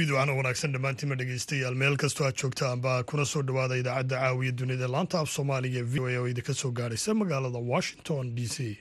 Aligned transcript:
fiidwacana 0.00 0.32
wanaagsan 0.38 0.72
dhammaantiinma 0.74 1.16
dhegeystayaal 1.20 1.74
meel 1.80 1.96
kastoo 2.02 2.24
aad 2.28 2.36
joogtaanba 2.42 2.92
kuna 3.10 3.24
soo 3.32 3.42
dhowaada 3.48 3.76
idaacadda 3.82 4.16
caawiya 4.22 4.52
dunida. 4.60 4.88
Laanta 4.94 5.20
af 5.20 5.28
soomaaliga 5.36 5.82
v 5.92 6.00
o 6.00 6.06
a 6.08 6.16
oo 6.20 6.28
idinka 6.32 6.54
soo 6.62 6.70
gaadhaysa 6.80 7.14
magaalada 7.20 7.58
washington 7.72 8.34
d 8.36 8.48
c 8.54 8.76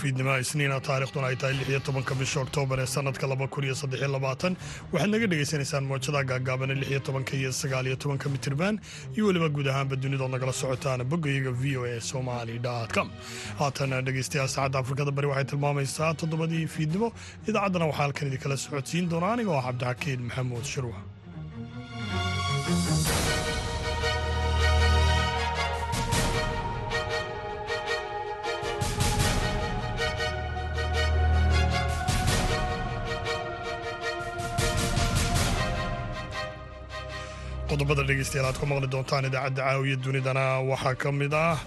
fiidnimo 0.00 0.34
isniina 0.44 0.76
taarikhduna 0.88 1.26
ay 1.30 1.36
tahay 1.40 1.54
lix 1.58 1.68
iyo 1.72 1.80
tobanka 1.88 2.12
bisha 2.20 2.38
oktoobar 2.44 2.78
ee 2.80 2.86
sanadka 2.94 3.26
laba 3.32 3.46
kun 3.54 3.64
iyo 3.68 3.74
saddex 3.80 4.00
iyo 4.02 4.10
labaatan 4.16 4.52
waxaad 4.92 5.10
naga 5.14 5.26
dhagaysanaysaan 5.32 5.84
moojada 5.90 6.20
gaagaaban 6.30 6.70
lix 6.80 6.88
iyo 6.92 7.00
tobanka 7.08 7.32
iyo 7.40 7.50
sagaal 7.60 7.86
iyo 7.90 7.96
tobanka 8.02 8.26
mitirban 8.34 8.74
iyo 9.16 9.22
weliba 9.28 9.48
guud 9.56 9.68
ahaanba 9.72 9.96
dunidood 10.02 10.30
nagala 10.36 10.52
socotaan 10.62 11.00
boggayaga 11.12 11.52
v 11.60 11.76
o 11.80 11.82
a 11.92 12.00
somali 12.10 12.56
com. 12.96 13.08
haatan 13.60 13.90
dhegeystayaal 14.06 14.48
saacadda 14.56 14.78
afrikada 14.82 15.10
bari 15.18 15.28
waxay 15.32 15.46
tilmaamaysaa 15.52 16.10
toddobadii 16.20 16.64
fiidnimo 16.76 17.08
idaacaddana 17.48 17.86
waxaa 17.90 18.02
halkan 18.04 18.26
idinkala 18.30 18.56
socodsiin 18.64 19.04
doona 19.12 19.28
aniga 19.34 19.50
oo 19.56 19.62
cabdixakiin 19.68 20.20
maxamuud 20.28 20.64
shirwa 20.72 20.98
qodobada 37.70 38.02
dhegeystayaal 38.08 38.46
aad 38.50 38.58
ku 38.60 38.66
maqli 38.70 38.88
doontaan 38.94 39.24
idaacadda 39.28 39.60
caawiya 39.68 39.96
dunidana 40.04 40.44
waxaa 40.70 40.94
ka 41.02 41.08
mid 41.20 41.34
ah 41.46 41.58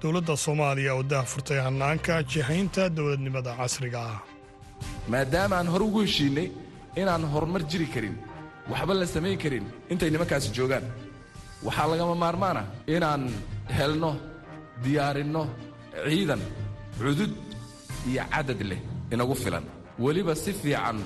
dowladda 0.00 0.34
soomaaliya 0.46 0.92
oo 0.98 1.02
dah 1.12 1.24
furtay 1.32 1.60
hannaanka 1.66 2.14
jihaynta 2.32 2.82
dowladnimada 2.96 3.52
casriga 3.60 4.00
ah. 4.12 4.18
Maadaama 5.12 5.54
aan 5.58 5.68
hore 5.72 5.84
ugu 5.88 6.00
heshiinnay 6.06 6.48
inaan 7.00 7.22
horumar 7.32 7.62
jiri 7.70 7.86
karin 7.94 8.16
waxba 8.70 8.92
la 9.00 9.06
samayn 9.14 9.38
karin 9.42 9.66
intay 9.92 10.10
nimankaasi 10.14 10.48
joogaan. 10.56 10.84
Waxaa 11.66 11.86
lagama 11.92 12.14
maarmaana 12.24 12.62
inaan 12.96 13.22
helno 13.76 14.10
diyaarinno 14.84 15.42
ciidan 16.08 16.42
cudud 17.00 17.32
iyo 18.10 18.22
cadad 18.32 18.60
leh 18.70 18.80
inagu 19.14 19.34
filan. 19.42 19.64
Weliba 20.04 20.34
si 20.42 20.50
fiican 20.60 20.98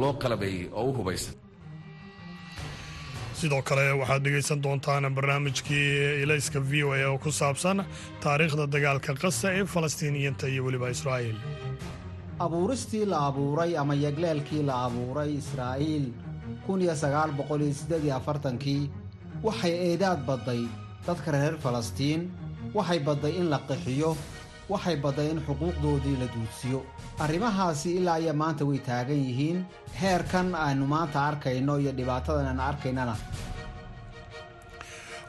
loo 0.00 0.12
qalabeeyey 0.22 0.68
oo 0.78 0.84
u 0.90 0.92
hubaysan 0.98 1.34
sidoo 3.42 3.62
kale 3.68 3.84
waxaad 4.00 4.22
dhegaysan 4.24 4.60
doontaan 4.64 5.04
barnaamijkii 5.16 6.22
ilayska 6.24 6.60
v 6.70 6.72
o 6.86 6.90
a 6.96 7.06
oo 7.10 7.18
ku 7.24 7.30
saabsan 7.40 7.78
taariikhda 8.24 8.64
dagaalka 8.74 9.12
qasa 9.22 9.48
ee 9.58 9.64
falastiiniyiinta 9.74 10.46
iyo 10.52 10.62
weliba 10.66 10.88
israa'iil. 10.96 11.38
Abuuristii 12.46 13.04
la 13.12 13.18
abuuray 13.28 13.72
ama 13.82 13.94
yegleelkii 14.04 14.62
la 14.68 14.74
abuuray 14.86 15.30
israa'iil 15.42 16.06
waxay 19.46 19.72
eedaad 19.90 20.20
badday 20.28 20.62
dadka 21.06 21.30
reer 21.34 21.54
falastiin 21.64 22.20
waxay 22.74 22.98
badday 23.06 23.32
in 23.40 23.46
la 23.52 23.58
qixiyo 23.68 24.10
waxay 24.72 24.96
badday 25.04 25.28
in 25.32 25.40
xuquuqdoodii 25.46 26.16
la 26.22 26.26
duudsiyo 26.34 26.78
arrimahaasi 27.24 27.88
ilaa 27.98 28.18
iyo 28.24 28.32
maanta 28.42 28.64
way 28.70 28.78
taagan 28.88 29.20
yihiin. 29.28 29.58
Heerkan 30.02 30.48
aynu 30.66 30.84
maanta 30.94 31.18
arkayno 31.30 31.74
iyo 31.82 31.92
dhibaatadan 31.98 32.46
aynu 32.52 32.62
arkaynana. 32.70 33.14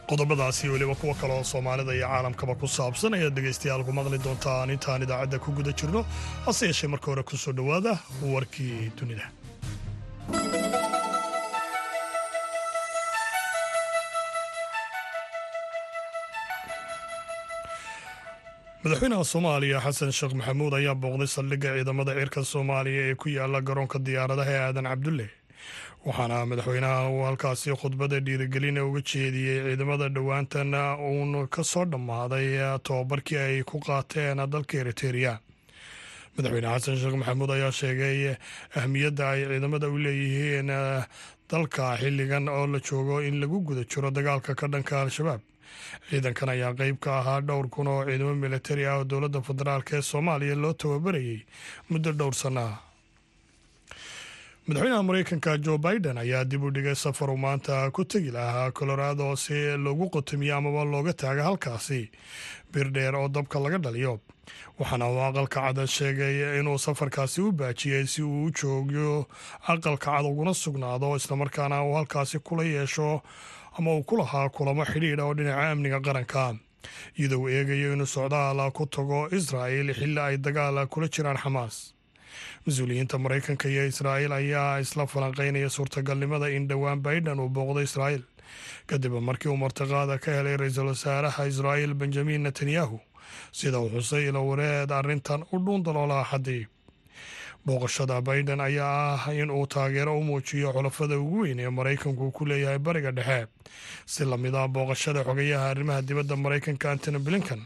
Qodobadaasi 0.10 0.70
weliba 0.74 0.96
kuwa 1.02 1.16
kale 1.20 1.34
oo 1.38 1.44
soomaalida 1.52 1.94
iyo 1.98 2.08
caalamkaba 2.08 2.54
ku 2.62 2.68
saabsan 2.78 3.14
ayaad 3.18 3.36
dhegaystayaal 3.38 3.84
ku 3.88 3.92
maqli 3.98 4.18
doontaan 4.26 4.70
intaan 4.76 5.02
idaacadda 5.06 5.38
ku 5.46 5.50
guda 5.58 5.72
jirno 5.80 6.02
hase 6.46 6.64
yeeshee 6.70 6.90
marka 6.94 7.08
hore 7.12 7.24
ku 7.30 7.36
soo 7.44 7.54
dhowaada 7.60 7.94
warkii 8.34 8.92
dunida 9.00 9.26
madaxweynaha 18.84 19.24
soomaaliya 19.32 19.80
xasan 19.86 20.12
sheekh 20.18 20.34
maxamuud 20.40 20.74
ayaa 20.80 20.96
booqday 21.04 21.28
saldhigga 21.36 21.70
ciidamada 21.78 22.12
cirka 22.20 22.42
soomaaliya 22.54 23.02
ee 23.10 23.16
ku 23.22 23.28
yaalla 23.30 23.60
garoonka 23.68 23.98
diyaaradaha 24.06 24.52
ee 24.56 24.62
aadan 24.68 24.88
cabdulle. 24.92 25.28
Waxaana 26.06 26.38
madaxweynaha 26.52 27.10
uu 27.14 27.24
halkaasi 27.28 27.70
khudbada 27.82 28.20
dhiirigelina 28.26 28.82
uga 28.88 29.02
jeediyey 29.12 29.60
ciidamada 29.68 30.10
dhowaantan 30.16 30.74
uun 31.10 31.48
ka 31.48 31.64
soo 31.64 31.86
dhammaaday 31.86 32.48
tobabarkii 32.88 33.38
ay 33.46 33.64
ku 33.64 33.80
qaateen 33.88 34.44
dalka 34.54 34.76
eritereya 34.84 35.34
madaxweyne 36.36 36.68
xasan 36.76 36.96
sheekh 37.02 37.16
maxamuud 37.22 37.52
ayaa 37.56 37.72
sheegay 37.80 38.36
ahmiyadda 38.80 39.24
ay 39.34 39.42
ciidamada 39.52 39.88
u 39.88 39.98
leeyihiin 40.06 40.70
dalka 41.52 41.96
xilligan 42.02 42.50
oo 42.50 42.68
la 42.68 42.80
joogo 42.88 43.22
in 43.28 43.40
lagu 43.40 43.64
guda 43.68 43.84
jiro 43.92 44.12
dagaalka 44.12 44.56
ka 44.60 44.68
dhanka 44.68 45.02
al-shabaab 45.08 45.42
ciidankan 46.10 46.50
ayaa 46.56 46.74
qeyb 46.80 46.98
ka 47.06 47.12
ahaa 47.20 47.42
dhowr 47.42 47.68
kun 47.70 47.88
oo 47.88 48.02
ciidamo 48.10 48.36
militari 48.36 48.86
ah 48.86 48.98
oo 49.00 49.04
dowladda 49.12 49.42
federaalk 49.50 49.94
ee 49.94 50.02
soomaaliya 50.12 50.56
loo 50.64 50.74
tababarayay 50.74 51.40
muddo 51.90 52.12
dhowr 52.20 52.36
sanno 52.44 52.62
ah 52.72 52.78
madaxweynaha 54.68 55.04
mareykanka 55.04 55.58
jo 55.66 55.78
biden 55.78 56.18
ayaa 56.18 56.44
dib 56.46 56.64
u 56.64 56.72
dhigay 56.72 56.96
safar 56.96 57.30
uu 57.30 57.38
maanta 57.38 57.92
ku 57.92 58.06
tegi 58.06 58.32
lahaa 58.32 58.72
colorado 58.72 59.36
si 59.36 59.54
loogu 59.78 60.10
qotomiyo 60.10 60.56
amaba 60.58 60.84
looga 60.86 61.14
taaga 61.14 61.44
halkaasi. 61.44 62.10
Bir 62.74 62.88
dheer 62.96 63.16
oo 63.16 63.28
dabka 63.28 63.60
laga 63.60 63.78
dhaliyo 63.78 64.20
waxaana 64.80 65.06
uu 65.12 65.20
aqalka 65.28 65.60
cad 65.62 65.86
sheegay 65.88 66.60
inuu 66.60 66.78
safarkaasi 66.80 67.42
u 67.42 67.52
baajiyey 67.52 68.08
si 68.08 68.22
uu 68.24 68.46
u 68.48 68.52
joogyo 68.52 69.28
aqalka 69.68 69.98
cad 70.06 70.26
uguna 70.26 70.54
sugnaado 70.54 71.16
islamarkaana 71.16 71.84
uu 71.84 71.94
halkaasi 72.00 72.40
kula 72.40 72.64
yeesho 72.64 73.22
ama 73.78 73.92
uu 73.96 74.04
ku 74.04 74.18
lahaa 74.18 74.50
kulamo 74.50 74.86
xidhiidha 74.86 75.24
oo 75.26 75.34
dhinaca 75.38 75.72
amniga 75.72 76.00
qaranka. 76.06 76.56
Iyadoo 77.20 77.50
eegayo 77.50 77.94
inuu 77.94 78.06
socdaal 78.16 78.60
ku 78.72 78.86
tago 78.86 79.28
israa'il 79.32 79.94
xilli 79.94 80.20
ay 80.20 80.38
dagaal 80.38 80.88
kula 80.88 81.08
jiraan 81.08 81.38
xamaas. 81.38 81.94
Mas'uuliyiinta 82.66 83.18
maraykanka 83.18 83.70
iyo 83.70 83.86
israa'iil 83.88 84.32
ayaa 84.32 84.80
isla 84.84 85.06
falanqeynaya 85.08 85.70
suurtagalnimada 85.70 86.48
in 86.50 86.68
dhowaan 86.68 87.02
biden 87.06 87.40
uu 87.40 87.50
booqdo 87.50 87.82
israa'iil. 87.82 88.24
Kadib 88.88 89.14
markii 89.22 89.50
uu 89.52 89.58
martiqaada 89.58 90.18
ka 90.20 90.32
helay 90.32 90.58
ra'iisul 90.58 90.88
wasaaraha 90.94 91.46
israa'iil 91.52 91.94
benjamin 91.94 92.44
netanyahu 92.44 93.00
sida 93.52 93.80
uu 93.80 93.90
xusay 93.90 94.28
ilo 94.30 94.42
wareed 94.48 94.92
arrintan 94.92 95.44
u 95.54 95.58
dhuun 95.66 95.84
daloola 95.84 96.22
axaddii 96.22 96.68
booqashada 97.66 98.22
biden 98.22 98.60
ayaa 98.60 99.16
ah 99.26 99.34
in 99.34 99.50
uu 99.52 99.66
taageero 99.68 100.18
u 100.20 100.24
muujiyo 100.24 100.74
xulafada 100.76 101.16
ugu 101.20 101.40
weyn 101.44 101.60
ee 101.60 101.70
maraykanku 101.70 102.32
ku 102.32 102.46
leeyahay 102.46 102.78
bariga 102.80 103.12
dhexe. 103.12 103.48
Si 104.06 104.26
la 104.26 104.38
mid 104.38 104.56
ah 104.56 104.68
booqashada 104.68 105.24
xogayaha 105.24 105.70
arrimaha 105.72 106.02
dibadda 106.02 106.36
maraykanka 106.36 106.92
antony 106.92 107.20
blinkan 107.20 107.62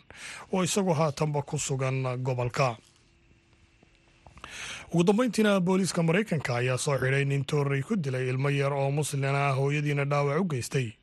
oo 0.53 0.63
isagoo 0.63 0.94
haatanba 0.94 1.41
ku 1.41 1.57
sugan 1.57 2.03
gobolka. 2.22 2.78
Ugu 4.94 5.03
dambeyntiina 5.03 5.59
booliiska 5.59 6.03
maraykanka 6.03 6.56
ayaa 6.62 6.78
soo 6.78 6.97
xidhay 7.02 7.25
nin 7.25 7.44
toorey 7.44 7.81
ku 7.81 7.95
dilay 7.95 8.30
ilmo 8.30 8.50
yar 8.50 8.74
oo 8.74 8.92
muslin 8.92 9.25
ah 9.25 9.51
hooyadiina 9.57 10.06
dhaawac 10.06 10.42
u 10.42 10.45
geystay. 10.45 10.94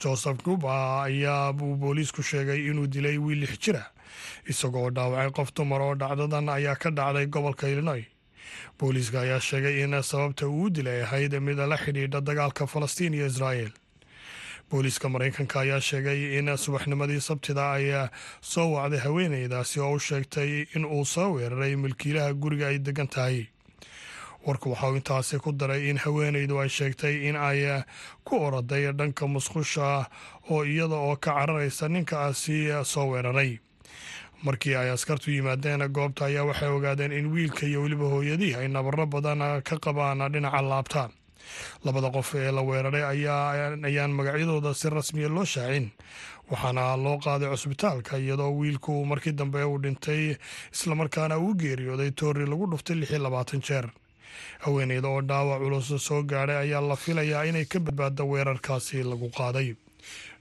Joseph 0.00 0.44
guba 0.44 1.02
ayaa 1.08 1.50
uu 1.52 1.76
booliisku 1.76 2.22
sheegay 2.22 2.60
inuu 2.68 2.86
dilay 2.86 3.16
wiil 3.18 3.40
lix 3.40 3.56
jira 3.58 3.88
isagoo 4.46 4.90
dhaawacay 4.90 5.30
qof 5.32 5.48
dumar 5.56 5.80
oo 5.82 5.94
dhacdadan 5.94 6.48
ayaa 6.48 6.76
ka 6.76 6.90
dhacday 6.90 7.26
gobolka 7.26 7.68
illinoy 7.68 8.04
booliiska 8.78 9.20
ayaa 9.20 9.40
sheegay 9.40 9.82
in 9.84 10.02
sababta 10.02 10.48
uu 10.48 10.70
dilay 10.70 11.02
ahayd 11.02 11.34
mid 11.40 11.58
la 11.58 11.76
xidhiidha 11.76 12.20
dagaalka 12.20 12.66
falastiin 12.66 13.14
iyo 13.14 13.26
israa'el 13.26 13.72
booliiska 14.70 15.08
maraykanka 15.08 15.60
ayaa 15.60 15.80
sheegay 15.80 16.38
in 16.38 16.56
subaxnimadii 16.56 17.20
sabtida 17.20 17.72
ay 17.72 17.86
soo 18.40 18.72
wacday 18.74 18.98
haweeneydaasi 19.06 19.80
oo 19.80 19.92
u 19.92 19.98
sheegtay 20.00 20.66
in 20.76 20.84
uu 20.84 21.04
soo 21.04 21.32
weeraray 21.34 21.76
milkiilaha 21.76 22.32
guriga 22.34 22.66
ay 22.68 22.78
degan 22.78 23.08
tahay. 23.08 23.46
Warku 24.46 24.70
waxauu 24.70 24.96
intaasi 24.96 25.38
ku 25.38 25.52
daray 25.52 25.88
in 25.90 25.98
haweeneydu 25.98 26.58
ay 26.60 26.68
sheegtay 26.68 27.28
in 27.28 27.36
ay 27.36 27.60
ku 28.24 28.36
oroday 28.46 28.92
dhanka 28.92 29.26
musqusha 29.26 30.04
oo 30.50 30.64
iyada 30.64 30.94
oo 30.96 31.16
ka 31.16 31.32
cararaysa 31.32 31.88
ninkaasi 31.88 32.68
soo 32.84 33.06
weeraray 33.12 33.58
markii 34.46 34.74
ay 34.80 34.90
askartu 34.94 35.30
yimaadeen 35.30 35.82
goobta 35.96 36.24
ayaa 36.28 36.44
waxay 36.50 36.68
ogaadeen 36.76 37.12
in 37.12 37.26
wiilka 37.34 37.66
iyo 37.66 37.82
weliba 37.82 38.04
hooyadii 38.14 38.54
ay 38.60 38.68
nabaro 38.68 39.06
badan 39.06 39.40
ka 39.68 39.76
qabaan 39.84 40.20
dhinaca 40.32 40.62
laabta. 40.62 41.02
Labada 41.84 42.08
qof 42.10 42.34
ee 42.34 42.50
la 42.56 42.62
weeraray 42.62 43.04
ayaan 43.84 44.12
magacyadooda 44.18 44.74
si 44.74 44.88
rasmiya 44.90 45.28
loo 45.28 45.44
shaacin 45.44 45.90
waxaana 46.50 46.96
loo 47.04 47.16
qaaday 47.24 47.48
cusbitaalka 47.52 48.16
iyadoo 48.18 48.52
wiilku 48.58 49.04
markii 49.10 49.32
dambe 49.32 49.60
uu 49.64 49.78
dhintay 49.82 50.36
islamarkaana 50.74 51.38
uu 51.38 51.54
geeriyooday 51.54 52.10
toori 52.10 52.46
lagu 52.46 52.66
dhuftay 52.70 52.96
lix 52.96 53.10
iyo 53.10 53.18
labaatan 53.26 53.60
jeer. 53.60 53.86
Haweeneyda 54.64 55.08
oo 55.08 55.20
dhaawac 55.22 55.60
culus 55.62 55.88
soo 56.06 56.22
gaadhay 56.22 56.56
ayaa 56.64 56.80
la 56.80 56.96
filayaa 56.96 57.44
inay 57.50 57.64
ka 57.64 57.78
badbaado 57.80 58.24
weerarkaasi 58.32 59.02
lagu 59.04 59.28
qaaday 59.38 59.68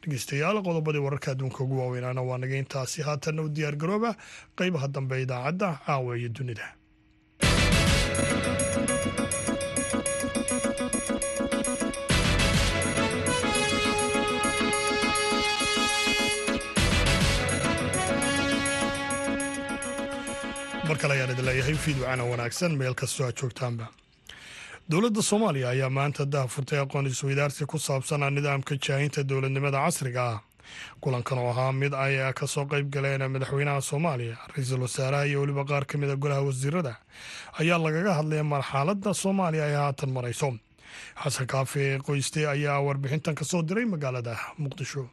dhegeystayaal 0.04 0.58
qodobadii 0.68 1.04
wararka 1.06 1.32
adduunka 1.34 1.64
ugu 1.66 1.76
waaweynaana 1.82 2.22
waa 2.30 2.40
naga 2.44 2.62
intaasi 2.64 3.06
haatanna 3.08 3.46
u 3.48 3.54
diyaar 3.58 3.76
garooba 3.84 4.12
qeybaha 4.62 4.88
dambe 4.96 5.22
idaacadda 5.26 5.70
caawa 5.86 6.18
iyo 6.20 6.30
dunida 6.38 6.68
mar 20.88 20.98
kale 21.02 21.14
ayaan 21.16 21.32
idin 21.34 21.46
leeyahay 21.50 21.76
fiidwacana 21.86 22.24
wanaagsan 22.32 22.72
meel 22.82 22.96
kastoo 23.02 23.26
aad 23.28 23.38
joogtaanba 23.42 23.86
dowladda 24.92 25.22
soomaaliya 25.22 25.70
ayaa 25.74 25.90
maanta 25.90 26.26
daahfurtay 26.26 26.80
aqoon 26.80 27.06
isweydaarsi 27.08 27.66
ku 27.66 27.78
saabsan 27.80 28.24
nidaamka 28.36 28.76
jaahinta 28.86 29.24
dowladnimada 29.24 29.78
casriga 29.86 30.24
ah. 30.34 30.40
Kulankan 31.02 31.38
oo 31.38 31.50
ahaa 31.52 31.72
mid 31.72 31.94
ay 31.94 32.16
ka 32.34 32.48
soo 32.48 32.66
qayb 32.66 32.90
galeen 32.92 33.24
madaxweynaha 33.32 33.82
soomaaliya 33.82 34.36
ra'iisul 34.52 34.82
wasaaraha 34.86 35.26
iyo 35.28 35.42
weliba 35.42 35.64
qaar 35.66 35.86
ka 35.86 35.98
mida 35.98 36.16
golaha 36.16 36.42
wasiirada 36.42 36.94
ayaa 37.60 37.78
lagaga 37.86 38.14
hadlaya 38.20 38.44
marxaladda 38.44 39.14
soomaaliya 39.14 39.64
ay 39.66 39.76
haatan 39.76 40.10
marayso. 40.16 40.50
Xasan 41.24 41.48
kaafe 41.48 42.00
qoyste 42.06 42.48
ayaa 42.48 42.80
warbixintan 42.86 43.36
ka 43.36 43.44
soo 43.46 43.62
diray 43.62 43.86
magaalada 43.86 44.36
muqdisho. 44.58 45.08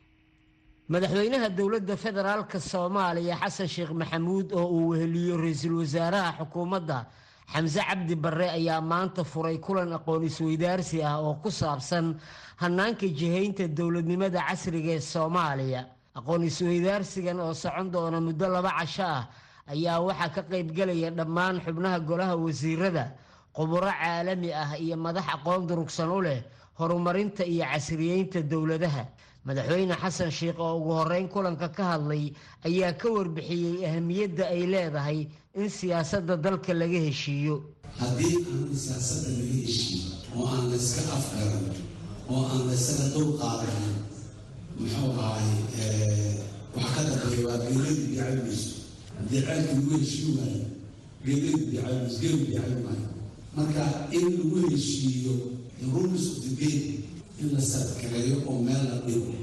Madaxweynaha 0.89 1.49
dowladda 1.59 1.97
federaalka 1.97 2.61
soomaaliya 2.61 3.37
xasan 3.43 3.69
sheekh 3.69 3.91
maxamuud 4.01 4.53
oo 4.53 4.67
uu 4.67 4.89
weheliyo 4.91 5.37
ra'iisul 5.37 5.75
wasaaraha 5.83 6.31
xukuumadda 6.39 7.07
xamse 7.53 7.81
cabdi 7.89 8.15
barre 8.15 8.49
ayaa 8.59 8.81
maanta 8.81 9.25
furay 9.25 9.59
kulan 9.59 9.93
aqoon 9.93 10.23
isweydaarsi 10.25 11.03
ah 11.03 11.19
oo 11.19 11.35
ku 11.43 11.51
saabsan 11.51 12.15
hanaanka 12.63 13.07
jihaynta 13.19 13.69
dowladnimada 13.69 14.41
casriga 14.49 14.93
ee 14.95 15.01
soomaaliya. 15.01 15.83
Aqoon 16.15 16.43
isweydaarsigan 16.51 17.41
oo 17.41 17.55
socon 17.55 17.91
doona 17.91 18.21
muddo 18.21 18.47
laba 18.49 18.71
casho 18.79 19.03
ah 19.03 19.29
ayaa 19.73 20.01
waxaa 20.01 20.29
ka 20.35 20.43
qaybgalaya 20.51 21.11
dhammaan 21.11 21.61
xubnaha 21.65 21.99
golaha 22.09 22.37
wasiirada 22.37 23.05
quburo 23.57 23.91
caalami 23.91 24.53
ah 24.53 24.71
iyo 24.79 24.97
madax 24.97 25.27
aqoon 25.35 25.67
durugsan 25.67 26.11
u 26.11 26.21
leh 26.23 26.43
horumarinta 26.79 27.45
iyo 27.45 27.65
casriyeynta 27.65 28.43
dowladaha. 28.43 29.05
Madaxweyne 29.45 29.95
xasan 29.97 30.31
sheekh 30.31 30.59
oo 30.61 30.77
ugu 30.79 30.93
horeyn 31.01 31.27
kulanka 31.29 31.69
ka 31.73 31.85
hadlay 31.97 32.33
ayaa 32.65 32.93
ka 32.93 33.09
warbixiyey 33.09 33.87
ahamiyadda 33.89 34.45
ay 34.53 34.63
leedahay 34.73 35.21
in 35.55 35.69
siyaasadda 35.69 36.37
dalka 36.37 36.73
laga 36.75 36.99
heshiiyo. 37.07 37.63
Haddii 37.99 38.37
aan 38.47 38.75
siyaasadda 38.77 39.31
laga 39.39 39.55
heshiiyo 39.67 40.11
oo 40.37 40.47
aan 40.55 40.65
layska 40.71 41.03
afgaran 41.19 41.67
oo 42.31 42.43
aan 42.53 42.63
laysaga 42.69 43.07
dul 43.15 43.31
qaadanin 43.41 43.97
muxuu 44.79 45.11
ahay 45.19 45.51
wax 46.77 46.87
ka 46.95 47.01
dambeeya 47.09 47.47
waa 47.49 47.59
geeladu 47.59 47.95
bicaymayso 48.07 48.71
haddii 49.19 49.41
ceelka 49.43 49.73
lagu 49.75 49.91
heshiin 49.99 50.31
waayo 50.39 50.65
geeladu 51.25 51.59
bicaymayso 51.67 52.17
geelu 52.23 52.39
bicay 52.47 52.75
maayo 52.87 53.09
marka 53.57 53.85
in 54.17 54.25
lagu 54.39 54.57
heshiiyo 54.71 55.33
rules 55.93 56.25
of 56.33 56.39
the 56.47 56.53
game 56.61 56.87
in 57.41 57.47
la 57.55 57.61
sadkareeyo 57.61 58.37
oo 58.49 58.59
meel 58.67 58.85
la 58.91 58.97
dhigo. 59.07 59.35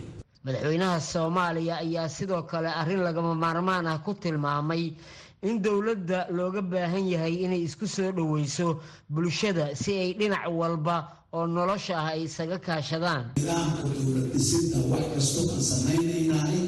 Madaxweynaha 0.46 1.00
soomaaliya 1.12 1.76
ayaa 1.84 2.08
sidoo 2.10 2.44
kale 2.48 2.70
arrin 2.82 3.00
lagama 3.04 3.36
maarmaan 3.36 3.88
ah 3.88 4.00
ku 4.00 4.14
tilmaamay 4.14 4.94
in 5.48 5.56
dowladda 5.66 6.20
looga 6.38 6.62
baahan 6.72 7.06
yahay 7.14 7.36
inay 7.46 7.62
isku 7.68 7.86
soo 7.96 8.12
dhoweyso 8.18 8.68
bulshada 9.14 9.66
si 9.82 9.92
ay 10.04 10.12
dhinac 10.20 10.46
walba 10.60 10.98
oo 11.34 11.46
nolosha 11.56 11.96
ah 12.02 12.10
ay 12.16 12.22
isaga 12.28 12.58
kaashadaan. 12.68 13.24
Nidaamka 13.38 13.84
dowlad 13.94 14.28
wax 14.92 15.06
kastoo 15.16 15.46
aan 15.54 15.64
samaynaynahay 15.72 16.62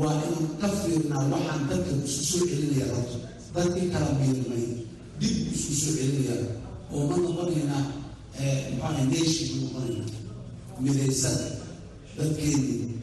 waa 0.00 0.14
inuu 0.28 0.48
ka 0.60 0.68
fiirnaa 0.80 1.24
waxaan 1.32 1.62
dadka 1.70 1.92
isku 2.08 2.22
soo 2.30 2.44
celinaya 2.50 2.86
rabto. 2.94 3.16
Dadkii 3.54 3.88
kala 3.92 4.08
miirmay 4.20 4.64
dib 5.20 5.36
isku 5.56 5.72
soo 5.82 5.92
celinaya 5.98 6.36
oo 6.94 7.02
ma 7.10 7.16
noqonayna 7.24 7.78
maxaa 8.80 9.04
nation 9.12 9.48
ma 9.72 9.80
noqonayna 9.80 10.04
midaysan 10.84 11.36
dadkeedii 12.16 13.00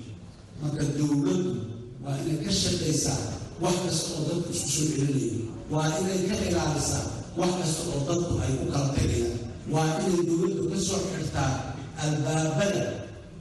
marka 0.61 0.83
dowladdu 0.97 1.51
waa 2.03 2.15
inay 2.21 2.37
ka 2.45 2.51
shaqaysaa 2.61 3.21
wax 3.63 3.75
kasta 3.85 4.09
oo 4.17 4.23
dadku 4.29 4.49
isku 4.55 4.69
soo 4.75 4.87
celinayo 4.95 5.41
waa 5.73 5.87
inay 6.01 6.21
ka 6.29 6.35
ilaalisaa 6.49 7.03
wax 7.39 7.51
kasta 7.61 7.81
oo 7.95 8.01
dadku 8.09 8.33
ay 8.45 8.51
ku 8.59 8.65
kala 8.73 8.87
tegayaan 8.97 9.37
waa 9.73 9.87
inay 10.07 10.23
dowladdu 10.29 10.63
ka 10.71 10.77
soo 10.87 10.99
xirtaa 11.11 11.51
albaabada 12.03 12.83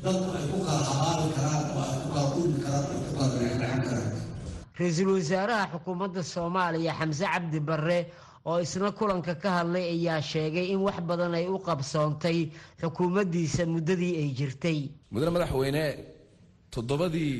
dadku 0.04 0.28
ay 0.38 0.44
ku 0.52 0.58
kala 0.66 0.82
habaari 0.90 1.26
karaan 1.36 1.64
oo 1.76 1.82
ay 1.86 1.96
ku 2.02 2.08
kala 2.14 2.26
dhulmi 2.34 2.58
karaan 2.64 2.84
oo 2.86 2.94
ay 2.96 3.02
ku 3.06 3.12
kala 3.18 3.28
dhexdhexan 3.38 3.80
karaan. 3.86 4.12
Ra'iisul 4.78 5.10
wasaaraha 5.18 5.64
xukuumadda 5.74 6.22
soomaaliya 6.32 6.92
xamse 6.98 7.24
cabdi 7.32 7.58
barre 7.68 7.98
oo 8.48 8.58
isna 8.64 8.90
kulanka 8.98 9.34
ka 9.42 9.50
hadlay 9.58 9.84
ayaa 9.94 10.20
sheegay 10.30 10.66
in 10.74 10.80
wax 10.86 10.98
badan 11.08 11.34
ay 11.34 11.46
u 11.50 11.58
qabsoontay 11.58 12.38
xukuumaddiisa 12.80 13.62
muddadii 13.66 14.14
ay 14.22 14.28
jirtay. 14.38 14.78
Mudane 15.10 15.30
madaxweyne 15.34 15.84
toddobadii 16.70 17.34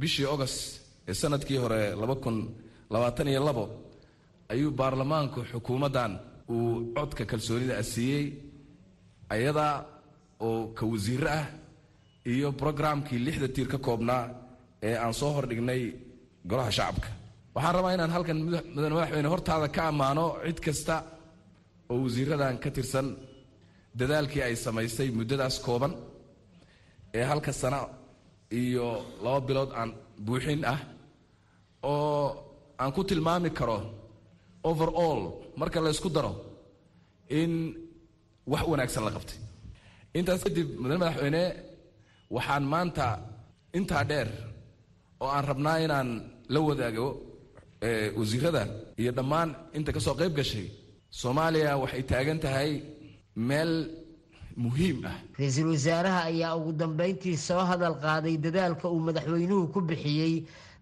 bishii 0.00 0.26
ogost 0.34 0.60
ee 0.60 0.83
sannadkii 1.12 1.58
hore 1.62 1.80
laba 2.00 2.14
kun 2.24 2.36
labaatan 2.92 3.28
iyo 3.32 3.40
labo 3.48 3.64
ayuu 4.52 4.70
baarlamaanku 4.80 5.40
xukuumaddan 5.50 6.12
uu 6.54 6.92
codka 6.96 7.24
kalsoonida 7.30 7.74
asiiyey 7.82 8.24
ayadaa 9.34 9.74
oo 10.46 10.60
ka 10.76 10.84
wasiiro 10.92 11.28
ah 11.40 11.46
iyo 12.32 12.48
brograamkii 12.60 13.18
lixda 13.26 13.48
tiir 13.54 13.68
ka 13.72 13.78
koobnaa 13.86 14.24
ee 14.88 14.96
aan 15.04 15.14
soo 15.20 15.30
hordhignay 15.36 15.82
golaha 16.50 16.70
shacabka. 16.78 17.08
Waxaan 17.54 17.74
rabaa 17.76 17.94
inaan 17.96 18.12
halkan 18.16 18.38
mudane 18.74 18.94
madaxweyne 18.96 19.28
hortaada 19.34 19.68
ka 19.76 19.82
ammaano 19.90 20.24
cid 20.46 20.58
kasta 20.66 20.96
oo 21.90 21.96
wasiiradan 22.04 22.56
ka 22.62 22.68
tirsan 22.76 23.06
dadaalkii 23.98 24.42
ay 24.46 24.54
samaysay 24.64 25.08
muddadaas 25.18 25.56
kooban 25.66 25.92
ee 27.18 27.24
halka 27.30 27.52
sano 27.60 27.80
iyo 28.60 28.86
laba 29.24 29.40
bilood 29.48 29.70
aan 29.80 29.90
buuxin 30.26 30.60
ah 30.72 30.80
oo 31.92 32.24
aan 32.80 32.90
ku 32.96 33.00
tilmaami 33.08 33.50
karo 33.58 33.78
overall 34.70 35.20
marka 35.60 35.78
la 35.84 35.90
ysku 35.94 36.08
daro 36.16 36.32
in 37.40 37.52
wax 38.52 38.62
wanaagsan 38.70 39.04
la 39.06 39.10
qabtay. 39.16 39.38
Intaas 40.18 40.42
kadib 40.46 40.68
mudane 40.80 40.98
madaxweyne 41.02 41.42
waxaan 42.34 42.64
maanta 42.72 43.06
intaa 43.78 44.04
dheer 44.10 44.28
oo 45.22 45.28
aan 45.36 45.44
rabnaa 45.50 45.78
inaan 45.84 46.08
la 46.52 46.60
wadaago 46.68 47.06
wasiirada 48.18 48.62
iyo 49.00 49.12
dhammaan 49.18 49.50
inta 49.76 49.90
ka 49.96 50.00
soo 50.06 50.14
qayb 50.20 50.32
gashay 50.38 50.66
soomaaliya 51.20 51.72
waxay 51.82 52.02
taagan 52.10 52.38
tahay 52.44 52.70
meel 53.48 53.72
muhiim 54.64 54.98
ah. 55.10 55.16
Ra'iisul 55.38 55.68
wasaaraha 55.74 56.20
ayaa 56.30 56.56
ugu 56.58 56.72
dambeyntii 56.82 57.36
soo 57.48 57.62
hadal 57.70 57.94
qaaday 58.04 58.36
dadaalka 58.44 58.86
uu 58.94 59.00
madaxweynuhu 59.08 59.64
ku 59.74 59.80
bixiyey 59.88 60.34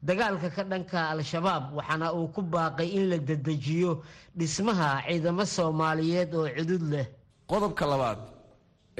dagaalka 0.08 0.48
ka 0.56 0.62
dhanka 0.70 0.98
al-shabaab 1.14 1.64
waxaana 1.78 2.06
uu 2.18 2.26
ku 2.34 2.40
baaqay 2.54 2.88
in 2.98 3.04
la 3.10 3.18
dedejiyo 3.28 3.90
dhismaha 4.38 4.88
ciidamo 5.06 5.44
soomaaliyeed 5.56 6.30
oo 6.40 6.48
cudud 6.56 6.82
leh. 6.92 7.06
Qodobka 7.50 7.84
labaad 7.92 8.18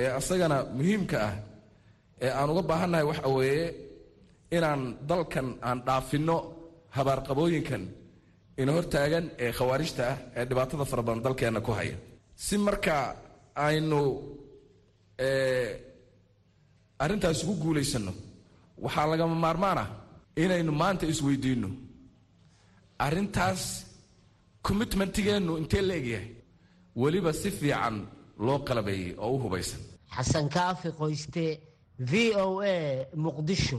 ee 0.02 0.09
asagana 0.18 0.56
muhiimka 0.76 1.16
ah 1.28 1.35
ee 2.25 2.30
aan 2.38 2.49
uga 2.52 2.62
baahannahay 2.71 3.04
waxa 3.11 3.28
weeye 3.37 3.64
inaan 4.56 4.82
dalkan 5.11 5.49
aan 5.68 5.78
dhaafinno 5.87 6.37
habaarqabooyinkan 6.97 7.82
ina 8.61 8.71
hortaagan 8.76 9.25
ee 9.44 9.50
khawaarijta 9.59 10.02
ah 10.12 10.16
ee 10.38 10.44
dhibaatada 10.49 10.85
fara 10.90 11.02
badan 11.06 11.23
dalkeenna 11.26 11.61
ku 11.66 11.73
haya. 11.78 11.97
Si 12.44 12.54
marka 12.66 12.97
aynu 13.68 14.00
arrintaas 17.04 17.38
ugu 17.44 17.54
guulaysanno 17.62 18.12
waxaa 18.85 19.06
lagama 19.12 19.35
maarmaan 19.44 19.78
ah 19.85 19.88
inaynu 20.37 20.73
maanta 20.73 21.07
isweydiinno. 21.07 21.69
Arrintaas 22.99 23.62
commitmentigeennu 24.67 25.57
intee 25.59 25.83
la 25.83 25.95
egyahay? 25.95 26.29
Weliba 26.97 27.33
si 27.33 27.51
fiican 27.51 28.07
loo 28.39 28.59
qalabeeyey 28.67 29.15
oo 29.19 29.35
u 29.37 29.39
hubaysan. 29.45 29.81
Xasan 30.17 30.49
kaafi 30.49 30.89
qoyste 30.99 31.61
v 31.99 32.12
o 32.37 32.61
a 32.61 33.07
muqdisho 33.17 33.79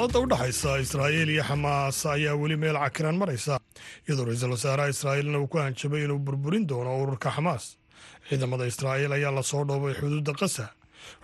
colaadda 0.00 0.18
u 0.20 0.26
dhexaysa 0.26 0.78
israa'iil 0.80 1.28
iyo 1.30 1.42
xamaas 1.44 2.06
ayaa 2.06 2.34
weli 2.40 2.56
meel 2.56 2.76
cakiran 2.84 3.16
maraysa 3.20 3.60
iyadoo 4.08 4.24
ra'iisul 4.24 4.50
wasaaraha 4.56 4.88
israa'iilna 4.94 5.38
uu 5.38 5.46
ku 5.52 5.58
hanjabay 5.58 6.04
inuu 6.04 6.18
burburin 6.18 6.66
doono 6.66 7.02
ururka 7.02 7.30
xamaas. 7.36 7.76
Ciidamada 8.28 8.64
israa'iil 8.66 9.12
ayaa 9.12 9.30
la 9.30 9.42
soo 9.42 9.64
dhoobay 9.64 9.94
xuduudda 10.00 10.32
qasa 10.40 10.72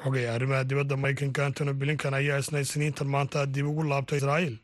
xogaya 0.04 0.34
arrimaha 0.36 0.64
dibadda 0.68 0.96
maraykanka 0.96 1.46
antony 1.46 1.72
blinkan 1.72 2.14
ayaa 2.14 2.38
isna 2.38 2.60
isniintan 2.60 3.08
maanta 3.08 3.46
dib 3.46 3.66
ugu 3.66 3.82
laabtay 3.82 4.18
israa'iil. 4.20 4.56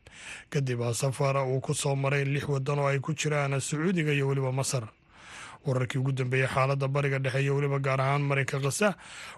Kadib 0.49 0.79
safar 0.93 1.35
uu 1.47 1.59
ku 1.61 1.73
soo 1.73 1.95
maray 1.95 2.23
lix 2.25 2.45
waddan 2.47 2.79
oo 2.79 2.87
ay 2.87 2.99
ku 2.99 3.13
jiraan 3.17 3.57
sacuudiga 3.61 4.13
iyo 4.13 4.27
weliba 4.29 4.51
masar. 4.51 4.85
Wararkii 5.65 5.97
ugu 5.99 6.11
dambeeyey 6.11 6.47
xaaladda 6.53 6.87
bariga 6.87 7.17
dhexe 7.19 7.41
iyo 7.41 7.55
weliba 7.55 7.79
gaar 7.79 8.01
ahaan 8.01 8.21
marinka 8.21 8.59
khasa 8.61 8.93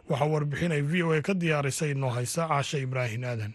waxaa 0.09 0.27
warbixin 0.27 0.71
ay 0.75 0.81
v 0.81 1.03
o 1.03 1.13
a 1.15 1.21
ka 1.21 1.33
diyaarisay 1.33 1.91
inoo 1.95 2.09
haysa 2.11 2.47
caasha 2.49 2.77
ibraahin 2.81 3.23
aadan 3.23 3.53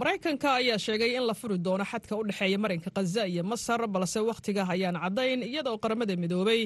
maraykanka 0.00 0.48
ayaa 0.60 0.78
sheegay 0.78 1.12
in 1.18 1.26
la 1.26 1.34
furi 1.34 1.58
doono 1.66 1.84
xadka 1.84 2.16
u 2.16 2.22
dhexeeya 2.28 2.58
marinka 2.64 2.90
khaza 2.96 3.22
iyo 3.28 3.42
masar 3.44 3.80
balse 3.94 4.20
wakhtiga 4.28 4.62
ayaan 4.74 4.96
caddayn 5.02 5.42
iyadoo 5.42 5.76
qaramada 5.82 6.14
midoobay 6.22 6.62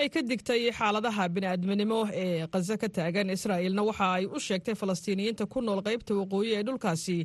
ay 0.00 0.08
ka 0.14 0.20
digtay 0.30 0.62
xaaladaha 0.78 1.24
bini'aadminimo 1.34 2.00
ee 2.12 2.46
khaza 2.52 2.74
ka 2.82 2.88
taagan. 2.96 3.30
Israa'iilna 3.36 3.82
waxa 3.88 4.06
ay 4.18 4.24
u 4.26 4.38
sheegtay 4.46 4.74
falastiiniyiinta 4.80 5.46
ku 5.52 5.58
nool 5.66 5.80
qaybta 5.86 6.12
waqooyi 6.20 6.50
ee 6.58 6.62
dhulkaasi 6.68 7.18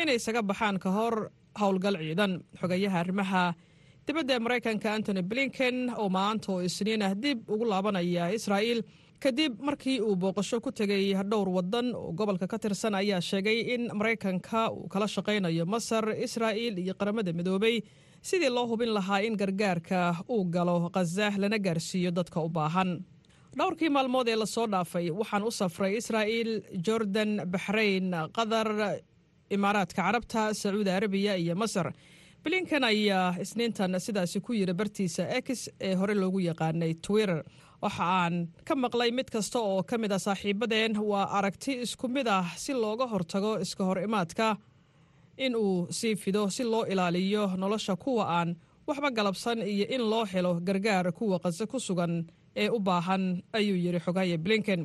inay 0.00 0.16
isaga 0.20 0.42
baxaan 0.50 0.76
ka 0.84 0.90
hor 0.96 1.30
howlgal 1.60 1.96
ciidan. 2.02 2.32
Xogayaha 2.60 2.98
arrimaha 3.02 3.44
dibadda 4.06 4.32
ee 4.36 4.38
maraykanka 4.44 4.88
antony 4.96 5.22
blinken 5.30 5.76
oo 6.02 6.08
maanta 6.16 6.48
oo 6.52 6.60
isniin 6.68 7.02
ah 7.06 7.14
dib 7.14 7.38
ugu 7.52 7.64
laabanaya 7.72 8.24
israa'iil 8.38 8.80
kadib 9.24 9.52
markii 9.68 10.00
uu 10.00 10.16
booqasho 10.16 10.60
ku 10.60 10.70
tegay 10.72 11.14
dhowr 11.30 11.48
waddan 11.56 11.94
oo 11.94 12.12
gobolka 12.12 12.46
ka 12.48 12.58
tirsan 12.58 12.94
ayaa 12.94 13.20
sheegay 13.20 13.58
in 13.74 13.82
maraykanka 13.98 14.70
uu 14.72 14.88
kala 14.92 15.06
shaqaynayo 15.08 15.64
masar 15.66 16.04
israa'iil 16.26 16.78
iyo 16.78 16.94
qaramada 16.94 17.32
midoobay. 17.32 17.76
Sidii 18.22 18.50
loo 18.50 18.66
hubin 18.66 18.92
lahaa 18.96 19.20
in 19.26 19.36
gargaarka 19.36 20.00
uu 20.28 20.44
galo 20.54 20.90
khaza 20.94 21.30
lana 21.42 21.58
gaarsiiyo 21.58 22.10
dadka 22.10 22.40
u 22.40 22.48
baahan. 22.48 22.90
Dhowrkii 23.58 23.88
maalmood 23.96 24.28
ee 24.28 24.36
la 24.36 24.46
soo 24.46 24.66
dhaafay 24.66 25.10
waxaan 25.10 25.42
u 25.42 25.50
safray 25.60 25.92
israa'iil 26.00 26.50
jordan 26.86 27.30
baxrayn 27.54 28.10
qatar 28.36 28.68
imaaraadka 29.56 30.02
carabta 30.02 30.42
sacuudi 30.54 30.90
arabiya 30.98 31.36
iyo 31.42 31.54
masar. 31.62 31.92
Blinkan 32.44 32.84
ayaa 32.84 33.38
isniintan 33.42 33.94
sidaasi 34.06 34.40
ku 34.46 34.52
yiri 34.52 34.74
bartiisa 34.80 35.24
x 35.42 35.68
ee 35.80 35.94
hore 36.00 36.14
loogu 36.14 36.40
yaqaanay 36.48 36.92
twitter 37.06 37.42
waxa 37.86 38.04
aan 38.22 38.34
ka 38.66 38.74
maqlay 38.82 39.10
mid 39.18 39.28
kasta 39.34 39.58
oo 39.70 39.82
ka 39.88 39.96
mid 40.02 40.12
a 40.12 40.18
saaxiibadeen. 40.26 40.92
Waa 41.10 41.26
aragti 41.38 41.72
isku 41.84 42.06
mid 42.16 42.26
ah 42.38 42.46
si 42.62 42.72
looga 42.82 43.06
hortago 43.12 43.52
iska 43.64 43.82
hor 43.88 43.98
imaadka 44.06 44.48
in 45.44 45.52
uu 45.64 45.86
sii 45.98 46.14
fido 46.22 46.42
si 46.56 46.62
loo 46.72 46.84
ilaaliyo 46.92 47.44
nolosha 47.60 47.94
kuwa 48.04 48.24
aan 48.38 48.50
waxba 48.88 49.10
galabsan 49.16 49.58
iyo 49.72 49.86
in 49.94 50.02
loo 50.10 50.24
helo 50.32 50.52
gargaar 50.66 51.06
kuwa 51.18 51.36
qase 51.44 51.64
ku 51.70 51.78
sugan 51.86 52.12
ee 52.62 52.68
u 52.76 52.78
baahan 52.86 53.24
ayuu 53.58 53.76
yidhi 53.84 54.00
xogaye 54.04 54.36
blinken. 54.44 54.82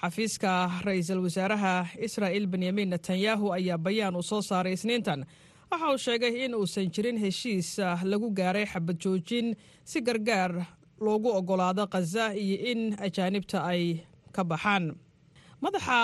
Xafiiska 0.00 0.52
ra'iisul 0.86 1.20
wasaaraha 1.24 1.74
israa'il 2.06 2.46
benyamin 2.52 2.88
netanyahu 2.90 3.52
ayaa 3.56 3.78
bayaan 3.78 4.16
uu 4.16 4.22
soo 4.22 4.42
saaray 4.42 4.72
isniintan. 4.76 5.20
Waxa 5.70 5.86
uu 5.92 5.98
sheegay 6.06 6.34
in 6.44 6.54
uusan 6.54 6.90
jirin 6.94 7.18
heshiis 7.24 7.68
lagu 8.10 8.28
gaaray 8.38 8.66
xabad 8.72 8.96
joojin 9.02 9.56
si 9.84 10.00
gargaar 10.06 10.52
loogu 11.04 11.28
oggolaado 11.38 11.84
khaza 11.92 12.24
iyo 12.42 12.56
in 12.72 12.80
ajaanibta 13.06 13.58
ay 13.72 13.82
ka 14.34 14.42
baxaan. 14.50 14.84
Madaxa 15.62 15.98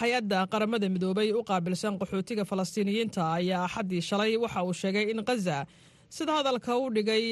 hay'adda 0.00 0.38
qaramada 0.52 0.86
midoobay 0.94 1.28
u 1.32 1.40
qaabilsan 1.50 1.94
qaxootiga 2.00 2.44
falastiiniyiinta 2.50 3.22
ayaa 3.38 3.64
axaddii 3.66 4.00
shalay 4.08 4.32
waxa 4.42 4.60
uu 4.68 4.72
sheegay 4.80 5.06
in 5.12 5.20
khaza 5.28 5.56
sida 6.16 6.32
hadalka 6.38 6.72
u 6.82 6.86
dhigay 6.96 7.24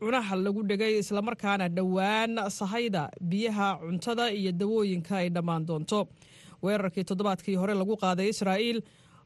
cunaha 0.00 0.34
lagu 0.44 0.60
dhigay 0.70 0.92
islamarkaana 1.02 1.66
dhowaan 1.76 2.32
sahayda 2.58 3.02
biyaha 3.30 3.68
cuntada 3.82 4.24
iyo 4.38 4.52
dawooyinka 4.60 5.14
ay 5.22 5.28
dhammaan 5.34 5.62
doonto. 5.68 6.00
Weerarkii 6.64 7.04
toddobaadkii 7.08 7.56
hore 7.60 7.74
lagu 7.80 7.94
qaaday 8.02 8.28
israa'iil 8.32 8.78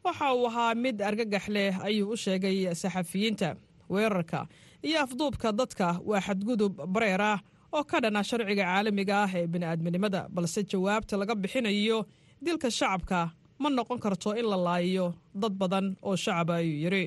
waxa 0.06 0.26
uu 0.38 0.46
ahaa 0.50 0.74
mid 0.84 0.96
argagax 1.08 1.44
leh 1.54 1.72
ayuu 1.88 2.10
u 2.12 2.16
sheegay 2.24 2.56
saxafiyiinta. 2.82 3.48
Weerarka 3.94 4.40
iyo 4.88 4.98
afduubka 5.04 5.48
dadka 5.60 5.86
waa 6.10 6.20
xadgudub 6.26 6.74
bareer 6.94 7.22
ah 7.32 7.38
oo 7.76 7.84
ka 7.90 8.00
dhana 8.04 8.22
sharciga 8.30 8.64
caalamiga 8.68 9.16
ah 9.24 9.30
ee 9.40 9.46
bini'aadminimada 9.54 10.20
balse 10.36 10.60
jawaabta 10.72 11.14
laga 11.22 11.34
bixinayo 11.42 11.98
dilka 12.46 12.68
shacabka 12.78 13.20
ma 13.62 13.68
noqon 13.78 13.98
karto 14.04 14.30
in 14.40 14.46
la 14.52 14.56
laayiyo 14.66 15.06
dad 15.42 15.52
badan 15.62 15.86
oo 16.08 16.16
shacaba 16.24 16.54
ayuu 16.60 16.78
yidhi 16.84 17.04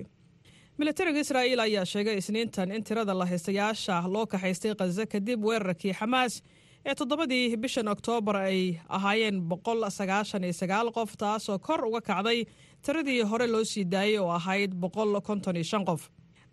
militariga 0.79 1.19
israa'iil 1.25 1.59
ayaa 1.65 1.85
sheegay 1.93 2.15
isniintan 2.21 2.71
in 2.77 2.83
tirada 2.87 3.13
la 3.21 3.25
haystayaasha 3.31 3.95
loo 4.13 4.25
kaxaystay 4.33 4.73
khaza 4.81 5.05
kadib 5.13 5.39
weerarkii 5.49 5.93
xamaas 5.99 6.33
ee 6.89 6.95
toddobadii 6.99 7.43
bishan 7.63 7.87
oktoobar 7.95 8.35
ay 8.47 8.59
ahaayeen 8.97 9.37
boqol 9.51 9.81
sagaashan 9.99 10.43
iyo 10.47 10.53
sagaal 10.61 10.87
qof 10.97 11.11
taasoo 11.23 11.57
kor 11.67 11.81
uga 11.89 12.01
kacday 12.09 12.39
tiradii 12.85 13.19
hore 13.31 13.47
loo 13.53 13.63
sii 13.73 13.85
daayey 13.95 14.17
oo 14.23 14.31
ahayd 14.39 14.71
boqol 14.85 15.11
konton 15.29 15.55
iyo 15.61 15.63
shan 15.71 15.85
qof 15.89 16.01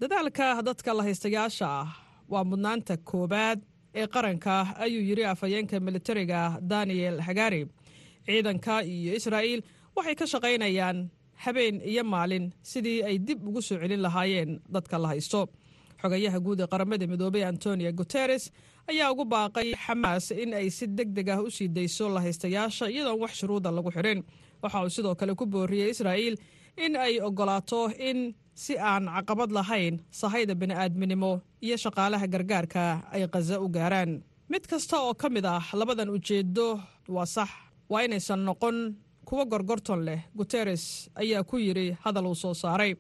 dadaalka 0.01 0.63
dadka 0.67 0.93
la 0.97 1.03
haystayaasha 1.07 1.67
ah 1.81 1.89
waa 2.33 2.45
mudnaanta 2.51 2.97
koowaad 3.11 3.59
ee 4.01 4.07
qaranka 4.15 4.55
ayuu 4.85 5.03
yidhi 5.09 5.25
afhayeenka 5.33 5.81
militariga 5.81 6.41
daniel 6.71 7.21
hagari. 7.27 7.63
Ciidanka 8.27 8.75
iyo 8.95 9.13
israa'iil 9.19 9.61
waxay 9.97 10.15
ka 10.21 10.27
shaqaynayaan 10.33 10.99
habeen 11.45 11.77
iyo 11.91 12.05
maalin 12.05 12.53
sidii 12.63 13.03
ay 13.09 13.17
dib 13.19 13.41
ugu 13.49 13.63
soo 13.63 13.79
celin 13.83 14.03
lahaayeen 14.07 14.61
dadka 14.75 14.99
la 14.99 15.09
haysto. 15.13 15.41
Xogayaha 16.03 16.39
guud 16.41 16.61
ee 16.61 16.67
qaramada 16.73 17.07
midoobey 17.13 17.45
antonio 17.45 17.93
guteres 17.93 18.45
ayaa 18.91 19.11
ugu 19.13 19.25
baaqay 19.35 19.69
xamaas 19.85 20.31
in 20.31 20.55
ay 20.55 20.71
si 20.71 20.87
deg 20.87 21.09
deg 21.17 21.29
ah 21.29 21.41
u 21.43 21.51
sii 21.51 21.69
dayso 21.69 22.09
la 22.15 22.21
haystayaasha 22.25 22.89
iyadoon 22.95 23.21
wax 23.23 23.33
shuruuda 23.41 23.71
lagu 23.77 23.91
xidhin 23.97 24.21
waxa 24.63 24.79
uu 24.85 24.91
sidoo 24.97 25.15
kale 25.21 25.35
ku 25.35 25.45
booriyey 25.47 25.91
israa'iil 25.95 26.37
in 26.85 26.97
ay 26.97 27.21
oggolaato 27.21 27.81
in 28.09 28.19
si 28.55 28.75
aan 28.79 29.07
caqabad 29.09 29.51
lahayn 29.53 30.01
sahayda 30.11 30.55
bini'aadminimo 30.55 31.41
iyo 31.65 31.77
shaqaalaha 31.77 32.27
gargaarka 32.33 32.85
ay 33.13 33.27
khaza 33.33 33.61
u 33.61 33.69
gaaraan. 33.69 34.23
Mid 34.51 34.65
kasta 34.71 34.97
oo 35.01 35.15
ka 35.15 35.29
mid 35.31 35.45
ah 35.47 35.63
labadan 35.73 36.11
ujeeddo 36.11 36.81
waa 37.09 37.27
sax. 37.27 37.51
Waa 37.91 38.03
inaysan 38.07 38.43
noqon 38.45 38.95
kuwa 39.25 39.45
gorgorton 39.47 40.01
leh 40.07 40.21
guteres 40.37 41.09
ayaa 41.15 41.43
ku 41.45 41.57
yidhi 41.59 41.97
hadal 42.03 42.27
uu 42.27 42.35
soo 42.35 42.55
saaray. 42.55 42.95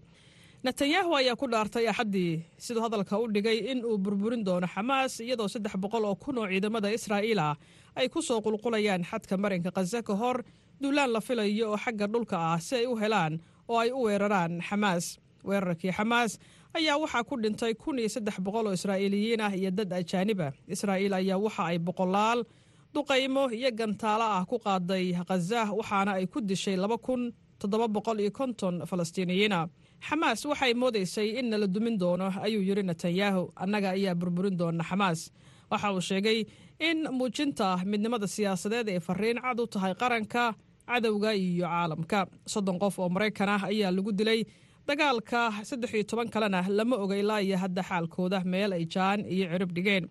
Netanyahu 0.65 1.17
ayaa 1.17 1.37
ku 1.41 1.47
dhaartay 1.49 1.89
axaddii 1.89 2.45
siduu 2.59 2.83
hadalka 2.85 3.19
u 3.19 3.27
dhigay 3.33 3.59
in 3.73 3.81
uu 3.85 3.99
burburin 3.99 4.45
doono 4.45 4.67
xamaas 4.67 5.21
iyadoo 5.21 5.49
saddex 5.49 5.75
boqol 5.83 6.05
oo 6.05 6.15
kun 6.15 6.39
oo 6.39 6.47
ciidamada 6.49 6.93
israa'iil 6.93 7.39
ah 7.41 7.57
ay 7.97 8.09
ku 8.13 8.21
soo 8.23 8.41
qulqulayaan 8.45 9.03
xadka 9.11 9.37
marinka 9.41 9.71
khaza 9.73 10.03
ka 10.05 10.15
hor 10.21 10.45
duulaan 10.83 11.11
la 11.13 11.21
filayo 11.21 11.73
oo 11.73 11.79
xagga 11.85 12.07
dhulka 12.13 12.37
ah 12.53 12.59
si 12.61 12.75
ay 12.77 12.87
u 12.87 12.95
helaan 13.01 13.41
oo 13.69 13.79
ay 13.81 13.91
u 13.91 14.05
weeraraan 14.07 14.61
xamaas 14.69 15.17
weerarkii 15.49 15.93
xamaas 15.99 16.39
ayaa 16.79 16.97
waxaa 17.03 17.25
ku 17.31 17.35
dhintay 17.43 17.75
kun 17.75 17.99
iyo 17.99 18.09
saddex 18.15 18.37
boqol 18.47 18.67
oo 18.67 18.73
israa'iiliyiin 18.79 19.41
ah 19.47 19.53
iyo 19.61 19.71
dad 19.71 19.93
ajaanib 20.01 20.41
ah 20.41 20.53
israa'iil 20.75 21.15
ayaa 21.21 21.39
waxa 21.47 21.63
ay 21.71 21.79
boqolaal 21.79 22.41
duqaymo 22.95 23.45
iyo 23.59 23.71
gantaalo 23.81 24.25
ah 24.39 24.45
ku 24.51 24.57
qaaday 24.59 25.15
khaza 25.29 25.61
waxaana 25.79 26.13
ay 26.19 26.27
ku 26.27 26.41
dishay 26.41 26.77
laba 26.77 26.99
kun 26.99 27.33
toddoba 27.61 27.87
boqol 27.97 28.19
iyo 28.21 28.31
konton 28.39 28.75
falastiiniyiina 28.91 29.59
xamaas 30.09 30.41
waxay 30.51 30.73
moodaysay 30.75 31.29
in 31.39 31.47
nala 31.51 31.67
dumin 31.67 31.97
doono 32.03 32.29
ayuu 32.47 32.63
yidhi 32.69 32.83
netanyahu 32.91 33.43
annaga 33.63 33.89
ayaa 33.97 34.15
burburin 34.21 34.57
doona 34.61 34.85
xamaas. 34.91 35.21
Waxa 35.71 35.89
uu 35.95 36.01
sheegay 36.01 36.39
in 36.89 36.99
muujinta 37.19 37.67
midnimada 37.91 38.27
siyaasadeed 38.35 38.89
ay 38.89 38.99
fariin 39.07 39.39
cad 39.45 39.61
u 39.61 39.67
tahay 39.73 39.95
qaranka 39.95 40.45
cadowga 40.89 41.31
iyo 41.35 41.67
caalamka. 41.69 42.21
Soddon 42.53 42.79
qof 42.83 42.99
oo 42.99 43.09
maraykan 43.15 43.49
ah 43.55 43.63
ayaa 43.71 43.91
lagu 43.97 44.11
dilay 44.19 44.41
dagaalka 44.91 45.41
saddex 45.69 45.91
iyo 45.95 46.05
toban 46.11 46.29
kalena 46.35 46.61
lama 46.79 46.97
oga 47.05 47.17
ilaa 47.23 47.41
iyo 47.47 47.57
hadda 47.63 47.83
xaalkooda 47.89 48.39
meel 48.53 48.73
ay 48.73 48.85
jaan 48.95 49.21
iyo 49.35 49.47
cirib 49.53 49.71
dhigeen. 49.77 50.05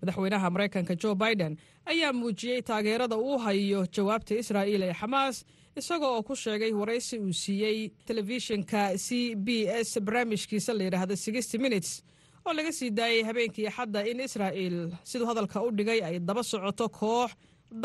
Madaxweynaha 0.00 0.48
maraykanka 0.54 0.94
jo 1.02 1.14
biden 1.22 1.52
ayaa 1.90 2.12
muujiyey 2.20 2.60
taageerada 2.68 3.16
uu 3.16 3.38
hayo 3.44 3.80
jawaabta 3.94 4.34
israa'iil 4.42 4.82
ee 4.88 4.94
xamaas 5.00 5.36
isaga 5.80 6.06
oo 6.14 6.22
ku 6.28 6.34
sheegay 6.42 6.72
waraysi 6.80 7.16
uu 7.18 7.32
siiyey 7.42 7.78
telefishinka 8.06 8.80
c 9.04 9.34
b 9.44 9.48
s 9.86 9.90
barnaamijkiisa 10.06 10.72
la 10.78 10.82
yidhaahda 10.86 11.16
sixty 11.24 11.58
minutes 11.64 11.90
oo 12.46 12.52
laga 12.58 12.72
sii 12.78 12.90
daayey 12.98 13.22
habeenkii 13.28 13.66
axadda 13.70 14.00
in 14.10 14.20
israa'iil 14.26 14.76
siduu 15.10 15.26
hadalka 15.30 15.62
u 15.66 15.70
dhigay 15.78 16.00
ay 16.08 16.16
daba 16.28 16.42
socoto 16.50 16.86
koox 16.98 17.30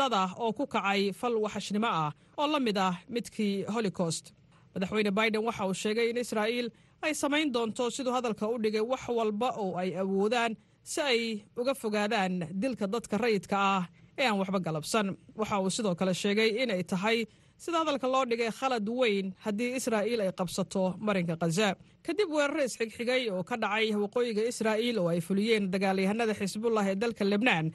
dad 0.00 0.12
ah 0.22 0.30
oo 0.42 0.52
ku 0.58 0.64
kacay 0.74 1.12
fal 1.20 1.34
waxashnimo 1.44 1.86
ah 2.02 2.10
oo 2.40 2.46
la 2.54 2.58
mid 2.66 2.78
ah 2.88 2.94
midkii 3.14 3.54
holocost 3.74 4.24
madaxweyne 4.74 5.10
biden 5.18 5.42
waxa 5.48 5.66
uu 5.70 5.74
sheegay 5.82 6.06
in 6.10 6.16
israa'iil 6.24 6.68
ay 7.02 7.12
samayn 7.22 7.48
doonto 7.54 7.84
siduu 7.96 8.12
hadalka 8.16 8.44
u 8.48 8.56
dhigay 8.64 8.80
wax 8.92 9.02
walba 9.18 9.48
oo 9.62 9.76
ay 9.82 9.90
awoodaan 10.02 10.52
si 10.92 11.00
ay 11.00 11.20
uga 11.60 11.74
fogaadaan 11.82 12.32
dilka 12.62 12.86
dadka 12.94 13.16
rayidka 13.24 13.56
ah 13.74 13.82
ee 14.20 14.26
aan 14.28 14.38
waxba 14.40 14.58
galabsan. 14.66 15.06
Waxa 15.40 15.56
uu 15.64 15.70
sidoo 15.76 15.94
kale 16.00 16.12
sheegay 16.22 16.50
inay 16.62 16.82
tahay 16.92 17.18
sida 17.64 17.78
hadalka 17.82 18.06
loo 18.14 18.24
dhigay 18.30 18.50
khalad 18.58 18.86
weyn 19.00 19.26
haddii 19.44 19.70
israa'iil 19.80 20.20
ay 20.24 20.30
qabsato 20.40 20.82
marinka 21.06 21.34
khaza 21.42 21.68
kadib 22.06 22.28
weeraro 22.36 22.62
isxigxigay 22.68 23.22
oo 23.32 23.42
ka 23.48 23.56
dhacay 23.62 23.86
waqooyiga 24.02 24.42
israa'iil 24.52 24.96
oo 25.02 25.08
ay 25.12 25.20
fuliyeen 25.28 25.64
dagaalyahanada 25.72 26.34
xisbullah 26.40 26.84
ee 26.92 26.96
dalka 27.02 27.24
lebnaan 27.32 27.66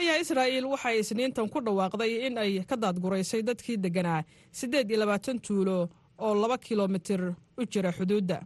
ayaa 0.00 0.16
israa'iil 0.24 0.66
waxay 0.72 0.96
isniintan 1.02 1.48
ku 1.52 1.58
dhawaaqday 1.66 2.12
in 2.26 2.34
ay 2.44 2.52
ka 2.70 2.76
daadguraysay 2.84 3.42
dadkii 3.48 3.76
degganaa 3.84 4.20
siddeed 4.60 4.88
iyo 4.90 4.98
labaatan 5.04 5.38
tuulo 5.46 5.78
oo 6.18 6.34
laba 6.34 6.58
kilomitir 6.58 7.20
u 7.58 7.62
jira 7.72 7.92
xuduudda. 7.92 8.38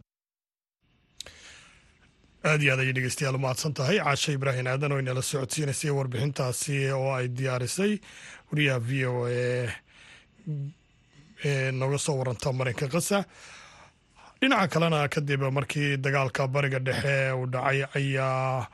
Aad 2.43 2.61
iyo 2.63 2.71
aad 2.73 2.79
ayay 2.83 2.93
dhegeystayaal 2.95 3.35
u 3.35 3.39
mahadsan 3.43 3.73
tahay. 3.73 3.97
Caashe 3.99 4.33
ibraahim 4.33 4.67
aadan 4.67 4.91
oo 4.91 4.99
inala 4.99 5.21
socodsiinaysay 5.21 5.91
warbixintaasi 5.97 6.75
oo 6.95 7.11
ay 7.17 7.27
diyaarisay. 7.37 7.93
Wariyaha 8.51 8.79
v 8.87 8.91
o 9.05 9.13
a 9.27 9.69
ee 11.45 11.71
nooga 11.71 11.97
soo 11.97 12.15
waranta 12.19 12.51
marinka 12.53 12.87
kasa 12.87 13.23
dhinaca 14.41 14.67
kalena 14.73 15.07
kadib 15.13 15.41
markii 15.57 15.97
dagaalka 16.03 16.47
bariga 16.47 16.79
dhexe 16.79 17.15
uu 17.37 17.45
dhacay 17.53 17.79
ayaa 17.97 18.67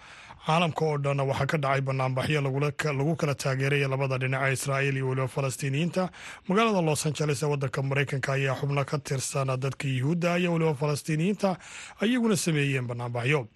caalamka 0.46 0.86
oo 0.86 0.98
dhan 1.04 1.20
waxaa 1.30 1.46
ka 1.52 1.58
dhacay 1.58 1.82
banaanbaxyo 1.82 2.42
lagu 2.42 3.16
kala 3.18 3.34
taageeraya 3.36 3.88
labada 3.90 4.18
dhinaca 4.22 4.52
israa'iil 4.54 4.98
iyo 4.98 5.08
weliba 5.10 5.28
falastiiniyiinta. 5.28 6.10
Magaalada 6.48 6.82
los 6.86 7.06
angeles 7.06 7.42
ee 7.44 7.50
wadanka 7.54 7.82
maraykanka 7.82 8.34
ayaa 8.38 8.56
xubno 8.60 8.86
ka 8.86 8.98
tirsan 9.08 9.48
dadka 9.64 9.88
yuhuudda 9.88 10.38
iyo 10.38 10.54
weliba 10.54 10.74
falastiiniyiinta 10.82 11.50
ayaguna 12.02 12.36
sameeyeen 12.46 12.86
banaanbaxyo. 12.88 13.48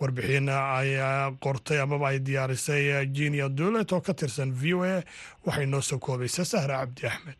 Warbixin 0.00 0.48
ayaa 0.48 1.32
qortay 1.44 1.80
amaba 1.84 2.08
ay 2.08 2.18
diyaarisay 2.26 3.06
jinia 3.16 3.48
dulet 3.48 3.92
oo 3.92 4.00
ka 4.00 4.12
tirsan 4.14 4.52
v 4.52 4.74
o 4.74 4.82
a 4.84 5.04
waxay 5.46 5.66
noo 5.66 5.80
soo 5.80 5.98
koobaysa 5.98 6.44
sahra 6.44 6.80
cabdi 6.80 7.06
axmed 7.12 7.36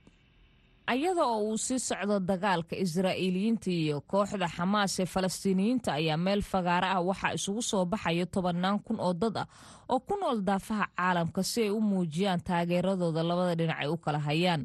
ayada 0.92 1.22
oo 1.32 1.40
uu 1.50 1.58
sii 1.66 1.78
socdo 1.88 2.16
dagaalka 2.30 2.74
israa'iiliyiinta 2.84 3.70
iyo 3.80 3.96
kooxda 4.12 4.46
xamaas 4.56 4.92
ee 5.02 5.06
falastiiniyiinta 5.14 5.90
ayaa 6.00 6.16
meel 6.26 6.42
fagaara 6.52 6.88
ah 6.96 7.02
waxaa 7.08 7.32
isugu 7.38 7.62
soo 7.70 7.84
baxaya 7.92 8.26
tobannaan 8.34 8.78
kun 8.86 8.98
oo 9.06 9.12
dad 9.22 9.36
ah 9.42 9.46
oo 9.92 10.00
ku 10.08 10.14
nool 10.20 10.38
daafaha 10.48 10.86
caalamka 10.98 11.42
si 11.50 11.58
ay 11.66 11.70
u 11.70 11.80
muujiyaan 11.90 12.40
taageeradooda 12.48 13.22
labada 13.28 13.54
dhinac 13.60 13.78
ay 13.82 13.88
u 13.88 13.96
kala 14.04 14.18
hayaan. 14.28 14.62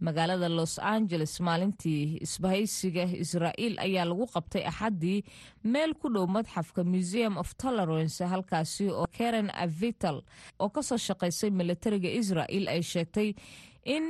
Magaalada 0.00 0.48
los 0.58 0.74
angeles 0.94 1.34
maalintii 1.46 2.18
isbahaysiga 2.26 3.04
israa'iil 3.24 3.74
ayaa 3.86 4.04
lagu 4.10 4.24
qabtay 4.34 4.64
axaddii 4.70 5.18
meel 5.72 5.92
ku 6.00 6.06
dhow 6.14 6.24
madxafka 6.36 6.80
museum 6.94 7.34
of 7.42 7.48
tolerance 7.62 8.24
halkaasi 8.32 8.84
oo 9.00 9.06
karen 9.18 9.48
avital 9.64 10.16
oo 10.62 10.68
ka 10.74 10.80
soo 10.88 10.96
shaqaysay 11.06 11.50
militariga 11.60 12.08
israa'iil 12.20 12.66
ay 12.74 12.80
sheegtay 12.92 13.28
in 13.94 14.04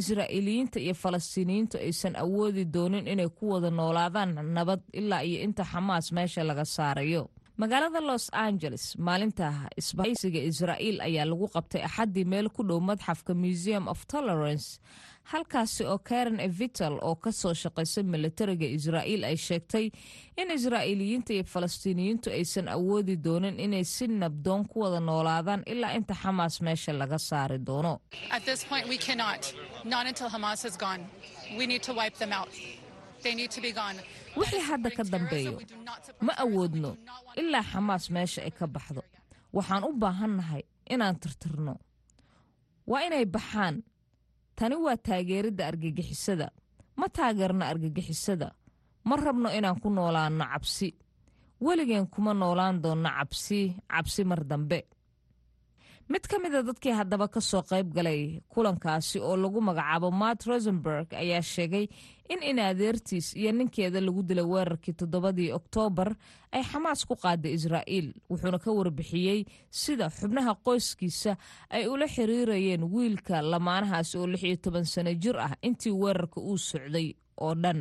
israa'iiliyiinta 0.00 0.78
iyo 0.80 0.94
falastiiniyiintu 1.02 1.76
aysan 1.86 2.14
awoodi 2.24 2.64
doonin 2.74 3.06
inay 3.12 3.28
ku 3.38 3.44
wada 3.52 3.70
noolaadaan 3.70 4.30
nabad 4.56 4.80
ilaa 5.00 5.22
iyo 5.28 5.38
inta 5.46 5.64
xamaas 5.64 6.06
meesha 6.16 6.42
laga 6.44 6.64
saarayo. 6.64 7.22
Magaalada 7.62 8.00
los 8.08 8.24
angeles 8.46 8.84
maalinta 9.06 9.46
isbahaysiga 9.80 10.40
israa'iil 10.50 10.98
ayaa 11.08 11.24
lagu 11.30 11.46
qabtay 11.54 11.82
axaddii 11.88 12.24
meel 12.32 12.48
ku 12.56 12.62
dhow 12.68 12.80
madxafka 12.88 13.32
museum 13.44 13.84
of 13.92 13.98
tolerance 14.12 14.66
halkaasi 15.30 15.82
oo 15.92 15.98
karen 16.08 16.40
evital 16.40 16.94
oo 17.08 17.14
ka 17.24 17.30
soo 17.40 17.54
shaqaysa 17.62 18.00
militariga 18.14 18.66
israa'iil 18.76 19.22
ay 19.30 19.36
sheegtay 19.46 19.86
in 20.40 20.48
israa'iiliyiinta 20.56 21.30
iyo 21.36 21.44
falastiiniyiintu 21.54 22.30
aysan 22.38 22.68
awoodi 22.76 23.14
doonin 23.24 23.56
inay 23.60 23.84
si 23.84 24.06
nabdoon 24.22 24.62
ku 24.70 24.76
wada 24.84 25.00
noolaadaan 25.08 25.62
ilaa 25.72 25.92
inta 25.98 26.14
xamaas 26.22 26.54
meesha 26.66 26.92
laga 27.00 27.18
saari 27.28 27.58
doono. 27.66 27.92
Wixii 34.36 34.60
hadda 34.68 34.90
ka 34.96 35.02
dambeeyo 35.12 35.52
ma 36.26 36.32
awoodno 36.44 36.90
ilaa 37.40 37.62
xamaas 37.72 38.04
meesha 38.14 38.40
ay 38.46 38.50
ka 38.58 38.66
baxdo. 38.66 39.02
Waxaan 39.56 39.84
u 39.84 39.92
baahannahay 40.02 40.62
inaan 40.90 41.16
tirtirno. 41.22 41.74
Waa 42.90 43.00
inay 43.06 43.24
baxaan 43.26 43.82
tani 44.56 44.76
waa 44.84 44.96
taageeridda 45.06 45.62
argagixisada. 45.70 46.48
Ma 46.98 47.06
taageerno 47.16 47.64
argagixisada. 47.72 48.48
Ma 49.08 49.14
rabno 49.16 49.48
inaan 49.58 49.78
ku 49.82 49.88
noolaanno 49.90 50.44
cabsi. 50.52 50.88
Weligeen 51.64 52.06
kuma 52.12 52.32
noolaan 52.34 52.76
doonno 52.82 53.08
cabsi 53.18 53.60
cabsi 53.92 54.22
mar 54.30 54.40
dambe 54.50 54.78
mid 56.08 56.22
ka 56.30 56.38
mida 56.38 56.60
dadkii 56.62 56.92
haddaba 56.94 57.26
ka 57.34 57.40
soo 57.40 57.62
qayb 57.70 57.88
galay 57.96 58.20
kulankaasi 58.52 59.18
oo 59.18 59.36
lagu 59.36 59.60
magacaabo 59.68 60.10
matt 60.20 60.46
rosenberg 60.46 61.08
ayaa 61.22 61.42
sheegay 61.42 61.86
in 62.32 62.40
inadeertiis 62.50 63.34
iyo 63.36 63.50
ninkeeda 63.52 64.00
lagu 64.00 64.22
dilay 64.22 64.46
weerarkii 64.52 64.94
toddobadii 65.00 65.50
oktoobar 65.58 66.14
ay 66.54 66.62
xamaas 66.70 67.02
ku 67.08 67.14
qaaday 67.24 67.52
israa'iil 67.58 68.08
wuxuuna 68.30 68.58
ka 68.62 68.70
warbixiyey 68.78 69.40
sida 69.70 70.06
xubnaha 70.18 70.54
qoyskiisa 70.66 71.32
ay 71.74 71.86
ula 71.90 72.06
xiriirayeen 72.14 72.86
wiilka 72.94 73.42
lamaanahaasi 73.42 74.14
oo 74.18 74.26
lix 74.30 74.42
iyo 74.46 74.56
toban 74.62 74.86
sano 74.86 75.10
jir 75.22 75.36
ah 75.46 75.52
intii 75.62 75.90
weerarka 76.02 76.38
uu 76.40 76.58
socday 76.58 77.08
oo 77.44 77.54
dhan 77.54 77.78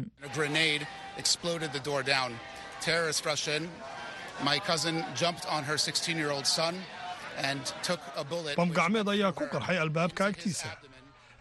bamgacmeed 8.57 9.07
ayaa 9.09 9.31
ku 9.31 9.43
qarxay 9.53 9.77
albaabka 9.79 10.25
agtiisa. 10.25 10.69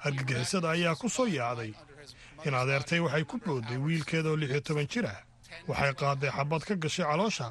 argagixisada 0.04 0.68
ayaa 0.76 0.94
ku 1.00 1.08
soo 1.08 1.26
yaacday 1.26 1.72
in 2.46 2.54
adeertay 2.54 3.00
waxay 3.00 3.24
ku 3.24 3.36
boodday 3.44 3.76
wiilkeedaoo 3.86 4.36
lix 4.36 4.50
iyo 4.50 4.60
toban 4.60 4.86
jir 4.92 5.06
ah 5.06 5.18
waxay 5.68 5.92
qaaday 6.00 6.30
xabad 6.36 6.62
ka 6.68 6.74
gashay 6.82 7.06
caloosha. 7.06 7.48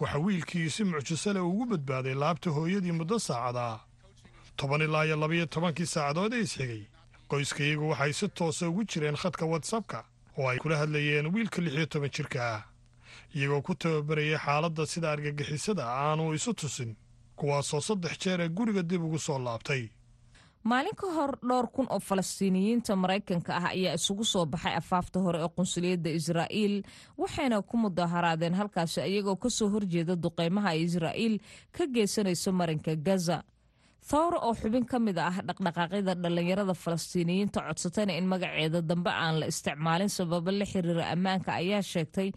waxa 0.00 0.18
wiilkii 0.18 0.70
si 0.74 0.82
mucjiso 0.84 1.32
leh 1.34 1.44
ugu 1.50 1.64
badbaaday 1.70 2.14
laabta 2.22 2.48
hooyadii 2.56 2.92
muddo 3.00 3.18
saacadaa 3.18 3.80
toban 4.56 4.80
ilaa 4.86 5.04
iyo 5.06 5.16
labaiyo 5.22 5.46
tobankii 5.46 5.86
saacadood 5.94 6.32
ee 6.34 6.40
isxigay. 6.46 6.82
Qoyskayagu 7.28 7.84
waxay 7.92 8.12
si 8.12 8.26
toosa 8.28 8.68
ugu 8.70 8.82
jireen 8.90 9.16
khadka 9.22 9.44
watsapka 9.52 9.98
oo 10.38 10.48
ay 10.48 10.58
kula 10.62 10.76
hadlayeen 10.82 11.26
wiilka 11.34 11.58
lix 11.62 11.74
iyo 11.74 11.86
toban 11.92 12.10
jirka. 12.16 12.40
Ah 12.54 12.62
iyagoo 13.36 13.62
ku 13.66 13.72
tababarayay 13.74 14.38
xaaladda 14.44 14.82
sida 14.92 15.12
argagixisada 15.12 15.84
aanu 15.84 16.32
isu 16.38 16.52
tusin 16.60 16.90
kuwaasoo 17.40 17.80
saddex 17.88 18.14
jeer 18.24 18.40
ee 18.40 18.48
guriga 18.58 18.82
dib 18.90 19.02
ugu 19.04 19.18
soo 19.18 19.38
laabtay. 19.46 19.82
Maalin 20.70 20.92
ka 21.00 21.06
hor 21.16 21.32
dhowr 21.48 21.66
kun 21.74 21.86
oo 21.94 22.00
falastiiniyiinta 22.08 22.92
maraykanka 23.02 23.52
ah 23.60 23.66
ayaa 23.74 23.94
isugu 23.98 24.24
soo 24.32 24.44
baxay 24.52 24.74
afaafta 24.80 25.18
hore 25.24 25.38
ee 25.44 25.48
qunsuliyadda 25.56 26.10
israa'iil 26.20 26.74
waxayna 27.22 27.62
ku 27.70 27.76
mudaharaadeen 27.84 28.54
halkaasi 28.60 29.00
iyagoo 29.10 29.36
ka 29.42 29.48
soo 29.58 29.68
horjeeda 29.74 30.14
duqeymaha 30.24 30.68
ay 30.74 30.80
israa'iil 30.88 31.34
ka 31.76 31.84
geysanayso 31.94 32.52
marinka 32.60 32.92
gaza. 33.06 33.38
Thawra 34.10 34.38
oo 34.46 34.54
xubin 34.60 34.84
ka 34.90 34.98
mid 35.06 35.16
ah 35.18 35.32
dhaqdhaqaaqyada 35.48 36.12
dhallinyarada 36.22 36.74
falastiiniyiinta 36.84 37.58
codsatayna 37.68 38.12
in 38.20 38.26
magaceeda 38.32 38.80
dambe 38.90 39.10
aan 39.24 39.34
la 39.40 39.46
isticmaalin 39.52 40.08
sababo 40.16 40.50
la 40.60 40.64
xiriira 40.72 41.04
ammaanka 41.14 41.50
ayaa 41.60 41.82
sheegtay 41.92 42.28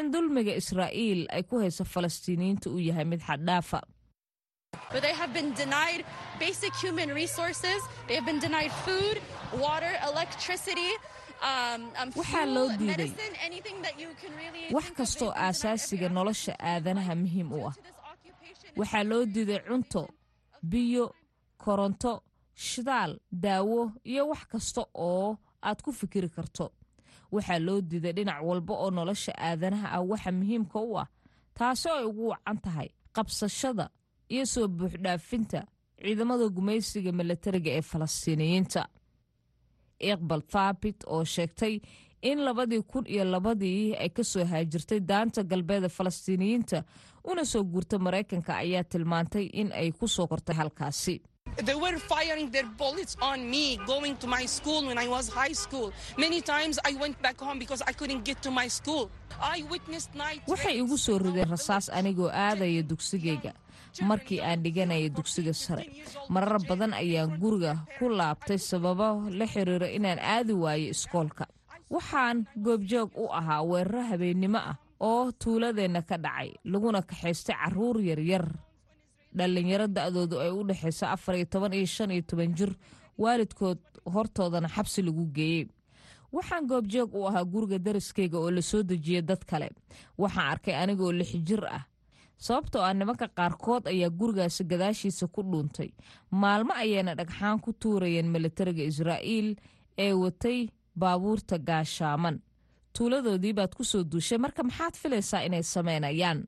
in 0.00 0.06
dulmiga 0.12 0.52
israa'iil 0.60 1.20
ay 1.36 1.42
ku 1.48 1.54
hayso 1.62 1.84
falastiiniyiinta 1.94 2.66
uu 2.72 2.80
yahay 2.88 3.04
mid 3.12 3.20
xaddhaafa 3.28 3.80
But 4.92 5.00
they 5.02 5.14
have 5.20 5.32
been 5.38 5.50
denied 5.54 6.04
basic 6.38 6.72
human 6.84 7.08
resources. 7.22 7.80
They 8.08 8.14
have 8.18 8.26
been 8.30 8.38
denied 8.38 8.72
food, 8.86 9.16
water, 9.64 9.92
electricity. 10.10 10.90
waxaa 12.16 12.46
loo 12.54 12.68
diiday 12.80 13.10
wax 14.76 14.86
kastoo 14.98 15.30
aasaasiga 15.36 16.08
nolosha 16.08 16.52
aadanaha 16.70 17.14
muhiim 17.22 17.48
u 17.52 17.60
ah 17.68 17.74
waxaa 18.80 19.04
loo 19.10 19.24
diiday 19.34 19.60
cunto 19.68 20.02
biyo 20.70 21.04
koronto 21.64 22.12
shidaal 22.68 23.12
daawo 23.44 23.80
iyo 24.12 24.22
wax 24.32 24.42
kasta 24.52 24.82
oo 24.94 25.36
aad 25.68 25.78
ku 25.84 25.92
fikiri 25.92 26.28
karto 26.36 26.66
waxaa 27.34 27.58
loo 27.66 27.80
diiday 27.90 28.12
dhinac 28.16 28.40
walba 28.48 28.74
oo 28.74 28.90
nolosha 28.90 29.32
aadanaha 29.48 29.86
ah 29.96 30.02
waxa 30.12 30.30
muhiimka 30.38 30.78
u 30.90 30.98
ah 31.02 31.06
taasi 31.58 31.88
ay 31.96 32.04
ugu 32.10 32.24
wacan 32.32 32.58
tahay 32.64 32.88
qabsashada 33.16 33.86
iyo 34.34 34.44
soo 34.46 34.68
buuxdhaafinta 34.68 35.60
ciidamada 36.02 36.46
gumaysiga 36.56 37.12
milatariga 37.12 37.70
ee 37.78 37.82
falastiiniyiinta. 37.82 38.82
Iqbal 40.10 40.42
thaabit 40.52 40.98
oo 41.06 41.24
sheegtay 41.24 41.80
in 42.22 42.38
labadii 42.44 42.82
kun 42.90 43.04
iyo 43.06 43.24
labadii 43.24 43.94
ay 44.02 44.08
ka 44.08 44.24
soo 44.24 44.44
haajirtay 44.44 45.00
daanta 45.00 45.42
galbeeda 45.42 45.88
falastiiniyiinta 45.88 46.82
una 47.24 47.44
soo 47.44 47.64
guurta 47.64 47.98
maraykanka 47.98 48.52
ayaa 48.56 48.84
tilmaantay 48.84 49.46
in 49.60 49.72
ay 49.72 49.92
ku 49.92 50.08
soo 50.08 50.26
kortay 50.26 50.56
halkaasi. 50.56 51.16
Waxay 60.46 60.78
igu 60.78 60.96
soo 60.98 61.18
rideen 61.18 61.48
rasaas 61.50 61.88
anigoo 61.98 62.28
aadaya 62.32 62.82
dugsigayga 62.82 63.52
markii 64.02 64.40
aan 64.40 64.62
dhiganaya 64.62 65.08
dugsiga 65.08 65.52
sare. 65.54 65.86
Marar 66.28 66.58
badan 66.68 66.92
ayaan 66.94 67.38
guriga 67.40 67.72
ku 67.98 68.08
laabtay 68.08 68.58
sababo 68.58 69.30
la 69.30 69.46
xiriira 69.46 69.88
inaan 69.90 70.18
aadi 70.18 70.52
waayo 70.52 70.90
iskoolka. 70.90 71.46
Waxaan 71.90 72.46
goobjoog 72.64 73.10
u 73.16 73.28
ahaa 73.32 73.62
weeraro 73.62 74.02
habeennimo 74.10 74.58
ah 74.58 74.76
oo 75.00 75.32
tuuladeenna 75.32 76.02
ka 76.02 76.16
dhacay 76.18 76.50
laguna 76.64 77.02
kaxaystay 77.02 77.54
carruur 77.56 78.00
yaryar 78.02 78.46
dhallinyaro 79.36 79.86
da'doodu 79.96 80.36
ay 80.40 80.50
u 80.50 80.64
dhexayso 80.68 81.06
afar 81.06 81.34
iyo 81.36 81.46
toban 81.46 81.72
iyo 81.72 81.86
shan 81.86 82.10
iyo 82.10 82.22
toban 82.22 82.54
jir 82.56 82.72
waalidkood 83.18 83.78
hortoodana 84.04 84.68
xabsi 84.68 85.02
lagu 85.02 85.24
geeyey. 85.36 85.68
Waxaan 86.32 86.66
goobjoog 86.66 87.14
u 87.14 87.26
ahaa 87.28 87.44
guriga 87.44 87.78
daraskayga 87.78 88.38
oo 88.38 88.50
la 88.50 88.62
soo 88.62 88.82
dejiyay 88.82 89.22
dad 89.22 89.44
kale. 89.46 89.68
Waxaan 90.18 90.50
arkay 90.52 90.74
anigoo 90.74 91.12
lix 91.12 91.30
jir 91.46 91.62
ah 91.64 91.84
sababtoo 92.36 92.82
ah 92.82 92.94
nimanka 92.94 93.28
qaarkood 93.28 93.86
ayaa 93.92 94.10
gurigaasi 94.10 94.64
gadaashiisa 94.64 95.26
ku 95.34 95.42
dhuuntay. 95.42 95.90
Maalmo 96.30 96.72
ayayna 96.72 97.14
dhagxaan 97.18 97.60
ku 97.60 97.72
tuurayeen 97.72 98.28
militariga 98.34 98.82
israa'iil 98.84 99.56
ee 99.98 100.12
watay 100.12 100.68
baabuurta 101.00 101.58
gaashaaman 101.58 102.36
tuuladoodii 102.96 103.52
baad 103.58 103.72
ku 103.76 103.84
soo 103.84 104.04
duushay 104.04 104.38
marka 104.38 104.62
maxaad 104.62 104.94
filaysaa 105.02 105.42
inay 105.46 105.62
samaynayaan 105.62 106.44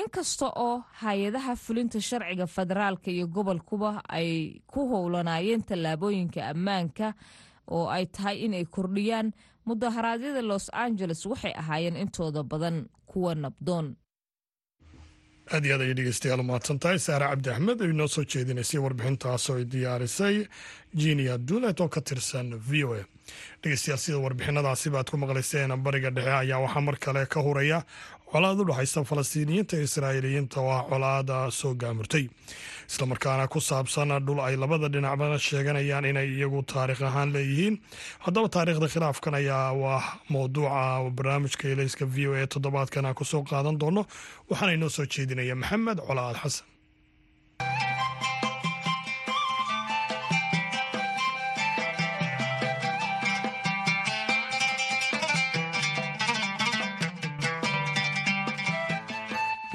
inkasta 0.00 0.46
oo 0.66 0.82
hay'adaha 1.02 1.54
fulinta 1.56 2.00
sharciga 2.00 2.46
federaalka 2.46 3.10
iyo 3.10 3.26
gobolkuba 3.26 4.02
ay 4.08 4.58
ku 4.66 4.80
howlanaayeen 4.90 5.62
tallaabooyinka 5.68 6.40
ammaanka 6.52 7.14
oo 7.70 7.86
ay 7.96 8.06
tahay 8.06 8.36
inay 8.46 8.64
kordhiyaan 8.74 9.28
mudaharaadyada 9.66 10.42
los 10.42 10.66
angeles 10.84 11.26
waxay 11.26 11.54
ahaayeen 11.62 11.96
intooda 11.96 12.42
badan 12.42 12.76
kuwa 13.06 13.34
nabdoon 13.34 13.86
aad 15.52 15.64
iyo 15.66 15.74
aad 15.74 15.82
ayay 15.84 15.94
dhegeystayaal 15.98 16.40
umahadsan 16.44 16.78
tahay 16.82 16.98
saare 16.98 17.26
cabdi 17.30 17.50
axmed 17.50 17.78
ay 17.84 17.92
noo 17.92 18.08
soo 18.14 18.24
jeedinaysay 18.24 18.80
warbixintaas 18.84 19.46
diyaarisay 19.72 20.36
jinia 21.00 21.38
dulet 21.38 21.80
oo 21.80 21.88
ka 21.88 22.00
tirsan 22.00 22.48
v 22.68 22.84
o 22.84 22.94
a 22.94 23.02
dhegeystayaal 23.62 24.00
sida 24.04 24.18
warbixinadaasi 24.24 24.88
baad 24.94 25.08
ku 25.10 25.16
maqlayseen 25.22 25.70
bariga 25.86 26.10
dhexe 26.16 26.32
ayaa 26.42 26.60
waxaa 26.64 26.80
mar 26.88 26.96
kale 27.04 27.26
ka 27.34 27.40
huraya 27.46 27.78
colaad 28.32 28.58
u 28.60 28.64
dhexaysa 28.70 29.04
falastiiniyiinta 29.10 29.76
iyo 29.76 29.84
israa'iiliyiinta 29.88 30.56
oo 30.60 30.70
ah 30.76 30.82
colaada 30.90 31.36
soo 31.50 31.74
gaamurtay. 31.82 32.24
Islamarkaana 32.90 33.48
ku 33.48 33.60
saabsan 33.60 34.10
dhul 34.26 34.40
ay 34.46 34.56
labada 34.62 34.88
dhinacba 34.92 35.38
sheeganayaan 35.38 36.04
inay 36.10 36.28
iyagu 36.36 36.60
taariikh 36.72 37.02
ahaan 37.08 37.30
leeyihiin. 37.34 37.74
Haddaba 38.26 38.48
taariikhda 38.54 38.88
khilaafkan 38.92 39.34
ayaa 39.40 39.72
waa 39.82 40.02
mowduuca 40.28 41.10
barnaamijka 41.16 41.64
ilayska 41.72 42.04
v 42.14 42.16
o 42.28 42.32
a 42.34 42.46
toddobaadkan 42.52 43.06
aan 43.06 43.14
ku 43.14 43.24
soo 43.24 43.42
qaadan 43.50 43.78
doono. 43.80 44.02
Waxaana 44.50 44.72
inoo 44.76 44.90
soo 44.96 45.06
jeedinaya 45.14 45.54
maxamed 45.62 45.98
colaad 46.08 46.36
xasan 46.42 46.66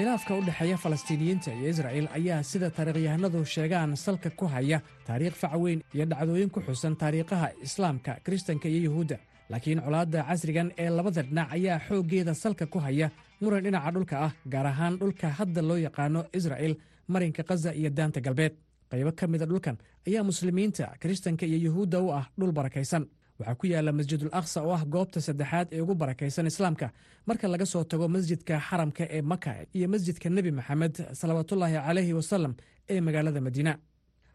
khilaafka 0.00 0.34
u 0.38 0.40
dhexeeya 0.46 0.76
falastiiniyiinta 0.80 1.52
iyo 1.52 1.68
israa'il 1.70 2.06
ayaa 2.18 2.42
sida 2.42 2.70
taariikhyahanadu 2.70 3.44
sheegaan 3.44 3.96
salka 3.96 4.30
ku 4.30 4.46
haya 4.46 4.80
taariikh 5.06 5.34
fac 5.36 5.52
weyn 5.60 5.82
iyo 5.94 6.04
dhacdooyin 6.06 6.50
ku 6.50 6.60
xusan 6.60 6.96
taariikhaha 6.96 7.48
islaamka 7.62 8.16
kiristanka 8.24 8.68
iyo 8.68 8.80
yuhuudda. 8.88 9.18
Laakiin 9.50 9.80
colaadda 9.84 10.22
casrigan 10.24 10.72
ee 10.78 10.88
labada 10.90 11.22
dhinac 11.22 11.52
ayaa 11.52 11.78
xooggeeda 11.88 12.34
salka 12.34 12.66
ku 12.66 12.78
haya 12.78 13.10
muran 13.40 13.62
dhinaca 13.64 13.90
dhulka 13.92 14.16
ah 14.26 14.32
gaar 14.52 14.66
ahaan 14.72 14.96
dhulka 15.00 15.28
hadda 15.38 15.62
loo 15.68 15.76
yaqaano 15.76 16.24
israa'il 16.32 16.74
marinka 17.08 17.42
khaza 17.42 17.74
iyo 17.74 17.90
daanta 17.90 18.20
galbeed. 18.20 18.54
Qaybo 18.90 19.12
ka 19.12 19.26
mida 19.26 19.46
dhulkan 19.46 19.76
ayaa 20.08 20.22
muslimiinta 20.24 20.96
kiristanka 21.00 21.44
iyo 21.46 21.58
yuhuudda 21.66 22.00
u 22.00 22.08
ah 22.12 22.24
dhul 22.38 22.52
barakaysan 22.52 23.04
waxaa 23.40 23.54
ku 23.60 23.66
yaalla 23.72 23.92
masjidul 23.98 24.32
aqsa 24.40 24.58
oo 24.66 24.72
ah 24.78 24.84
goobta 24.94 25.18
saddexaad 25.26 25.68
ee 25.76 25.80
ugu 25.84 25.94
barakaysan 26.02 26.46
islaamka. 26.52 26.86
Marka 27.28 27.46
laga 27.52 27.66
soo 27.72 27.84
tago 27.90 28.06
masjidka 28.14 28.54
xaramka 28.68 29.04
ee 29.16 29.22
maka 29.32 29.50
iyo 29.76 29.86
masjidka 29.94 30.26
nebi 30.36 30.50
maxamed 30.58 30.94
salawaatullaahi 31.20 31.74
calayhi 31.86 32.12
wasalam 32.20 32.52
ee 32.92 33.00
magaalada 33.06 33.40
madiina 33.46 33.72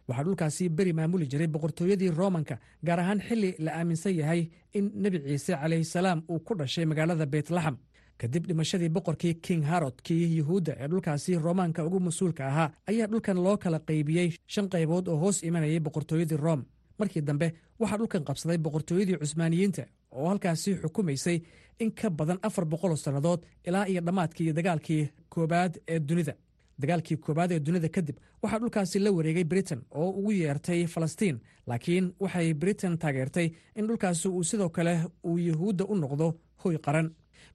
waxaa 0.10 0.24
dhulkaasi 0.28 0.64
beri 0.78 0.94
maamuli 0.98 1.26
jiray 1.32 1.48
boqortooyadii 1.56 2.12
roomanka 2.20 2.56
gaar 2.88 3.00
ahaan 3.04 3.20
xilli 3.28 3.50
la 3.66 3.72
aaminsan 3.80 4.14
yahay 4.22 4.42
in 4.78 4.86
nebi 5.04 5.18
ciise 5.28 5.54
calayhisalaam 5.62 6.20
uu 6.34 6.40
ku 6.48 6.54
dhashay 6.60 6.86
magaalada 6.92 7.26
beytlaxam 7.34 7.76
kadib 8.22 8.44
dhimashadii 8.50 8.90
boqorkii 8.98 9.34
king 9.46 9.64
harod 9.72 9.98
kii 10.06 10.38
yuhuudda 10.40 10.74
ee 10.84 10.88
dhulkaasi 10.92 11.32
roomaanka 11.46 11.82
ugu 11.88 12.00
mas'uulka 12.08 12.44
ahaa 12.52 12.70
ayaa 12.92 13.08
dhulkan 13.12 13.38
loo 13.46 13.56
kala 13.64 13.80
qaybiyey 13.90 14.30
shan 14.54 14.68
qaybood 14.74 15.06
oo 15.14 15.18
hoos 15.24 15.38
imanayay 15.50 15.80
boqortooyadii 15.88 16.38
room 16.46 16.62
markii 17.00 17.22
dambe 17.22 17.48
waxaa 17.80 17.98
dhulkan 17.98 18.24
qabsaday 18.28 18.58
boqortooyadii 18.58 19.18
cusmaaniyiinta 19.22 19.84
oo 20.12 20.28
halkaasi 20.30 20.76
xukumaysay 20.82 21.38
in 21.80 21.92
ka 21.92 22.10
badan 22.10 22.40
afar 22.42 22.66
boqoloo 22.66 22.96
sannadood 22.98 23.42
ilaa 23.68 23.86
iyo 23.88 24.02
dhammaadkii 24.02 24.54
dagaalkii 24.54 25.10
koobaad 25.30 25.74
ee 25.88 26.00
dunida. 26.00 26.34
Dagaalkii 26.82 27.18
koobaad 27.18 27.52
ee 27.52 27.60
dunida 27.60 27.90
kadib 27.90 28.18
waxaa 28.44 28.60
dhulkaasi 28.60 29.00
la 29.00 29.12
wareegay 29.12 29.44
britain 29.44 29.82
oo 29.92 30.10
ugu 30.10 30.32
yeertay 30.32 30.86
falastiin. 30.88 31.40
Laakiin 31.68 32.14
waxay 32.20 32.54
britain 32.54 32.98
taageertay 32.98 33.48
in 33.76 33.88
dhulkaasi 33.88 34.28
uu 34.28 34.44
sidoo 34.44 34.70
kale 34.70 34.94
uu 35.24 35.38
yuhuudda 35.38 35.84
u 35.86 35.96
noqdo 35.96 36.34
hoy 36.64 36.78
qaran 36.78 37.08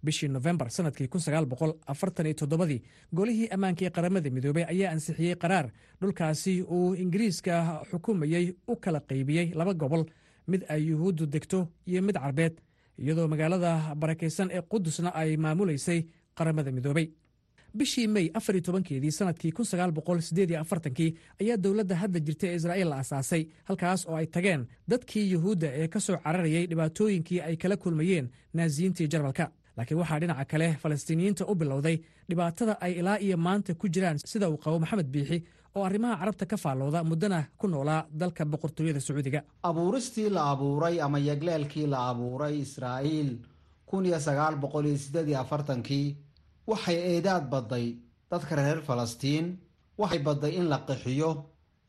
bishii 0.05 0.29
nofembar 0.29 0.71
sannadkii 0.71 1.09
ii 2.71 2.83
golihii 3.13 3.49
ammaanka 3.49 3.85
ee 3.87 3.91
qaramada 3.91 4.31
midoobey 4.31 4.65
ayaa 4.65 4.93
ansixiyey 4.93 5.35
qaraar. 5.37 5.71
Dhulkaasi 6.01 6.63
uu 6.63 6.95
ingiriiska 6.95 7.83
xukumayey 7.91 8.55
u 8.69 8.77
kala 8.77 9.01
qaybiyey 9.01 9.53
laba 9.55 9.75
gobol 9.75 10.05
mid 10.47 10.63
ay 10.69 10.83
yuhuuddu 10.91 11.27
degto 11.27 11.69
iyo 11.87 12.03
mid 12.03 12.17
carbeed 12.17 12.55
iyadoo 12.99 13.29
magaalada 13.29 13.95
barakaysan 13.95 14.49
ee 14.53 14.61
qudusna 14.63 15.11
ay 15.15 15.37
maamulaysay 15.37 16.05
qaramada 16.35 16.73
midoobey 16.73 17.07
bishii 17.75 18.07
mey 18.09 18.31
afartobankeedii 18.35 19.11
sannadkii 19.13 19.53
kii 20.97 21.15
ayaa 21.41 21.57
dowladda 21.57 21.97
hadda 21.97 22.19
jirta 22.21 22.47
ee 22.47 22.55
israa'iil 22.55 22.89
la 22.89 22.97
asaasay 22.99 23.47
halkaas 23.65 24.07
oo 24.09 24.17
ay 24.17 24.27
tageen 24.27 24.67
dadkii 24.89 25.31
yuhuudda 25.33 25.69
ee 25.81 25.89
ka 25.89 26.01
soo 26.01 26.17
cararayay 26.25 26.67
dhibaatooyinkii 26.67 27.41
ay 27.41 27.57
kala 27.57 27.77
kulmayeen 27.77 28.31
naasiyiintii 28.55 29.09
jarmalka 29.09 29.51
laakiin 29.81 29.99
waxaa 30.03 30.21
dhinaca 30.23 30.45
kale 30.53 30.69
falastiiniyiinta 30.83 31.43
u 31.51 31.55
bilowday 31.61 31.97
dhibaatada 32.31 32.73
ay 32.85 32.93
ilaa 33.01 33.19
iyo 33.27 33.37
maanta 33.47 33.75
ku 33.81 33.87
jiraan 33.95 34.19
sida 34.33 34.47
uu 34.53 34.59
qabo 34.65 34.77
maxamed 34.83 35.09
biixi 35.15 35.39
oo 35.77 35.83
arrimaha 35.89 36.15
carabta 36.21 36.45
ka 36.51 36.57
faallooda 36.65 37.01
muddana 37.11 37.39
ku 37.61 37.67
noolaa 37.73 38.03
dalka 38.21 38.43
boqortooyada 38.53 39.01
sacuudiga. 39.07 39.41
Abuuristii 39.71 40.29
la 40.37 40.43
abuuray 40.53 40.97
ama 41.07 41.19
yagleelkii 41.29 41.87
la 41.93 41.99
abuuray 42.11 42.55
israa'iil 42.67 43.31
kii 45.89 46.17
waxay 46.67 46.97
eedaad 47.13 47.45
badday 47.53 47.87
dadka 48.31 48.57
reer 48.57 48.81
falastiin 48.89 49.47
waxay 49.99 50.19
badday 50.27 50.53
in 50.59 50.67
la 50.73 50.79
qixiyo 50.89 51.31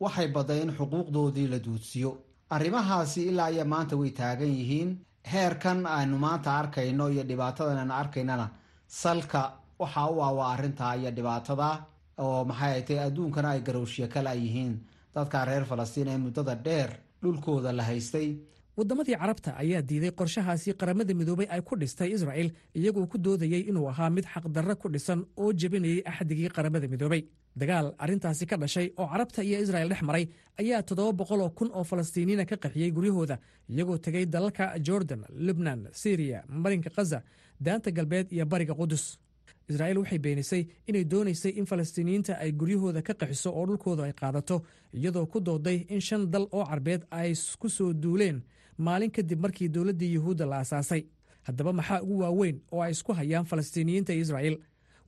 waxay 0.00 0.28
badday 0.34 0.60
in 0.62 0.70
xuquuqdoodii 0.78 1.48
la 1.52 1.58
duudsiyo 1.58 2.10
arrimahaasi 2.50 3.20
ilaa 3.30 3.50
iyo 3.50 3.64
maanta 3.64 3.96
way 3.96 4.10
taagan 4.10 4.48
yihiin 4.58 4.90
heerkan 5.24 5.86
aynu 5.86 6.18
maanta 6.18 6.50
arkayno 6.58 7.08
iyo 7.08 7.22
dhibaatadan 7.28 7.78
aynu 7.78 7.94
arkaynana 7.94 8.48
salka 8.86 9.52
waxa 9.78 10.06
u 10.10 10.20
ah 10.22 10.32
waa 10.38 10.52
arrintaa 10.54 10.94
iyo 10.96 11.10
dhibaatada 11.16 11.70
oo 12.18 12.44
maxay 12.44 12.72
ay 12.74 12.82
tahay 12.82 13.04
adduunkana 13.06 13.48
ay 13.50 13.60
garowshiya 13.60 14.08
kala 14.08 14.32
yihiin. 14.34 14.74
Dadka 15.14 15.44
reer 15.44 15.64
falastiin 15.64 16.08
ee 16.08 16.18
muddada 16.18 16.54
dheer 16.54 16.90
dhulkooda 17.22 17.72
la 17.72 17.82
haystay 17.82 18.28
waddamadii 18.76 19.16
carabta 19.20 19.52
ayaa 19.62 19.82
diiday 19.88 20.10
qorshahaasi 20.10 20.72
qaramada 20.80 21.14
midoobay 21.14 21.46
ay 21.50 21.60
ku 21.60 21.76
dhistay 21.76 22.10
israa'il 22.16 22.50
iyagoo 22.74 23.06
ku 23.06 23.18
doodayey 23.18 23.68
inuu 23.70 23.88
ahaa 23.92 24.10
mid 24.10 24.24
xaqdarro 24.24 24.76
ku 24.76 24.88
dhisan 24.88 25.24
oo 25.36 25.52
jebinayay 25.52 26.02
axdigii 26.06 26.48
qaramada 26.48 26.88
midoobay. 26.88 27.22
Dagaal 27.56 27.92
arrintaasi 27.98 28.46
ka 28.48 28.56
dhashay 28.56 28.88
oo 28.96 29.06
carabta 29.12 29.44
iyo 29.44 29.60
israa'il 29.60 29.88
dhex 29.92 30.02
maray 30.02 30.24
ayaa 30.60 30.82
toddoba 30.82 31.12
boqoloo 31.12 31.50
kun 31.52 31.68
oo 31.74 31.84
falastiiniina 31.84 32.44
ka 32.48 32.56
qaxiyey 32.56 32.90
guryahooda 32.96 33.36
iyagoo 33.68 33.98
tegey 33.98 34.24
dalalka 34.26 34.72
jordan 34.80 35.24
lubnan 35.46 35.88
siriya 35.92 36.44
marinka 36.48 36.90
khaza 36.90 37.20
daanta 37.60 37.90
galbeed 37.92 38.32
iyo 38.32 38.46
bariga 38.46 38.72
qudus 38.74 39.18
israa'iil 39.68 39.98
waxay 40.00 40.18
beenisay 40.18 40.62
inay 40.88 41.04
doonaysay 41.04 41.52
in 41.60 41.66
falastiiniyiinta 41.68 42.38
ay 42.40 42.52
guryahooda 42.52 43.02
ka 43.04 43.12
qaxiso 43.20 43.52
oo 43.52 43.66
dhulkooda 43.68 44.04
ay 44.08 44.12
qaadato 44.16 44.62
iyadoo 44.96 45.26
ku 45.28 45.40
dooday 45.40 45.84
in 45.92 46.00
shan 46.00 46.24
dal 46.32 46.48
oo 46.56 46.64
carbeed 46.64 47.04
ay 47.10 47.34
ku 47.60 47.68
soo 47.68 47.92
duuleen 47.92 48.40
maalin 48.78 49.10
kadib 49.10 49.40
markii 49.40 49.68
dowladdii 49.68 50.12
yuhuudda 50.14 50.46
la 50.46 50.58
asaasay 50.64 51.02
haddaba 51.46 51.72
maxaa 51.72 52.00
ugu 52.02 52.18
waaweyn 52.22 52.60
oo 52.72 52.80
ay 52.82 52.90
isku 52.92 53.12
hayaan 53.12 53.44
falastiiniyiinta 53.44 54.12
israa'iil? 54.12 54.58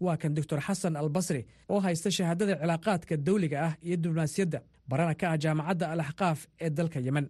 Waa 0.01 0.17
kan 0.17 0.35
doctor 0.35 0.61
xasan 0.61 0.97
albasri 0.97 1.47
oo 1.69 1.81
haysta 1.81 2.11
shahaadada 2.11 2.57
cilaaqaadka 2.61 3.17
dawliga 3.17 3.59
ah 3.67 3.75
iyo 3.83 3.97
diblomaasiyadda 3.97 4.59
barana 4.89 5.15
ka 5.15 5.31
ah 5.33 5.39
jaamacadda 5.39 5.87
al 5.93 6.01
axqaaf 6.01 6.47
ee 6.61 6.71
dalka 6.71 7.01
yemen. 7.01 7.27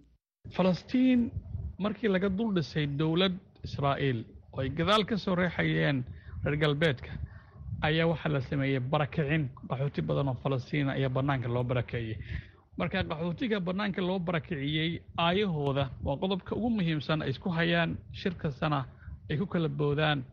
Falastiin 0.56 1.30
markii 1.78 2.08
laga 2.08 2.28
dul 2.28 2.54
dhisay 2.54 2.86
dowlad 2.86 3.34
israa'iil 3.64 4.24
oo 4.52 4.60
ay 4.60 4.68
gadaal 4.70 5.04
ka 5.04 5.16
soo 5.16 5.34
reexayeen 5.34 6.04
reer 6.44 6.56
galbeedka 6.56 7.10
ayaa 7.82 8.06
waxaa 8.12 8.32
la 8.32 8.40
sameeyey 8.40 8.80
barakicin 8.80 9.48
qaxooti 9.68 10.02
badan 10.02 10.28
oo 10.28 10.36
falastiina 10.42 10.92
ayaa 10.92 11.08
bannaanka 11.16 11.48
loo 11.48 11.64
barakeeyey 11.64 12.16
marka 12.78 13.02
qaxootiga 13.10 13.58
bannaanka 13.66 14.00
loo 14.08 14.18
barakiciyey 14.18 14.90
aayahooda 15.26 15.84
waa 16.06 16.16
qodobka 16.22 16.52
ugu 16.58 16.70
muhiimsan 16.76 17.22
ay 17.22 17.30
isku 17.34 17.48
hayaan 17.58 17.90
shir 18.20 18.34
kastana 18.42 18.80
ay 19.30 19.36
ku 19.40 19.46
kala 19.46 19.68
boodaan 19.68 20.24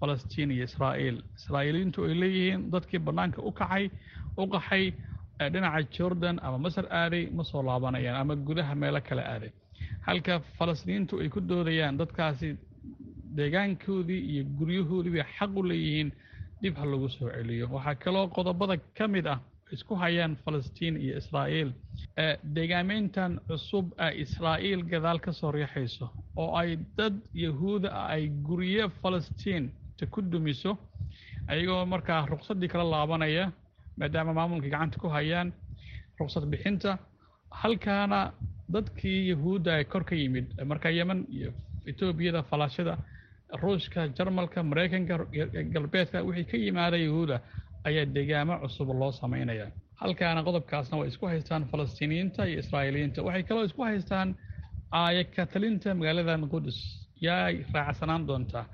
falastiin 0.00 0.50
iyo 0.54 0.64
israa'iil. 0.70 1.16
Israa'iiliyiintu 1.38 1.98
ay 2.06 2.14
leeyihiin 2.22 2.60
dadkii 2.72 3.00
bannaanka 3.06 3.38
u 3.48 3.50
kacay 3.60 3.84
u 4.36 4.46
qaxay 4.54 4.84
dhinaca 5.52 5.80
jordan 5.96 6.36
ama 6.42 6.58
masar 6.58 6.86
aaday 7.00 7.24
ma 7.36 7.42
soo 7.50 7.62
laabanayaan 7.68 8.16
ama 8.22 8.34
gudaha 8.36 8.74
meelo 8.74 9.00
kale 9.08 9.22
aaday. 9.32 9.50
Halka 10.06 10.40
falastiiniintu 10.58 11.14
ay 11.22 11.28
ku 11.28 11.40
doodayaan 11.50 11.98
dadkaasi 11.98 12.48
deegaankoodii 13.36 14.20
iyo 14.32 14.42
guryahoodii 14.58 15.12
bay 15.16 15.24
xaq 15.36 15.50
u 15.58 15.62
leeyihiin 15.70 16.10
dib 16.62 16.74
ha 16.78 16.84
lagu 16.86 17.08
soo 17.08 17.28
celiyo. 17.34 17.66
Waxaa 17.74 17.94
kaloo 18.04 18.26
qodobada 18.36 18.76
ka 18.98 19.08
mid 19.08 19.26
ah 19.26 19.38
isku 19.74 19.94
hayaan 19.94 20.36
falastiin 20.44 20.94
iyo 20.96 21.18
israa'iil 21.20 21.70
deegaameyntan 22.56 23.32
cusub 23.48 23.86
ee 24.06 24.12
israa'iil 24.24 24.82
gadaal 24.92 25.18
ka 25.26 25.32
soo 25.40 25.50
riixayso 25.56 26.06
oo 26.42 26.48
ay 26.60 26.70
dad 26.98 27.14
yahuuda 27.44 27.88
ah 28.00 28.06
ay 28.14 28.24
guryo 28.48 28.88
falastiinta 29.02 30.04
ku 30.14 30.20
dumiso 30.32 30.72
ayagoo 31.52 31.84
markaa 31.94 32.26
ruqsaddii 32.32 32.68
kala 32.72 32.84
laabanaya 32.94 33.44
maadaama 34.00 34.32
maamulka 34.38 34.68
gacanta 34.74 34.98
ku 35.02 35.08
hayaan 35.16 35.48
ruqsad 36.20 36.44
bixinta 36.52 36.98
halkaana 37.62 38.20
dadkii 38.74 39.20
yahuudda 39.32 39.70
ee 39.80 39.84
kor 39.92 40.04
ka 40.10 40.14
yimid 40.22 40.46
marka 40.70 40.88
yemen 40.98 41.20
iyo 41.38 41.50
etoobiyada 41.90 42.42
falaashada 42.50 42.94
ruushka 43.62 44.00
jarmalka 44.16 44.62
maraykanka 44.70 45.14
galbeedka 45.74 46.18
wixii 46.28 46.44
ka 46.50 46.56
yimaada 46.64 46.96
yahuuda 47.06 47.36
ayaa 47.88 48.06
deegaamo 48.16 48.54
cusub 48.62 48.88
loo 49.00 49.12
samaynaya 49.20 49.66
halkaana 50.02 50.40
qodobkaasna 50.48 50.94
way 51.00 51.08
isku 51.12 51.26
haystaan 51.32 51.62
falastiiniyiinta 51.72 52.42
iyo 52.50 52.58
israa'iiliyiinta. 52.62 53.20
Waxay 53.26 53.42
kaloo 53.48 53.64
isku 53.68 53.82
haystaan 53.88 54.28
aaya 55.00 55.24
ka 55.34 55.42
talinta 55.52 55.88
magaaladan 56.00 56.42
qudus 56.52 56.78
yaa 57.26 57.46
raacsanaan 57.74 58.22
doontaa. 58.28 58.64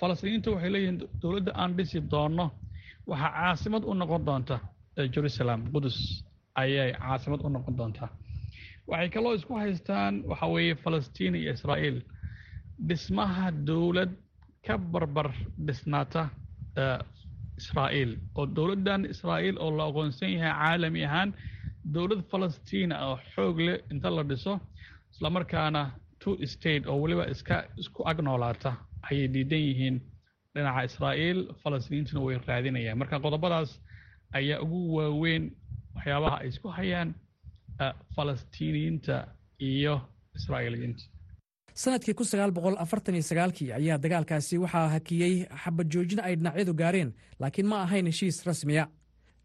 Falastiiniyiinta 0.00 0.48
waxay 0.54 0.70
leeyihiin 0.74 0.98
dowladda 1.22 1.52
aan 1.62 1.70
dhisi 1.76 1.98
doonno. 2.12 2.46
Waxaa 3.10 3.32
caasimad 3.38 3.82
u 3.84 3.92
noqon 4.00 4.22
doonta 4.28 4.56
jerusalem 5.14 5.60
qudus. 5.74 5.96
Ayay 6.62 6.90
caasimad 7.02 7.40
u 7.44 7.48
noqon 7.56 7.74
doontaa. 7.78 8.08
Waxay 8.90 9.08
kaloo 9.14 9.32
isku 9.38 9.54
haystaan 9.62 10.14
waxa 10.30 10.46
weeye 10.54 10.74
falastiin 10.84 11.34
iyo 11.34 11.52
israa'iil. 11.56 11.98
Dhismaha 12.88 13.46
dowlad 13.68 14.10
ka 14.66 14.74
barbar 14.92 15.28
dhisnaata 15.66 16.22
israa'iil 17.60 18.10
oo 18.38 18.44
dowladdan 18.56 19.02
israa'iil 19.14 19.56
oo 19.64 19.70
la 19.78 19.84
aqoonsan 19.90 20.30
yahay 20.36 20.52
caalami 20.60 21.00
ahaan 21.08 21.30
dowlad 21.94 22.22
falastiin 22.30 22.90
oo 23.06 23.16
xoog 23.32 23.56
leh 23.66 23.76
inta 23.92 24.08
la 24.16 24.22
dhiso 24.30 24.52
islamarkaana 25.12 25.82
two 26.22 26.32
state 26.54 26.84
oo 26.90 26.96
weliba 27.02 27.24
iska 27.34 27.56
isku 27.80 28.00
ag 28.10 28.18
noolaata 28.26 28.70
ayay 29.08 29.26
diidan 29.34 29.62
yihiin 29.68 29.96
dhinaca 30.54 30.80
israa'iil 30.90 31.38
falastiiniintuna 31.62 32.20
way 32.26 32.36
raadinayaan. 32.48 32.98
Marka 33.00 33.16
qodobadaas 33.24 33.70
ayaa 34.38 34.58
ugu 34.64 34.78
waaweyn 34.96 35.44
waxyaabaha 35.96 36.36
ay 36.42 36.48
isku 36.52 36.68
hayaan 36.78 37.08
falastiiniyiinta 38.16 39.16
iyo 39.70 39.94
israa'iiliyiinta 40.38 41.02
sannadkii 41.82 42.14
ayaa 43.78 43.98
dagaalkaasi 44.04 44.58
waxaa 44.64 44.88
hakiyey 44.94 45.34
xabajoojin 45.62 46.20
ay 46.26 46.34
dhinacyadu 46.36 46.74
gaareen 46.80 47.10
laakiin 47.40 47.66
ma 47.66 47.76
ahayn 47.82 48.06
heshiis 48.06 48.44
rasmiya. 48.46 48.84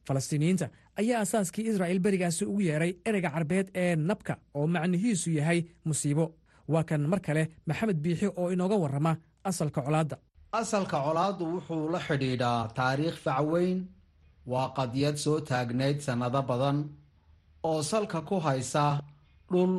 Falastiiniyiinta 0.07 0.67
ayaa 0.99 1.21
asaaskii 1.25 1.65
israa'iil 1.71 1.99
berigaasi 1.99 2.45
ugu 2.45 2.61
yeeray 2.61 2.93
ereyga 3.05 3.29
carbeed 3.35 3.67
ee 3.75 3.95
nabka 3.95 4.33
oo 4.53 4.67
macnihiisu 4.67 5.29
yahay 5.31 5.59
musiibo. 5.85 6.25
Waa 6.67 6.83
kan 6.83 7.01
mar 7.11 7.19
kale 7.19 7.43
maxamed 7.67 7.97
biixi 8.03 8.27
oo 8.27 8.51
inooga 8.51 8.75
warrama 8.83 9.17
asalka 9.43 9.81
colaadda. 9.81 10.17
Asalka 10.51 10.97
colaaddu 11.05 11.43
wuxuu 11.53 11.89
la 11.93 11.99
xidhiidhaa 12.07 12.67
taariikh 12.77 13.17
facweyn 13.25 13.79
waa 14.51 14.69
qadiyad 14.77 15.15
soo 15.17 15.39
taagnayd 15.49 15.99
sannado 16.05 16.41
badan 16.49 16.77
oo 17.63 17.81
salka 17.83 18.21
ku 18.21 18.35
haysa 18.39 18.83
dhul 19.51 19.73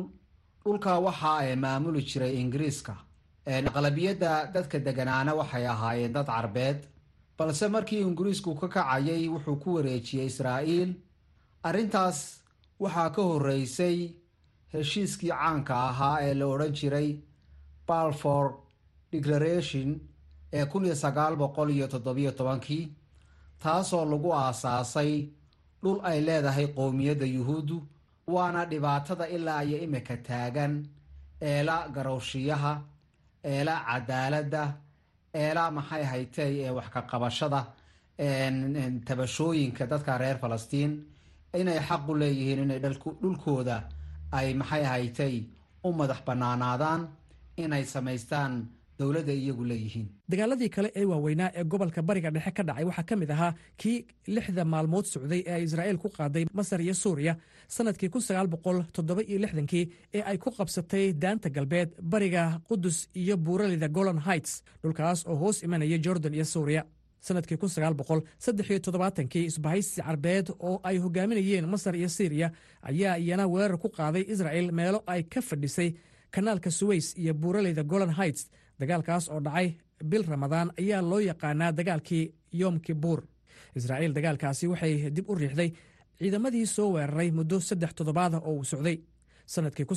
dhulkaa 0.67 0.99
waxa 1.07 1.31
ay 1.41 1.55
maamuli 1.63 2.01
jiray 2.09 2.33
ingiriiska. 2.41 2.93
Aqlabiyadda 3.69 4.31
dadka 4.53 4.77
deganaana 4.85 5.31
waxay 5.39 5.65
ahaayeen 5.73 6.13
dad 6.13 6.25
carbeed 6.27 6.79
balse 7.37 7.65
markii 7.75 8.01
ingiriisku 8.07 8.55
ka 8.59 8.67
kacayay 8.75 9.23
wuxuu 9.33 9.57
ku 9.63 9.69
wareejiyey 9.75 10.27
israa'iil. 10.31 10.89
Arrintaas 11.67 12.19
waxaa 12.83 13.09
ka 13.15 13.21
horreysay 13.29 13.97
heshiiskii 14.73 15.29
caanka 15.31 15.75
ahaa 15.89 16.17
ee 16.27 16.33
la 16.39 16.45
odhan 16.53 16.73
jiray 16.79 17.09
balfour 17.87 18.45
declaration 19.11 19.89
ee 20.53 20.65
kun 20.71 20.85
iyo 20.85 20.95
sagaal 21.03 21.35
boqol 21.41 21.69
iyo 21.75 21.87
toddobiyo 21.93 22.31
tobankii 22.39 22.85
taasoo 23.63 24.05
lagu 24.11 24.29
aasaasay 24.33 25.11
dhul 25.83 25.99
ay 26.09 26.19
leedahay 26.27 26.67
qowmiyadda 26.77 27.25
yuhuuddu 27.35 27.77
waana 28.27 28.65
dhibaatada 28.71 29.25
ilaa 29.35 29.61
iyo 29.63 29.77
imika 29.85 30.17
taagan 30.27 30.73
eela 31.41 31.75
garowshiyaha 31.95 32.73
eela 33.43 33.75
cadaaladda 33.87 34.63
eela 35.33 35.71
maxay 35.77 36.03
haytay 36.11 36.53
ee 36.65 36.69
wax 36.77 36.87
ka 36.93 37.01
qabashada 37.11 37.61
tabashooyinka 39.07 39.85
dadka 39.91 40.17
reer 40.17 40.37
falastiin. 40.43 40.91
Inay 41.59 41.79
xaq 41.87 42.09
u 42.09 42.13
leeyihiin 42.21 42.59
inay 42.63 42.79
dhulkooda 43.21 43.77
ay 44.31 44.53
maxay 44.53 44.83
haytay 44.83 45.35
u 45.87 45.89
madax 45.93 46.19
bannaanaadaan 46.27 47.01
inay 47.63 47.83
samaystaan 47.93 48.53
dowladda 48.99 49.33
iyagu 49.33 49.63
leeyihiin. 49.69 50.07
Dagaaladii 50.31 50.69
kale 50.69 50.89
ee 50.95 51.05
waaweynaa 51.05 51.51
ee 51.55 51.63
gobolka 51.63 52.01
bariga 52.01 52.29
dhexe 52.31 52.51
ka 52.57 52.63
dhacay 52.63 52.85
waxaa 52.89 53.03
ka 53.09 53.15
mid 53.15 53.29
ahaa 53.31 53.53
kii 53.81 54.05
lixda 54.27 54.65
maalmood 54.65 55.05
socday 55.05 55.41
ee 55.47 55.53
ay 55.57 55.63
israa'iil 55.67 55.97
ku 55.97 56.09
qaaday 56.17 56.45
masar 56.53 56.81
iyo 56.81 56.93
suuriya 56.93 57.33
sannadkii 57.67 58.09
kun 58.09 58.21
sagaal 58.21 58.47
boqol 58.47 58.83
toddoba 58.95 59.21
iyo 59.29 59.39
lixdankii 59.43 59.85
ee 60.17 60.21
ay 60.31 60.37
ku 60.37 60.49
qabsatay 60.57 61.13
daanta 61.13 61.49
galbeed 61.49 61.89
bariga 62.01 62.43
qudus 62.69 62.97
iyo 63.15 63.37
buuralida 63.37 63.87
golan 63.87 64.19
heights 64.27 64.63
dhulkaas 64.83 65.19
oo 65.27 65.35
hoos 65.35 65.63
imanaya 65.63 65.97
jordan 66.05 66.33
iyo 66.33 66.45
suuriya. 66.45 66.83
Sannadkii 67.27 67.57
kun 67.57 67.69
sagaal 67.69 67.93
boqol 67.99 68.21
saddex 68.39 68.67
iyo 68.69 68.79
toddobaatankii 68.79 69.45
isbahaysi 69.51 70.01
carbeed 70.01 70.47
oo 70.59 70.79
ay 70.83 70.97
hogaaminayeen 70.97 71.65
masar 71.73 71.95
iyo 71.95 72.09
siiriya 72.09 72.51
ayaa 72.81 73.15
iyana 73.17 73.45
weerar 73.53 73.77
ku 73.77 73.87
qaaday 73.97 74.23
israa'il 74.33 74.71
meelo 74.71 74.99
ay 75.07 75.21
ka 75.23 75.41
fadhisay 75.41 75.89
kanaalka 76.31 76.71
suweys 76.71 77.07
iyo 77.17 77.33
buuraleyda 77.33 77.83
golan 77.83 78.13
heights 78.19 78.43
dagaalkaas 78.79 79.29
oo 79.33 79.39
dhacay 79.45 79.67
bil 80.11 80.23
ramadaan 80.33 80.71
ayaa 80.79 81.01
loo 81.01 81.19
yaqaanaa 81.29 81.71
dagaalkii 81.79 82.23
yom 82.61 82.75
kibuur 82.85 83.19
israa'iil 83.75 84.13
dagaalkaasi 84.17 84.65
waxay 84.71 84.93
dib 85.15 85.29
u 85.29 85.35
riixday 85.35 85.69
ciidamadii 86.19 86.65
soo 86.75 86.89
weeraray 86.95 87.29
muddo 87.31 87.59
saddex 87.59 87.91
toddobaadah 87.97 88.41
oo 88.47 88.53
uu 88.59 88.63
socday. 88.63 88.97
Sannadkii 89.53 89.85
kun 89.85 89.95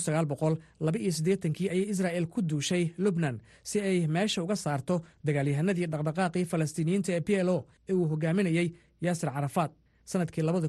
ayay 1.74 1.88
israa'il 1.92 2.26
ku 2.32 2.40
duushay 2.42 2.84
lubnan 2.98 3.40
si 3.62 3.80
ay 3.80 4.06
meesha 4.06 4.42
uga 4.42 4.56
saarto 4.56 4.94
dagaalyahanadii 5.26 5.86
dhaqdhaqaaqii 5.92 6.44
falastiiniyiinta 6.52 7.10
ee 7.16 7.20
p 7.20 7.30
l 7.42 7.48
o 7.48 7.66
ee 7.88 7.92
uu 7.98 8.06
hogaaminayey 8.12 8.68
yaasir 9.04 9.30
carafaad 9.34 9.70
sannadkii 10.10 10.42
labada 10.46 10.68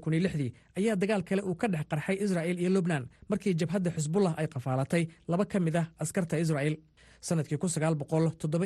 ayaa 0.80 0.96
dagaal 1.02 1.24
kale 1.30 1.42
uu 1.50 1.56
ka 1.62 1.68
dhex 1.74 1.86
qarxay 1.92 2.18
israa'il 2.26 2.58
iyo 2.64 2.70
lubnan 2.78 3.04
markii 3.30 3.54
jabhadda 3.62 3.90
xisbullah 3.96 4.34
ay 4.42 4.48
qafaalatay 4.54 5.04
laba 5.32 5.46
ka 5.46 5.60
mid 5.60 5.76
ah 5.82 5.86
askarta 6.04 6.36
israa'il 6.44 6.76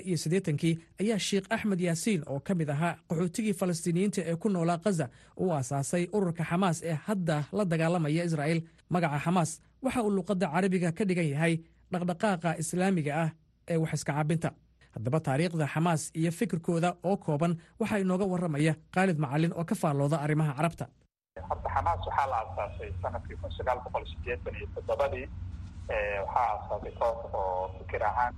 iyo 0.09 0.17
siddeetankii 0.23 0.73
ayaa 1.01 1.19
sheikh 1.27 1.45
axmed 1.55 1.79
yaasiin 1.87 2.21
oo 2.27 2.39
ka 2.47 2.53
mid 2.59 2.69
ahaa 2.75 2.93
qaxootigii 3.09 3.53
falastiiniyiinta 3.61 4.21
ee 4.31 4.35
ku 4.35 4.47
noolaa 4.49 4.77
khaza 4.83 5.05
uu 5.41 5.51
aasaasay 5.57 6.03
ururka 6.17 6.43
xamaas 6.49 6.77
ee 6.83 6.93
hadda 7.07 7.37
la 7.57 7.63
dagaalamaya 7.71 8.23
israa'il 8.29 8.61
magaca 8.89 9.19
xamaas 9.25 9.51
waxa 9.85 9.99
uu 10.05 10.11
luuqadda 10.17 10.47
carabiga 10.53 10.89
ka 10.97 11.03
dhigan 11.09 11.27
yahay 11.33 11.53
dhaqdhaqaaqa 11.93 12.49
islaamiga 12.61 13.11
ah 13.23 13.29
ee 13.71 13.77
wax 13.83 13.93
iska 13.97 14.13
caabinta 14.17 14.49
haddaba 14.95 15.19
taariikhda 15.27 15.65
xamaas 15.73 16.01
iyo 16.19 16.31
fikirkooda 16.39 16.89
oo 17.09 17.15
kooban 17.25 17.53
waxaa 17.79 17.99
inooga 18.03 18.25
warramaya 18.33 18.73
khaalid 18.95 19.17
macalin 19.23 19.53
oo 19.59 19.65
ka 19.69 19.75
faallooda 19.81 20.17
arrimaha 20.25 20.53
carabta 20.59 20.85
aasaasay 25.89 25.98
toddobadii 25.98 26.19
waxaa 26.26 26.45
aasaasay 26.52 26.91
koox 27.00 27.34
oo 27.34 27.69
fikir 27.78 28.04
ahaan 28.04 28.34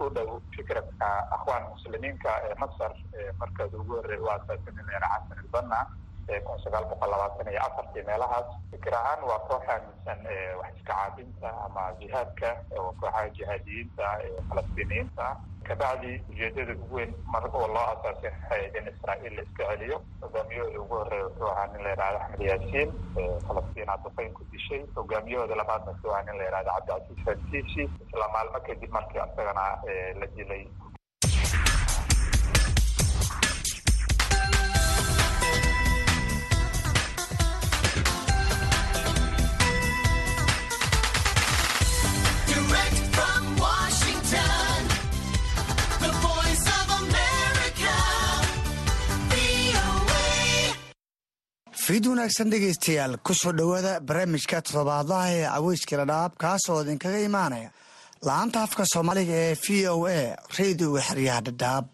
u 0.00 0.08
dhow 0.14 0.40
fikradka 0.56 1.08
akhwaan 1.36 1.68
muslimiinka 1.72 2.30
ee 2.48 2.54
masar 2.62 2.92
markaad 3.40 3.74
ugu 3.74 3.94
horreey 3.96 4.20
u 4.20 4.28
aasaasanayeen 4.30 5.02
xasan 5.12 5.38
ilbanna 5.44 5.86
kun 6.46 6.58
sagaal 6.64 6.84
boqol 6.90 7.10
labaatan 7.10 7.52
iyo 7.52 7.60
afartii 7.66 8.02
meelahaas. 8.08 8.46
Fikir 8.70 8.94
ahaan 8.94 9.22
waa 9.28 9.38
koox 9.48 9.64
aaminsan 9.68 10.20
wax 10.60 10.72
iska 10.76 10.92
caabinta 10.94 11.48
ama 11.66 11.82
jihaadka 12.00 12.48
oo 12.78 12.92
kooxaha 13.00 13.28
jihaadiyiinta 13.38 14.04
ee 14.24 14.42
falastiiniyiinta 14.48 15.22
ah 15.30 15.36
kabacdi 15.68 16.12
ujeedada 16.30 16.72
ugu 16.72 16.94
weyn 16.96 17.12
mar 17.32 17.44
oo 17.52 17.66
loo 17.74 17.86
asaasay 17.94 18.30
waxay 18.32 18.62
in 18.78 18.86
israa'iil 18.92 19.34
la 19.38 19.42
iska 19.42 19.64
celiyo. 19.70 19.98
Hogaamiyahooda 20.22 20.80
ugu 20.82 20.94
horreeya 20.94 21.24
wuxuu 21.26 21.50
ahaa 21.52 21.66
nin 21.72 21.82
la 21.84 21.90
yidhahdo 21.90 22.18
axmed 22.24 22.46
yaasiin 22.50 22.90
falastiin 23.46 23.90
aduqeyn 23.94 24.32
ku 24.38 24.44
dishay. 24.52 24.82
Hogaamiyahooda 24.96 25.56
labaadna 25.62 25.92
wuxuu 25.92 26.10
ahaa 26.12 26.22
nin 26.28 26.38
la 26.38 26.44
yidhahdo 26.48 26.70
cabdicasiis 26.76 27.24
fantiisi 27.26 27.82
isla 28.06 28.28
maalmo 28.34 28.60
kadib 28.68 28.90
markii 28.98 29.20
asagana 29.26 29.64
la 30.20 30.26
dilay 30.36 30.64
fiid 51.90 52.06
wanaagsan 52.06 52.50
dhegaystayaal 52.52 53.16
ku 53.26 53.34
soo 53.34 53.52
dhowaada 53.58 53.92
barnaamijka 54.08 54.58
toddobaadlaha 54.66 55.28
ee 55.38 55.46
caweyska 55.54 55.94
ladhaab 56.00 56.32
kaasoo 56.42 56.76
idinkaga 56.84 57.18
imaanaya 57.28 57.70
la'aanta 58.26 58.58
afka 58.66 58.84
soomaaliga 58.92 59.34
ee 59.46 59.54
v 59.64 59.66
o 59.94 59.96
a 60.06 60.20
radioga 60.58 61.00
xeryaha 61.08 61.40
dhadhaab. 61.46 61.84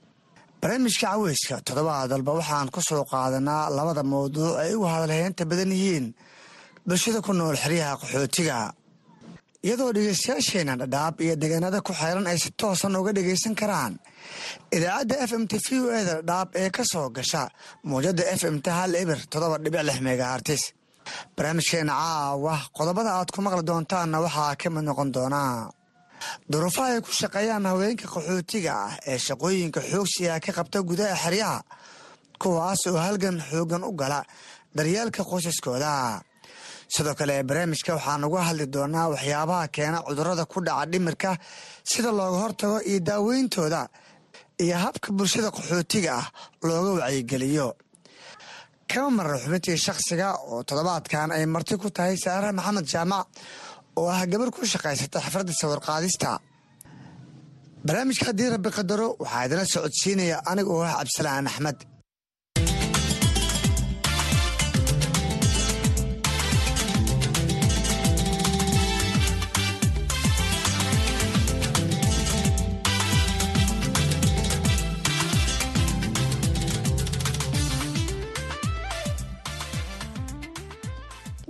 Barnaamijka 0.60 1.06
caweyska 1.12 1.54
toddobaad 1.66 2.10
dalba 2.12 2.32
waxaan 2.38 2.68
ku 2.74 2.80
soo 2.88 3.02
qaadanaa 3.12 3.70
labada 3.78 4.02
mawduuc 4.12 4.54
ay 4.62 4.70
ugu 4.76 4.86
hadalheynta 4.94 5.42
badan 5.50 5.72
yihiin 5.78 6.06
bulshada 6.86 7.20
ku 7.26 7.32
nool 7.32 7.56
xeryaha 7.64 7.94
qaxootiga 8.02 8.56
iyadoo 9.66 9.90
dhegeystayaasheena 9.96 10.74
dhadhaab 10.80 11.14
iyo 11.24 11.34
deegaanada 11.42 11.78
ku 11.86 11.92
xeeran 12.00 12.26
ay 12.30 12.38
si 12.42 12.50
toosan 12.60 12.96
uga 13.00 13.12
dhegaysan 13.18 13.54
karaan. 13.60 13.92
Idaacadda 14.76 15.14
f 15.30 15.32
m 15.42 15.44
t 15.50 15.54
v 15.64 15.66
o 15.84 15.86
eda 16.00 16.14
dhadhaab 16.28 16.48
ee 16.62 16.70
ka 16.76 16.82
soo 16.92 17.08
gasha 17.16 17.42
muwjada 17.88 18.22
f 18.40 18.42
m 18.54 18.56
t 18.64 18.66
hal 18.78 18.90
eber 19.02 19.18
toddoba 19.32 19.56
dhibic 19.64 19.82
lix 19.88 19.98
megahartis 20.06 20.62
barnaamijkeena 21.36 21.92
caawa 22.00 22.54
qodobada 22.76 23.10
aad 23.18 23.30
ku 23.34 23.40
maqli 23.46 23.62
doontaanna 23.70 24.18
waxaa 24.26 24.52
ka 24.60 24.68
mid 24.74 24.84
noqon 24.88 25.08
doonaa 25.16 25.70
duruufaha 26.50 26.88
ay 26.94 27.00
ku 27.06 27.10
shaqeeyaan 27.20 27.64
haweenka 27.70 28.06
qaxootiga 28.14 28.72
ah 28.86 28.92
ee 29.10 29.18
shaqooyinka 29.26 29.80
xoogsiga 29.90 30.34
ka 30.44 30.50
qabta 30.58 30.78
gudaha 30.88 31.14
xeryaha 31.24 31.58
kuwaas 32.42 32.82
oo 32.90 32.98
halgan 33.06 33.36
xoogan 33.50 33.82
u 33.90 33.92
gala 34.00 34.20
daryeelka 34.76 35.22
qoysaskooda 35.30 35.92
sidoo 36.94 37.14
kale 37.18 37.34
barnaamijka 37.48 37.90
waxaan 37.98 38.22
uga 38.28 38.40
hadli 38.48 38.64
doonaa 38.74 39.06
waxyaabaha 39.14 39.66
keena 39.76 39.98
cudurrada 40.06 40.44
ku 40.52 40.58
dhaca 40.66 40.84
dhimirka 40.92 41.30
sida 41.90 42.10
looga 42.18 42.38
hortago 42.42 42.78
iyo 42.90 43.00
daaweyntooda 43.08 43.82
iyo 44.64 44.76
habka 44.84 45.08
bulshada 45.18 45.48
qaxootiga 45.56 46.10
ah 46.20 46.26
looga 46.68 46.90
wacyigeliyo 47.00 47.68
kama 48.90 49.10
marar 49.16 49.36
xubintii 49.44 49.76
shakhsiga 49.86 50.28
oo 50.50 50.58
toddobaadkan 50.68 51.28
ay 51.36 51.44
marti 51.54 51.74
ku 51.82 51.88
tahay 51.96 52.16
saare 52.24 52.48
maxamed 52.58 52.86
jaamac 52.92 53.26
oo 53.98 54.08
ah 54.16 54.20
gabar 54.32 54.48
ku 54.54 54.60
shaqaysata 54.72 55.18
xafladda 55.24 55.52
sawirqaadista. 55.60 56.30
Barnaamijka 57.86 58.24
haddii 58.30 58.48
rabbi 58.54 58.70
qadaro 58.78 59.08
waxaa 59.22 59.44
idinla 59.46 59.64
socodsiinaya 59.74 60.36
aniga 60.50 60.70
oo 60.76 60.82
ah 60.88 60.94
cabdisalaan 60.98 61.46
axmed 61.50 61.78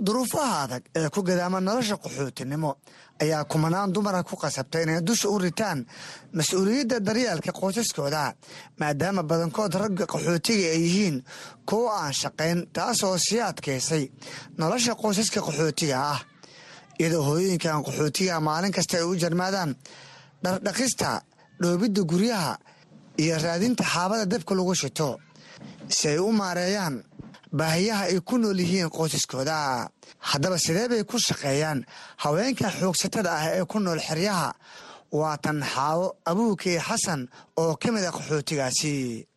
duruufaha 0.07 0.55
adag 0.65 0.83
ee 0.99 1.09
ku 1.13 1.19
gadaama 1.27 1.59
nolosha 1.67 1.95
qaxootinimo 2.03 2.71
ayaa 3.23 3.43
kumanaan 3.51 3.93
dumara 3.95 4.21
ku 4.29 4.35
qasabtay 4.43 4.83
inay 4.83 5.01
dusha 5.07 5.27
u 5.35 5.37
ritaan 5.45 5.79
mas'uuliyadda 6.37 6.97
daryeelka 7.07 7.51
qoysaskooda 7.59 8.23
maadaama 8.79 9.21
badankood 9.31 9.73
ragga 9.83 10.05
qaxootiga 10.13 10.67
ay 10.75 10.81
yihiin 10.85 11.17
kuwo 11.69 11.87
aan 12.01 12.13
shaqayn 12.21 12.59
taasoo 12.75 13.17
sii 13.27 13.41
adkaysay 13.49 14.03
nolosha 14.61 14.93
qoysaska 15.01 15.39
qaxootiga 15.47 15.97
ah. 16.13 16.21
Iyadoo 16.99 17.23
hooyooyinkan 17.27 17.83
qaxootiga 17.87 18.39
maalin 18.47 18.71
kasta 18.77 18.97
ay 18.97 19.05
u 19.11 19.13
jarmaadaan 19.23 19.71
dhardhaqista 20.43 21.09
dhoobidda 21.61 22.01
guryaha 22.11 22.53
iyo 23.23 23.35
raadinta 23.45 23.83
xaabada 23.93 24.25
dabka 24.33 24.53
lagu 24.55 24.73
shito 24.81 25.09
si 25.95 26.07
ay 26.13 26.19
u 26.19 26.31
maareeyaan 26.31 26.95
baahiyaha 27.51 28.03
ay 28.11 28.19
ku 28.19 28.37
nool 28.37 28.59
yihiin 28.59 28.89
qoysaskooda. 28.89 29.89
Haddaba 30.19 30.57
sidee 30.59 30.87
bay 30.89 31.03
ku 31.03 31.17
shaqeeyaan? 31.19 31.85
Haweenka 32.23 32.69
xoogsatada 32.79 33.31
ah 33.31 33.45
ee 33.57 33.65
ku 33.65 33.79
nool 33.79 33.99
xeryaha 33.99 34.53
waa 35.11 35.37
tan 35.37 35.61
xaawo 35.63 36.15
abuukey 36.25 36.77
xasan 36.79 37.27
oo 37.57 37.75
ka 37.81 37.91
mid 37.91 38.03
a 38.03 38.11
qaxootigaasi 38.11 39.27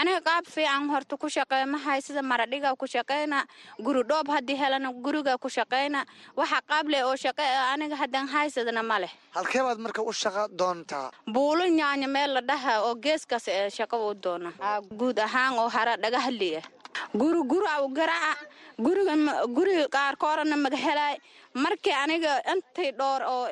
aniga 0.00 0.20
qaab 0.28 0.44
fiican 0.54 0.88
horta 0.92 1.16
ku 1.22 1.28
shaqey 1.36 1.62
mahay 1.74 2.00
sida 2.06 2.22
maradhiga 2.30 2.70
ku 2.80 2.86
shaqeyna 2.94 3.38
guri 3.86 4.02
dhoob 4.10 4.28
haddii 4.34 4.56
helana 4.62 4.88
guriga 5.06 5.34
ku 5.44 5.48
shaqeyna 5.56 6.00
waxa 6.40 6.58
qaable 6.70 6.98
oo 7.08 7.16
shaqe 7.24 7.44
aniga 7.72 7.96
haddan 8.02 8.26
haysadana 8.34 8.82
ma 8.90 8.96
leh 9.04 9.12
halkee 9.36 9.62
baad 9.68 9.78
marka 9.86 10.02
u 10.02 10.12
shaqa 10.22 10.42
doontaa 10.60 11.06
buulo 11.34 11.64
nyaanya 11.78 12.08
meel 12.16 12.30
la 12.36 12.40
dhaha 12.50 12.74
oo 12.86 12.94
geeskaas 13.04 13.48
ee 13.56 13.68
shaqo 13.78 13.96
u 14.10 14.14
doona 14.24 14.50
guud 15.00 15.18
ahaan 15.26 15.58
oo 15.62 15.68
hara 15.76 15.96
dhagahli 16.04 16.50
ah 16.60 16.64
guri 17.20 17.40
guri 17.52 17.68
aw 17.76 17.84
garaca 17.98 18.32
guriga 18.86 19.14
guri 19.56 19.74
qaarkoorana 19.96 20.56
maga 20.64 20.78
helaay 20.86 21.16
markii 21.64 21.94
aniga 22.04 22.32
intay 22.52 22.90
dhoor 23.00 23.20
oo 23.34 23.44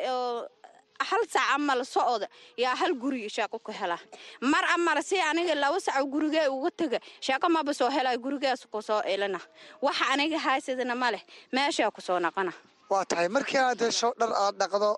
hal 1.11 1.23
sac 1.35 1.43
amal 1.55 1.81
socda 1.85 2.27
yaa 2.57 2.75
hal 2.81 2.93
guri 3.03 3.29
shaaqo 3.37 3.59
ku 3.67 3.73
hela. 3.73 3.99
Mar 4.41 4.65
amar 4.75 5.03
si 5.03 5.17
aniga 5.31 5.55
laba 5.55 5.81
sac 5.81 5.97
gurigee 6.13 6.47
uga 6.49 6.71
tega 6.71 6.99
shaaqo 7.21 7.49
maba 7.57 7.73
soo 7.75 7.91
helay 7.97 8.17
gurigees 8.19 8.67
ku 8.73 8.83
soo 8.83 9.01
elina 9.05 9.41
waxa 9.83 10.05
aniga 10.13 10.39
haysadana 10.47 10.95
ma 11.03 11.11
leh 11.11 11.23
meeshaa 11.53 11.91
ku 11.91 12.01
soo 12.01 12.19
naqana. 12.19 12.53
Waa 12.91 13.05
tahay 13.05 13.29
markii 13.29 13.59
aad 13.59 13.81
hesho 13.81 14.13
dhar 14.21 14.33
aad 14.45 14.55
dhaqdo 14.61 14.91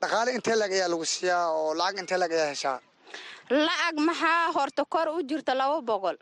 dhaqaale 0.00 0.30
intee 0.36 0.56
lag 0.56 0.72
ayaa 0.72 0.88
lagu 0.92 1.04
siiyaa 1.04 1.44
oo 1.58 1.74
lacag 1.74 1.98
intee 2.02 2.18
lag 2.18 2.32
ayaa 2.32 2.50
heshaa? 2.52 2.78
Lacag 3.50 3.96
maxaa 4.08 4.52
horta 4.56 4.84
kor 4.84 5.08
u 5.08 5.22
jirta 5.22 5.54
laba 5.54 5.80
boqol. 5.80 6.16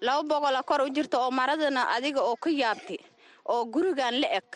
Laba 0.00 0.22
boqola 0.30 0.62
kor 0.62 0.80
u 0.82 0.88
jirta 0.96 1.16
oo 1.24 1.30
maradana 1.30 1.82
adiga 1.96 2.20
oo 2.22 2.36
ka 2.36 2.50
yaabti 2.50 2.96
oo 3.52 3.64
gurigan 3.64 4.20
la 4.20 4.28
eg 4.38 4.48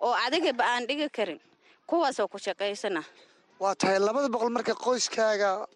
oo 0.00 0.14
adigaba 0.26 0.64
aan 0.64 0.86
dhigi 0.86 1.08
karin 1.16 1.40
kuwaasoo 1.86 2.28
ku 2.28 2.38
shaqaysana. 2.38 3.02
Waa 3.60 3.74
tahay 3.74 3.98
labada 3.98 4.28
boqol 4.28 4.50
marka 4.50 4.74
qoyskaaga 4.74 5.66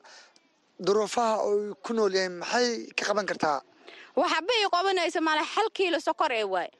duruufaha 0.78 1.34
oy 1.48 1.72
ku 1.84 1.92
nool 1.94 2.12
yahay 2.14 2.28
maxay 2.28 2.68
ka 2.96 3.04
qaban 3.08 3.26
kartaa? 3.26 3.60
Waxba 4.16 4.52
ii 4.62 4.68
qabanaysa 4.74 5.20
male 5.20 5.42
hal 5.54 5.68
kiilo 5.76 5.98
sokor 6.00 6.32
ee 6.32 6.44
waay. 6.44 6.70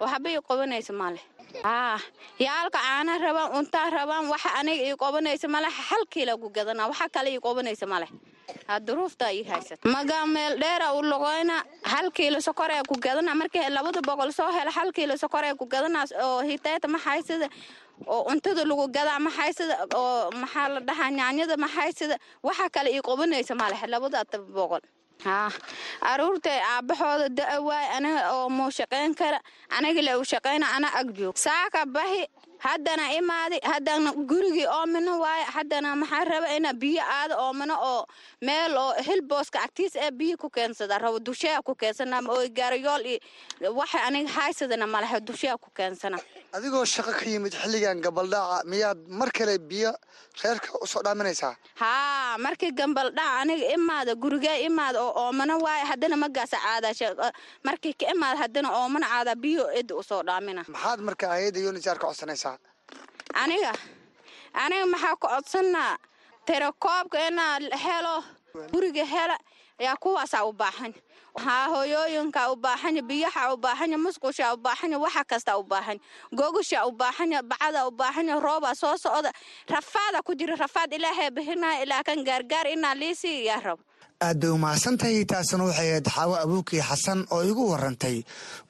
Waxba 0.00 0.28
ii 0.30 0.40
qabanaysa 0.48 0.92
male 0.92 1.20
haa 1.62 1.98
yaalka 2.38 2.78
caana 2.78 3.18
rabaan 3.18 3.52
untaa 3.58 3.90
rabaan 3.90 4.26
waxa 4.32 4.50
aniga 4.58 4.84
ii 4.90 4.96
qabanaysa 4.96 5.48
male 5.48 5.68
hal 5.88 6.02
kiila 6.12 6.36
ku 6.36 6.48
gadana 6.50 6.86
waxa 6.90 7.08
kale 7.14 7.30
ii 7.34 7.40
qabanaysa 7.46 7.86
male 7.86 8.08
duruufta 8.86 9.32
ii 9.32 9.42
haysata 9.50 9.88
maga 9.88 10.26
meel 10.26 10.54
dheera 10.62 10.92
u 10.98 11.02
logoyna 11.02 11.56
hal 11.92 12.10
kiilo 12.16 12.40
sokor 12.40 12.70
ee 12.70 12.82
ku 12.88 12.94
gadana. 13.04 13.34
Markii 13.34 13.68
labada 13.70 14.00
boqol 14.08 14.32
soo 14.32 14.50
hela 14.56 14.70
hal 14.70 14.92
kiilo 14.92 15.16
sokor 15.16 15.44
ee 15.44 15.54
ku 15.54 15.66
gadana 15.66 16.04
oo 16.26 16.40
hiteeta 16.50 16.88
ma 16.88 16.98
haysada 17.06 17.48
oo 18.06 18.24
cuntada 18.28 18.64
lagu 18.70 18.86
gadaa 18.96 19.18
ma 19.26 19.30
haysada 19.38 19.74
oo 19.94 20.30
maxaa 20.42 20.68
la 20.74 20.80
dhahaa 20.88 21.10
nyaanyada 21.18 21.56
ma 21.56 21.66
haysada 21.76 22.16
waxa 22.42 22.68
kale 22.74 22.88
ii 22.96 23.02
qabanaysa 23.08 23.54
male 23.54 23.76
labada 23.86 24.24
boqol. 24.58 24.80
Haa 25.24 25.50
aruurta 26.10 26.50
aabaxooda 26.72 27.28
da'a 27.38 27.56
waay 27.68 27.86
aniga 27.96 28.22
oo 28.34 28.48
muu 28.56 28.70
shaqayn 28.78 29.14
kara 29.20 29.38
aniga 29.76 30.02
le 30.06 30.12
u 30.20 30.24
shaqayna 30.32 30.66
ana 30.76 30.88
ag 31.00 31.08
joog. 31.18 31.36
Saaka 31.38 31.86
bahi 31.86 32.26
haddana 32.64 33.04
imaadi 33.18 33.58
haddana 33.70 34.10
gurigii 34.30 34.66
oomino 34.76 35.12
waaye 35.24 35.44
haddana 35.54 35.90
maxaa 36.00 36.24
raba 36.30 36.48
ina 36.56 36.72
biyo 36.82 37.02
aado 37.16 37.34
oomino 37.44 37.74
oo 37.92 38.02
meel 38.46 38.76
oo 38.84 38.92
hilbooska 39.06 39.58
agtiis 39.66 39.96
ee 40.04 40.10
biyo 40.10 40.36
ku 40.42 40.48
keensada 40.56 40.98
rabo 40.98 41.18
dusheya 41.28 41.62
ku 41.62 41.74
keensana 41.74 42.20
oo 42.34 42.48
gaarayool 42.58 43.04
iyo 43.06 43.20
waxa 43.80 43.98
aniga 44.08 44.30
haysadana 44.38 44.86
malaha 44.86 45.20
dusheya 45.20 45.56
ku 45.58 45.70
keensana. 45.76 46.18
Adigoo 46.56 46.84
shaqo 46.94 47.12
ka 47.12 47.24
yimid 47.32 47.52
xilligan 47.62 48.00
gabaldhaca 48.00 48.64
miyaad 48.70 48.98
mar 49.20 49.30
kale 49.38 49.58
biyo 49.58 49.92
reerka 50.42 50.68
u 50.82 50.86
soo 50.86 51.02
dhaaminaysaa? 51.02 51.52
Haa 51.82 52.38
markii 52.38 52.72
gambaldhaca 52.72 53.40
aniga 53.42 53.66
imaada 53.76 54.14
gurigee 54.14 54.56
imaada 54.68 54.98
oo 55.02 55.12
oomano 55.26 55.58
waaye 55.58 55.84
haddana 55.90 56.16
magaasa 56.16 56.56
caada 56.64 56.90
markii 57.64 57.92
ka 58.00 58.06
imaada 58.14 58.38
haddana 58.42 58.68
oomana 58.78 59.06
caada 59.12 59.34
biyo 59.34 59.64
cidda 59.76 59.94
u 59.96 60.02
soo 60.02 60.22
dhaamina 60.22 60.64
maxaad 60.68 61.00
marka 61.08 61.26
hay'adda 61.32 61.60
yunisar 61.66 61.98
ka 61.98 62.06
codsanaysaa 62.06 62.53
aniga 63.42 63.72
aniga 64.62 64.86
maxaa 64.92 65.16
ku 65.22 65.26
codsanaa 65.32 65.92
tirakoobka 66.46 67.18
inaa 67.28 67.58
helo 67.84 68.16
guriga 68.72 69.04
hela. 69.14 69.36
Yaa 69.78 69.96
kuwaasaa 70.02 70.44
u 70.46 70.52
baahan. 70.52 70.92
Haa 71.44 71.66
hooyooyinka 71.72 72.52
u 72.52 72.56
baahanya 72.56 73.02
biyaha 73.02 73.54
u 73.54 73.56
baahanya 73.56 73.98
musqusha 73.98 74.54
u 74.54 74.56
baahanya 74.56 74.98
waxa 75.04 75.24
kasta 75.30 75.58
u 75.58 75.62
baahanya 75.62 76.00
gogasha 76.38 76.86
u 76.86 76.92
baahanya 76.92 77.42
bacada 77.42 77.80
u 77.88 77.90
baahanya 77.90 78.38
rooba 78.40 78.70
soo 78.74 78.96
socda. 78.96 79.32
Rafaada 79.68 80.22
ku 80.22 80.34
jira 80.38 80.54
rafaad 80.56 80.92
ilaahay 80.94 81.30
bixinaya 81.34 81.82
ilaa 81.82 82.02
kan 82.06 82.22
gaargaar 82.28 82.66
inaa 82.70 82.94
liisii 82.94 83.46
yaa 83.50 83.60
rabo 83.66 83.82
aad 84.22 84.38
bay 84.40 84.50
umahadsan 84.50 84.96
tahay 84.98 85.24
taasina 85.26 85.64
waxay 85.66 85.88
ahayd 85.90 86.06
xaawo 86.14 86.34
abuukii 86.44 86.80
xasan 86.88 87.26
oo 87.34 87.42
igu 87.50 87.64
warantay 87.72 88.22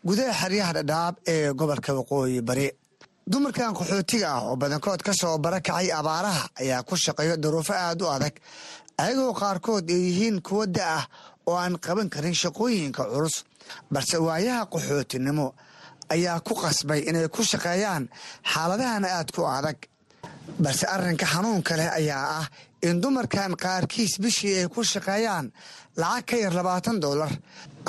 gudaha 0.07 0.33
xeryaha 0.41 0.73
dhadhaab 0.79 1.15
ee 1.33 1.53
gobolka 1.53 1.93
waqooyi 1.99 2.41
bari 2.49 2.67
dumarkan 3.31 3.73
qaxootiga 3.75 4.29
ah 4.37 4.43
oo 4.49 4.57
badankood 4.57 5.03
ka 5.03 5.13
soo 5.21 5.39
barakacay 5.39 5.89
abaaraha 5.93 6.49
ayaa 6.61 6.83
ku 6.89 6.95
shaqeeya 6.97 7.37
duruufo 7.43 7.73
aad 7.73 8.03
u 8.03 8.07
adag 8.17 8.35
ayagoo 9.03 9.33
qaarkood 9.41 9.89
ay 9.91 10.01
yihiin 10.09 10.37
kuwo 10.47 10.67
da 10.67 10.85
ah 10.99 11.05
oo 11.49 11.57
aan 11.57 11.79
qaban 11.85 12.09
karin 12.11 12.35
shaqooyinka 12.43 13.03
culus. 13.13 13.45
Balse 13.93 14.17
waayaha 14.27 14.67
qaxootinimo 14.73 15.55
ayaa 16.15 16.41
ku 16.47 16.55
qasbay 16.55 17.01
inay 17.09 17.29
ku 17.29 17.43
shaqeeyaan 17.43 18.09
xaaladahan 18.53 19.05
aad 19.05 19.29
ku 19.33 19.43
adag. 19.59 19.79
Balse 20.63 20.85
arrinka 20.95 21.27
xanuunka 21.27 21.77
leh 21.81 21.89
ayaa 22.01 22.27
ah 22.41 22.47
in 22.87 23.01
dumarkan 23.01 23.57
qaarkiis 23.57 24.21
bishii 24.23 24.59
ay 24.61 24.69
ku 24.69 24.81
shaqeeyaan 24.85 25.47
lacag 25.97 26.25
ka 26.29 26.37
yar 26.37 26.53
labaatan 26.59 27.01
dollar 27.01 27.33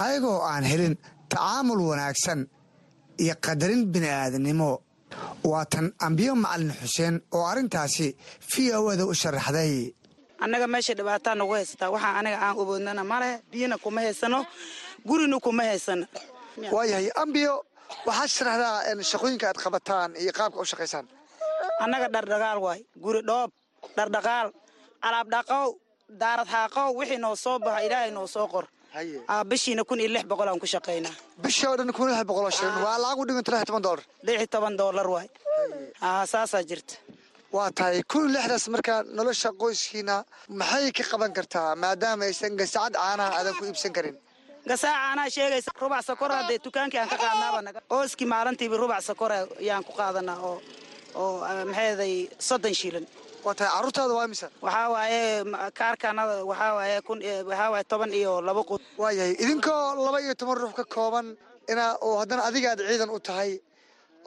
ayagoo 0.03 0.39
aan 0.47 0.63
helin 0.63 0.95
tacaamul 1.29 1.81
wanaagsan 1.91 2.47
iyo 3.23 3.35
qadarin 3.45 3.83
bini'aadanimo 3.93 4.71
waa 5.51 5.65
tan 5.73 5.85
ambiyo 6.07 6.33
macalin 6.43 6.71
xuseen 6.81 7.15
oo 7.35 7.45
arrintaasi 7.51 8.07
v 8.51 8.53
o 8.79 8.89
ada 8.93 9.05
u 9.05 9.13
sharaxday 9.21 9.93
annaga 10.43 10.67
meesha 10.73 10.93
dhibaataa 10.99 11.35
nagu 11.39 11.53
haysataa 11.57 11.89
waxaa 11.95 12.13
aniga 12.19 12.37
aan 12.45 12.55
uboodnana 12.61 13.03
maleh 13.11 13.33
biyana 13.51 13.77
kuma 13.83 14.01
haysano 14.05 14.39
gurina 15.07 15.37
kuma 15.45 15.63
haysano 15.69 16.05
waayahay 16.75 17.07
ambiyo 17.23 17.53
waxaad 18.07 18.29
sharaxdaa 18.37 19.03
shaqooyinka 19.11 19.45
aad 19.51 19.57
qabataan 19.63 20.09
iyo 20.21 20.31
qaabka 20.37 20.59
u 20.59 20.65
shaqaysaan 20.71 21.05
annaga 21.83 22.07
dhardhagaal 22.13 22.59
waay. 22.65 22.79
Guri 23.03 23.21
dhoob 23.29 23.49
dhardhaqaal 23.97 24.47
alaab 25.07 25.27
dhaqow 25.33 25.67
daarad 26.21 26.47
haaqow 26.53 26.87
wixii 26.99 27.17
noo 27.23 27.35
soo 27.43 27.57
baxa 27.65 27.81
ilaahay 27.87 28.11
noo 28.17 28.27
soo 28.35 28.47
qor 28.53 28.65
bishiina 29.51 29.83
kun 29.89 29.99
iyo 29.99 30.09
lix 30.15 30.23
boqol 30.31 30.47
aan 30.51 30.59
ku 30.59 30.67
shaqaynaa 30.73 31.15
bishii 31.43 31.67
oo 31.69 31.75
dhan 31.79 31.91
kun 31.97 32.07
iyo 32.09 32.15
lix 32.17 32.25
boqol 32.29 32.45
oo 32.47 32.53
shilin 32.57 32.77
waa 32.85 32.97
lacag 33.03 33.19
u 33.19 33.25
dhiganta 33.27 33.51
lix 33.55 33.63
toban 33.69 33.81
dollar. 33.87 34.03
Lix 34.27 34.37
iyo 34.41 34.47
toban 34.55 34.73
dollar 34.77 35.07
waay. 35.13 35.27
Aa 36.01 36.25
saasaa 36.33 36.63
jirta. 36.69 36.93
Waa 37.55 37.71
tahay 37.77 38.01
kun 38.11 38.21
iyo 38.29 38.33
lixdaas 38.35 38.65
markaa 38.75 38.99
nolosha 39.17 39.49
qoyskiina 39.61 40.15
maxay 40.59 40.91
ka 40.97 41.03
qaban 41.11 41.31
kartaa 41.37 41.75
maadaama 41.83 42.23
aysan 42.29 42.53
gasacad 42.59 42.93
caanaha 42.99 43.31
aadan 43.39 43.53
ku 43.59 43.63
iibsan 43.69 43.93
karin? 43.97 44.15
Gasaa 44.69 44.93
caanaha 45.01 45.29
sheegaysa 45.35 45.71
rubac 45.81 46.03
sakor 46.09 46.31
haddee 46.37 46.59
dukaankii 46.65 46.99
aan 47.01 47.09
ka 47.13 47.17
qaadnaaba 47.23 47.59
ooskii 47.97 48.27
maalintiiba 48.33 48.77
rubac 48.83 49.01
sakor 49.09 49.31
ayaan 49.61 49.83
ku 49.87 49.91
qaadanaa 49.99 50.39
oo 50.49 50.57
oo 51.21 51.33
maxeeday 51.69 52.13
soddon 52.47 52.73
shilin 52.81 53.05
waa 53.45 53.53
tahay 53.59 53.71
carruurtaada 53.75 54.13
waa 54.17 54.25
imisa 54.29 54.47
waxaa 54.65 54.87
waaye 54.95 55.21
kaarkanada 55.79 56.33
waxaa 56.51 56.73
waaye 56.77 56.97
kun 57.07 57.19
waxaa 57.49 57.69
waaye 57.73 57.83
toban 57.91 58.11
iyo 58.19 58.33
laba 58.47 58.61
qud 58.69 58.81
waayahay 59.03 59.33
idinkoo 59.43 59.81
laba 60.05 60.17
iyo 60.25 60.33
toban 60.41 60.57
ruux 60.61 60.73
ka 60.79 60.83
kooban 60.95 61.27
inaa 61.71 61.91
oo 62.07 62.15
haddana 62.21 62.41
adigaad 62.49 62.79
ciidan 62.89 63.09
u 63.09 63.19
tahay 63.29 63.51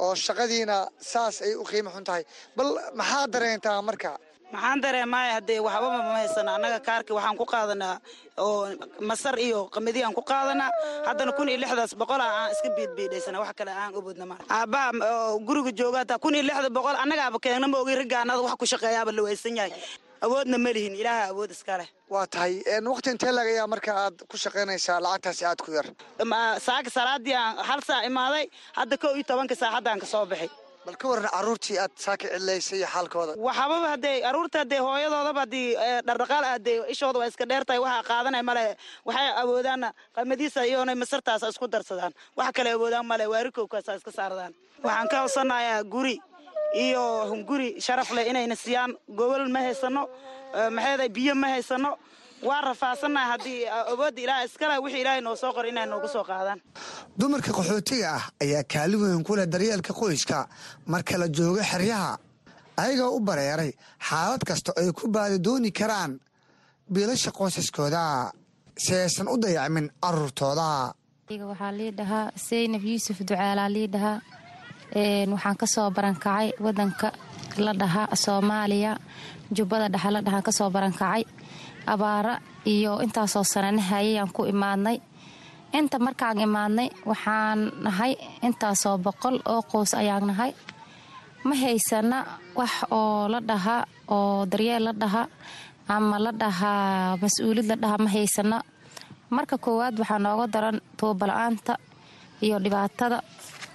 oo 0.04 0.14
shaqadiina 0.24 0.76
saas 1.12 1.36
ay 1.46 1.52
u 1.54 1.64
qiimo 1.70 1.90
xun 1.94 2.04
tahay. 2.08 2.22
Bal 2.56 2.68
maxaa 3.00 3.24
dareentaa 3.34 3.78
marka 3.88 4.10
maxaan 4.53 4.80
dareemaaya 4.84 5.32
haddee 5.38 5.61
waxbaba 5.66 5.99
ma 6.09 6.14
haysana? 6.20 6.51
Annaga 6.57 6.78
kaarkii 6.88 7.14
waxaan 7.18 7.36
ku 7.40 7.44
qaadanaa 7.53 7.96
oo 8.38 8.68
masar 9.11 9.36
iyo 9.46 9.61
qamadi 9.74 10.01
aan 10.05 10.14
ku 10.18 10.22
qaadanaa 10.30 10.70
haddana 11.09 11.32
kun 11.36 11.49
iyo 11.49 11.59
lixdaas 11.62 11.92
boqol 12.01 12.20
ah 12.20 12.30
aan 12.40 12.51
iska 12.55 12.68
biidbiidhaysana 12.76 13.38
wax 13.42 13.53
kale 13.59 13.72
aan 13.82 13.92
ubodna 13.99 14.24
ma 14.30 14.36
aabbaha 14.49 14.88
oo 15.12 15.38
guriga 15.46 15.72
jooga 15.80 15.99
hataa 16.03 16.18
kun 16.22 16.34
iyo 16.34 16.42
lixda 16.49 16.70
boqol 16.76 16.96
annagaaba 17.03 17.38
keegna 17.44 17.68
ma 17.72 17.78
ogi 17.82 17.94
raggaanada 18.01 18.40
wax 18.46 18.55
ku 18.61 18.66
shaqeeyaaba 18.72 19.11
la 19.16 19.22
waysan 19.26 19.57
yahay. 19.61 19.72
Awoodna 20.26 20.59
ma 20.59 20.70
lihin 20.74 20.94
ilaaha 21.01 21.24
awood 21.30 21.51
iska 21.55 21.74
leh. 21.78 21.86
Waa 22.11 22.26
tahay. 22.26 22.55
Waqti 22.90 23.09
intee 23.14 23.30
lagayaa 23.38 23.66
marka 23.72 23.90
aad 24.05 24.16
ku 24.30 24.36
shaqaynaysaa 24.44 24.99
lacagtaasi 25.05 25.44
aad 25.46 25.61
ku 25.64 25.70
yar? 25.76 25.86
Saaka 26.66 26.90
salaadii 26.90 27.34
aan 27.38 27.55
hal 27.68 27.80
saa 27.86 28.03
imaaday 28.09 28.44
hadda 28.78 28.96
kow 29.03 29.12
iyo 29.14 29.22
tobanka 29.30 29.55
saacaddaan 29.55 30.01
ka 30.03 30.07
soo 30.07 30.26
baxay 30.26 30.51
bal 30.89 30.97
ka 30.97 31.09
waran 31.12 31.28
carruurtii 31.34 31.76
aad 31.84 31.93
saaka 32.05 32.26
cidlaysay 32.32 32.78
iyo 32.80 32.86
xaalkooda 32.95 33.32
waxababa 33.47 33.89
haddee 33.95 34.16
carruurta 34.24 34.59
haddee 34.62 34.78
hooyadoodaba 34.86 35.41
haddii 35.45 35.66
dhardhaqaal 36.09 36.45
aadee 36.53 36.76
ishooda 36.95 37.18
waa 37.22 37.28
iska 37.32 37.45
dheer 37.51 37.64
tahay 37.68 37.80
waxaa 37.84 38.03
qaadanay 38.11 38.43
male 38.51 38.64
waxay 39.09 39.28
awoodaanna 39.43 39.89
qamadiisa 40.16 40.64
iyoona 40.70 40.95
masartaasa 41.03 41.49
isku 41.53 41.66
darsadaan. 41.74 42.12
Wax 42.39 42.51
kale 42.57 42.70
awoodaan 42.76 43.07
male 43.12 43.26
waarikowkaasa 43.32 43.95
iska 44.01 44.12
saardaan 44.18 44.53
waxaan 44.86 45.09
ka 45.12 45.16
hodsanayaa 45.24 45.84
guri 45.95 46.16
iyo 46.84 47.05
guri 47.49 47.68
sharaf 47.86 48.11
leh 48.16 48.24
inayna 48.30 48.57
siiyaan 48.64 48.97
gobol 49.18 49.45
ma 49.55 49.61
haysano 49.66 50.03
maxeeda 50.76 51.09
biyo 51.16 51.34
ma 51.34 51.49
haysano. 51.55 51.93
Waa 52.49 52.61
rafaasannaha 52.70 53.26
haddii 53.32 53.61
awoodda 53.93 54.20
ilaah 54.24 54.45
iskale 54.47 54.74
wixii 54.84 55.01
ilaahay 55.03 55.20
noo 55.26 55.34
soo 55.36 55.53
qor 55.57 55.66
inay 55.66 55.86
noogu 55.91 56.09
soo 56.09 56.22
qaadaan 56.24 56.61
dumarka 57.18 57.50
qaxootiga 57.58 58.08
ah 58.18 58.24
ayaa 58.42 58.62
kaalin 58.72 59.00
weyn 59.02 59.24
ku 59.26 59.32
leh 59.38 59.46
daryeelka 59.52 59.92
qoyska. 60.00 60.38
Marka 60.92 61.14
la 61.18 61.26
joogo 61.36 61.62
xeryaha 61.70 62.12
ayagoo 62.82 63.16
u 63.16 63.20
bareeray 63.28 63.70
xaalad 64.08 64.42
kasta 64.48 64.70
ay 64.80 64.88
ku 64.98 65.04
baadi 65.14 65.38
dooni 65.46 65.70
karaan 65.78 66.12
biilasha 66.92 67.30
qoysaskooda 67.38 68.02
si 68.84 68.94
aysan 68.94 69.28
u 69.34 69.36
dayacmin 69.42 69.86
carruurtooda 70.02 70.70
waxaa 71.50 71.72
lii 71.78 71.90
dhahaa 71.98 72.26
saynab 72.46 72.84
yuusuf 72.90 73.18
ducaalaa 73.28 73.68
lii 73.76 73.88
dhahaa 73.94 74.18
waxaan 75.32 75.56
ka 75.60 75.66
soo 75.74 75.88
barankacay 75.96 76.46
wadanka 76.64 77.08
la 77.64 77.72
dhahaa 77.80 78.14
soomaaliya 78.24 78.92
jubbada 79.56 79.86
dhexe 79.94 80.10
la 80.14 80.20
dhahaan 80.26 80.44
ka 80.48 80.52
soo 80.58 80.70
barankacay 80.76 81.22
abaara 81.92 82.34
iyo 82.74 82.92
intaasoo 83.04 83.44
sananahayayaan 83.52 84.30
ku 84.36 84.42
imaadnay 84.52 84.96
inta 85.72 85.98
markaan 85.98 86.38
imaadnay 86.40 86.88
waxaan 87.04 87.58
nahay 87.84 88.12
intaasoo 88.46 88.96
boqol 88.98 89.36
oo 89.52 89.62
qoys 89.72 89.92
ayaan 89.94 90.26
nahay. 90.30 90.52
Ma 91.44 91.54
haysana 91.54 92.18
wax 92.58 92.72
oo 92.90 93.28
la 93.32 93.40
dhahaa 93.40 93.82
oo 94.08 94.46
daryeel 94.50 94.84
la 94.84 94.92
dhaha 94.92 95.22
ama 95.88 96.16
la 96.18 96.32
dhahaa 96.32 97.16
mas'uulid 97.22 97.66
la 97.70 97.76
dhaha 97.76 97.96
ma 98.04 98.08
haysana. 98.10 98.58
Marka 99.30 99.56
koowaad 99.58 99.94
waxaa 100.00 100.18
nooga 100.24 100.46
daran 100.54 100.78
tuubala'aanta 100.98 101.74
iyo 102.42 102.56
dhibaatada. 102.64 103.18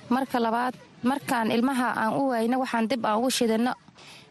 Marka 0.10 0.38
labaad 0.40 0.74
markaan 1.04 1.52
ilmaha 1.52 1.88
aan 2.02 2.14
u 2.20 2.30
waayno 2.32 2.56
waxaan 2.64 2.88
dib 2.90 3.06
aan 3.06 3.18
ugu 3.20 3.30
shidano 3.30 3.72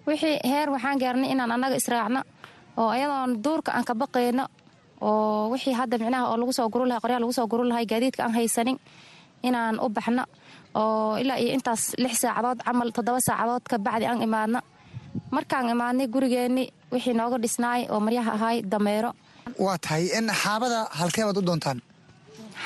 wixii 0.07 0.39
heer 0.45 0.69
waxaan 0.75 0.99
gaarnay 0.99 1.31
inaan 1.33 1.53
annaga 1.55 1.77
israacno 1.77 2.21
oo 2.77 2.89
ayadoon 2.91 3.43
duurka 3.45 3.71
aan 3.73 3.85
ka 3.85 3.95
baqayno 3.95 4.45
oo 5.09 5.51
wixii 5.53 5.75
hadda 5.81 5.97
micnaha 6.03 6.25
oo 6.31 6.37
lagu 6.41 6.53
soo 6.59 6.69
guru 6.73 6.85
lahay 6.89 7.01
qoryaha 7.05 7.21
lagu 7.25 7.35
soo 7.39 7.47
guru 7.53 7.63
lahay 7.71 7.85
gaadiidka 7.91 8.21
aan 8.25 8.35
haysanin 8.39 8.79
inaan 9.49 9.77
u 9.85 9.89
baxno 9.97 10.25
oo 10.81 11.17
ilaa 11.23 11.39
iyo 11.43 11.51
intaas 11.57 11.83
lix 12.03 12.15
saacadood 12.23 12.59
camal 12.67 12.89
toddoba 12.97 13.21
saacadood 13.29 13.65
ka 13.71 13.77
bacdi 13.87 14.05
aan 14.11 14.23
imaadno. 14.29 14.61
Markaan 15.35 15.69
imaadnay 15.75 16.07
gurigeenni 16.15 16.65
wixii 16.93 17.15
nooga 17.19 17.37
dhisnaay 17.45 17.81
oo 17.93 18.01
maryaha 18.07 18.31
ahaay 18.37 18.59
dameero. 18.73 19.11
Waa 19.65 19.77
tahay 19.85 20.05
in 20.19 20.27
xaabada 20.43 20.81
halkeebaad 20.99 21.37
u 21.41 21.43
doontaan 21.49 21.79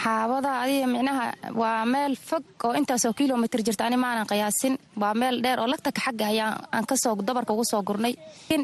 xaabada 0.03 0.51
adiga 0.63 0.87
micnaha 0.87 1.25
waa 1.61 1.85
meel 1.93 2.15
fog 2.29 2.45
oo 2.65 2.73
intaasoo 2.81 3.13
kilomitr 3.19 3.61
jirta. 3.67 3.85
Ani 3.87 3.97
maanan 3.97 4.27
qiyaasin. 4.31 4.75
Waa 5.01 5.15
meel 5.15 5.37
dheer 5.43 5.59
oo 5.61 5.67
lagtaka 5.73 6.01
xagga 6.05 6.27
ayaan 6.33 6.85
ka 6.89 6.95
soo 7.03 7.15
dabarka 7.29 7.53
ugu 7.53 7.65
soo 7.71 7.83
gurnay. 7.83 8.15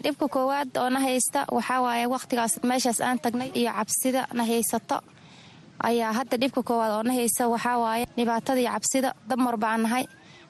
Dhibka 0.05 0.29
koowaad 0.29 0.71
oo 0.77 0.89
na 0.91 1.01
haysta 1.01 1.41
waxaa 1.57 1.81
waaye 1.85 2.07
wakhtigaas 2.15 2.53
meeshaas 2.63 3.01
aan 3.01 3.19
tagnay 3.25 3.51
iyo 3.55 3.71
cabsida 3.79 4.27
na 4.33 4.45
haysato 4.45 4.99
ayaa 5.89 6.13
hadda 6.19 6.37
dhibka 6.43 6.63
koowaad 6.63 6.93
oo 6.97 7.03
na 7.03 7.13
haysta 7.19 7.49
waxaa 7.49 7.79
waaye 7.85 8.05
dhibaatada 8.17 8.63
cabsida 8.73 9.15
damar 9.29 9.57
baan 9.57 9.83
nahay. 9.83 10.05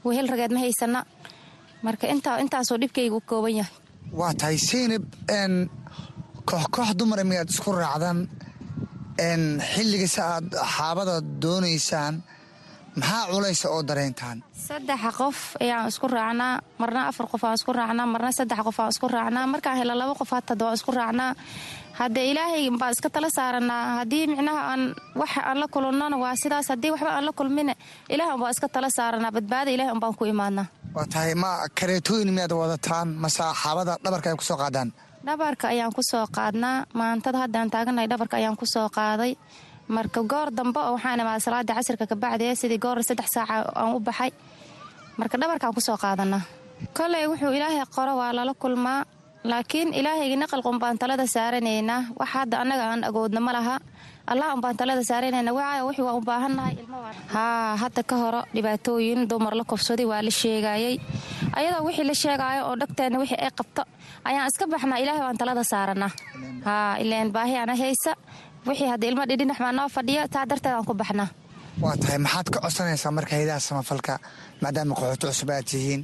Wehel 0.04 0.26
rageed 0.32 0.52
ma 0.52 0.60
haysana. 0.60 1.00
Marka 1.82 2.06
intaasoo 2.42 2.78
dhibkayga 2.82 3.14
u 3.16 3.20
kooban 3.20 3.54
yahay. 3.60 3.74
Waa 4.18 4.32
tahay 4.34 4.58
seynab 4.58 5.04
koox 6.48 6.64
koox 6.74 6.90
dumara 6.98 7.24
miyaad 7.24 7.48
isku 7.54 7.70
raacdan 9.22 9.60
xilligase 9.74 10.20
aad 10.22 10.48
xaabada 10.76 11.14
doonaysaan 11.42 12.14
maxaa 12.96 13.26
culaysa 13.32 13.68
oo 13.74 13.82
dareentaan 13.88 14.38
saddexa 14.68 15.10
qof 15.18 15.38
ayaan 15.62 15.88
isku 15.88 16.06
raacnaa 16.08 16.60
marna 16.80 17.00
afar 17.10 17.26
qof 17.32 17.42
aan 17.44 17.54
isku 17.58 17.72
raacnaa 17.72 18.06
marna 18.14 18.30
saddex 18.38 18.58
qof 18.66 18.78
aan 18.80 18.90
isku 18.94 19.08
raacnaa. 19.08 19.46
Markaan 19.52 19.76
hela 19.80 19.94
laba 20.00 20.14
qof 20.20 20.30
hatada 20.36 20.64
waan 20.64 20.74
isku 20.78 20.92
raacnaa. 20.92 21.34
Haddee 21.98 22.30
ilaahay 22.30 22.70
baan 22.80 22.92
iska 22.96 23.08
tala 23.14 23.28
saaranaa 23.36 23.82
haddii 23.98 24.26
micnaha 24.32 24.60
aan 24.72 24.82
wax 25.20 25.30
aan 25.48 25.58
la 25.60 25.66
kulannona 25.74 26.16
waa 26.24 26.34
sidaas. 26.42 26.68
Haddii 26.72 26.90
waxba 26.94 27.10
aan 27.16 27.24
la 27.28 27.32
kulmine 27.38 27.74
ilaah 28.14 28.34
unbaan 28.34 28.52
iska 28.54 28.68
tala 28.74 28.88
saaranaa 28.98 29.32
badbaada 29.36 29.70
ilaah 29.74 29.92
unbaan 29.94 30.14
ku 30.18 30.24
imaadnaa. 30.24 30.66
Waa 30.96 31.06
tahay 31.12 31.34
ma 31.42 31.50
kareetooyin 31.78 32.30
miyaad 32.36 32.52
wadataan? 32.62 33.08
Mase 33.22 33.42
xaabada 33.62 33.92
dhabarka 34.04 34.28
ay 34.30 34.36
ku 34.40 34.44
soo 34.50 34.56
qaadaan 34.62 34.88
dhabarka 35.26 35.68
ayaan 35.72 35.92
ku 35.92 36.02
soo 36.02 36.26
qaadnaa. 36.36 36.86
Maantada 36.94 37.38
haddaan 37.46 37.70
taaganahay 37.70 38.08
dhabarka 38.10 38.36
ayaan 38.40 38.56
ku 38.56 38.66
soo 38.66 38.88
qaaday. 38.88 39.36
Marka 39.88 40.22
goor 40.22 40.48
dambe 40.50 40.80
oo 40.80 40.94
waxaan 40.96 41.20
imaada 41.20 41.40
salaada 41.40 41.74
casirka 41.74 42.06
kabacdee 42.06 42.54
sidii 42.54 42.78
goor 42.78 42.98
saddex 43.02 43.28
saaca 43.34 43.54
aan 43.74 43.94
u 43.96 44.00
baxay 44.00 44.30
marka 45.18 45.36
dhabarkaan 45.40 45.74
ku 45.74 45.80
soo 45.80 45.96
qaadanaa 45.98 46.42
koley 46.96 47.26
wuxuu 47.30 47.52
ilaahay 47.56 47.82
qoro 47.94 48.12
waa 48.20 48.32
lala 48.32 48.54
kulmaa. 48.54 49.04
Laakiin 49.44 49.90
ilaahayga 49.94 50.36
naqalqun 50.38 50.78
baan 50.78 50.98
talada 50.98 51.26
saaranaynaa. 51.26 52.14
Wax 52.18 52.28
hadda 52.34 52.56
annaga 52.62 52.84
aan 52.94 53.02
agoodna 53.04 53.40
ma 53.42 53.52
laha 53.52 53.76
allah 54.30 54.54
unbaan 54.54 54.76
talada 54.80 55.02
saaranaynaa 55.10 55.54
waayo 55.58 55.82
wixii 55.88 56.04
waan 56.06 56.16
u 56.20 56.24
baahannahay 56.30 56.74
hadda 57.82 58.02
ka 58.10 58.16
horo 58.22 58.40
dhibaatooyin 58.54 59.20
dumar 59.30 59.54
la 59.60 59.64
kobsaday 59.64 60.06
waa 60.12 60.22
la 60.22 60.30
sheegayey. 60.30 60.94
Ayadoo 61.58 61.84
wixii 61.88 62.04
la 62.10 62.14
sheegaayo 62.22 62.62
oo 62.68 62.76
dhagteenna 62.80 63.18
wixii 63.22 63.40
ay 63.44 63.50
qabto 63.58 63.82
ayaan 64.28 64.46
iska 64.50 64.64
baxnaa 64.72 64.98
ilaahay 65.02 65.22
baan 65.26 65.38
talada 65.42 65.64
saaranaa 65.72 66.10
haa 66.66 66.96
ileen 67.02 67.28
baahi 67.36 67.56
ana 67.62 67.74
haysa 67.82 68.12
wixii 68.68 68.88
hadda 68.92 69.06
ilmo 69.10 69.22
dhidhinax 69.30 69.58
baa 69.64 69.72
noo 69.78 69.88
fadhiya 69.96 70.28
taa 70.34 70.44
darteed 70.50 70.74
aan 70.74 70.84
ku 70.84 70.94
baxnaa. 70.94 71.28
Waa 71.82 71.96
tahay 72.02 72.18
maxaad 72.18 72.48
ka 72.54 72.58
codsanaysaa 72.64 73.10
marka 73.18 73.32
haydaha 73.36 73.60
samafalka 73.68 74.12
maadaama 74.62 74.94
qaxooti 74.98 75.26
cusub 75.26 75.50
aad 75.50 75.66
tihiin 75.70 76.02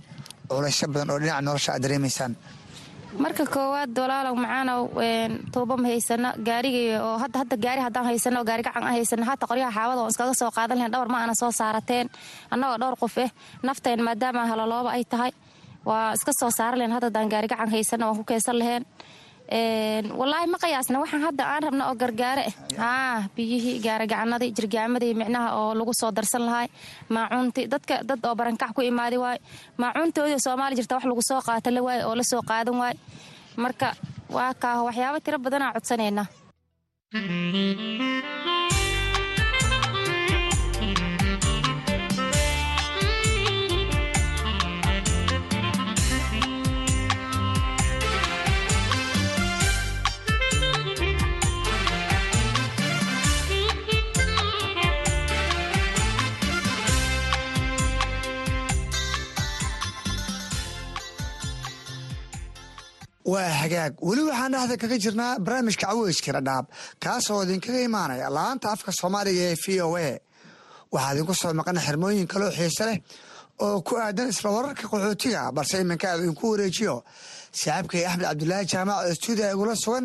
culaysyo 0.51 0.87
badan 0.93 1.11
oo 1.13 1.19
dhinaca 1.23 1.41
nolosha 1.47 1.71
aad 1.75 1.83
dareemaysaan 1.85 2.33
marka 3.17 3.45
koowaad 3.49 3.97
walaalow 3.99 4.35
macaanow 4.37 4.81
tuuba 5.53 5.77
ma 5.81 5.89
haysano 5.89 6.31
gaarigii 6.49 6.97
oo 7.01 7.17
hadda 7.19 7.57
gaari 7.57 7.81
haddaan 7.81 8.05
haysano 8.11 8.45
gaari 8.45 8.63
gacan 8.63 8.83
aan 8.85 8.93
haysano 9.01 9.25
hata 9.25 9.47
qoryaha 9.47 9.73
xaawada 9.77 10.01
oon 10.03 10.11
iskaga 10.13 10.35
soo 10.41 10.51
qaadan 10.57 10.77
lahayn 10.79 10.93
dhowr 10.93 11.09
ma 11.09 11.19
aana 11.23 11.35
soo 11.41 11.51
saarateen. 11.51 12.07
Annagoo 12.53 12.79
dhowr 12.83 12.97
qof 13.01 13.19
eh 13.19 13.31
nafteen 13.63 14.01
maadaama 14.05 14.47
halalooba 14.51 14.91
ay 14.93 15.05
tahay 15.05 15.33
waa 15.89 16.13
iska 16.13 16.33
soo 16.41 16.51
saaran 16.51 16.79
lahayn 16.79 16.93
hadda 16.97 17.07
haddaan 17.09 17.29
gaari 17.33 17.49
gacan 17.49 17.71
haysano 17.75 18.05
waan 18.07 18.17
ku 18.21 18.25
keensan 18.25 18.59
laheen 18.61 18.85
walaahi 20.21 20.47
ma 20.53 20.59
qiyaasna? 20.63 21.01
Waxaan 21.01 21.23
hadda 21.23 21.45
aan 21.53 21.63
rabna 21.63 21.89
oo 21.89 21.95
gargaare. 22.03 22.45
Ah 22.79 23.25
biyihii 23.37 23.81
gaaragacanadii 23.85 24.53
jirgaamadii 24.57 25.15
micnaha 25.15 25.49
oo 25.61 25.75
lagu 25.75 25.93
soo 26.01 26.11
darsan 26.13 26.45
lahay. 26.47 26.69
Maacuunti 27.09 27.67
dadka 27.73 28.03
dad 28.09 28.21
oo 28.27 28.35
barankac 28.35 28.73
ku 28.77 28.81
imaadi 28.83 29.17
waay. 29.17 29.39
Maacuuntoodii 29.81 30.41
soomaali 30.45 30.77
jirta 30.77 30.95
wax 30.97 31.05
lagu 31.05 31.23
soo 31.29 31.41
qaata 31.41 31.71
la 31.71 31.81
waay 31.83 32.01
oo 32.05 32.15
la 32.15 32.23
soo 32.31 32.43
qaadan 32.51 32.77
waay. 32.83 32.95
Marka 33.57 33.89
waa 34.37 34.53
kaa 34.63 34.83
waxyaabo 34.87 35.19
tiro 35.25 35.39
badanaa 35.39 35.73
codsanaynaa 35.75 36.27
waa 63.39 63.53
hagaag. 63.63 63.93
Weli 64.09 64.23
waxaan 64.29 64.53
dhexda 64.55 64.77
kaga 64.83 64.97
jirnaa 65.05 65.33
barnaamijka 65.45 65.87
caweyska 65.87 66.31
dhadhaab 66.37 66.67
kaasoo 67.05 67.41
idinkaga 67.45 67.81
imaanaya 67.89 68.29
laanta 68.39 68.67
afka 68.75 68.91
soomaaliga 69.01 69.43
ee 69.51 69.57
v 69.65 69.67
o 69.87 69.91
a. 69.97 70.11
Waxaa 70.93 71.13
idinku 71.15 71.35
soo 71.41 71.53
maqan 71.61 71.79
xirmooyin 71.87 72.27
kaloo 72.33 72.51
xiise 72.59 72.85
leh 72.89 72.99
oo 73.65 73.77
ku 73.87 73.93
aadan 74.05 74.29
isla 74.33 74.49
wararka 74.57 74.85
qaxootiga 74.93 75.43
balse 75.57 75.75
iminka 75.85 76.07
aad 76.11 76.21
idinku 76.25 76.45
wareejiyo. 76.53 76.95
Saaxiibkay 77.61 78.03
axmed 78.09 78.27
cabdulaahi 78.31 78.67
jaamac 78.73 78.97
oo 79.07 79.15
stuudiya 79.19 79.49
igula 79.55 79.75
sugan 79.85 80.05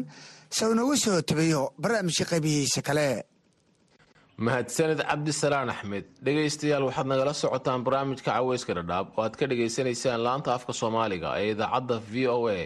se 0.56 0.64
unagu 0.74 0.96
soo 1.04 1.22
tabeeyo 1.30 1.62
barnaamijka 1.82 2.26
qaybihiisa 2.32 2.82
kale. 2.88 3.08
Mahadsanid 4.46 5.00
cabdisalaan 5.10 5.70
axmed 5.74 6.06
dhegaystayaal 6.26 6.84
waxaad 6.90 7.08
nagala 7.12 7.34
socotaan 7.42 7.82
barnaamijka 7.86 8.32
caweyska 8.38 8.72
dhadhaab 8.78 9.08
oo 9.18 9.24
aad 9.26 9.36
ka 9.40 9.46
dhagaysanaysaan 9.52 10.20
laanta 10.28 10.50
afka 10.58 10.74
soomaaliga 10.82 11.30
ee 11.42 11.52
idaacadda 11.54 11.96
v 12.12 12.16
o 12.36 12.38
a 12.58 12.60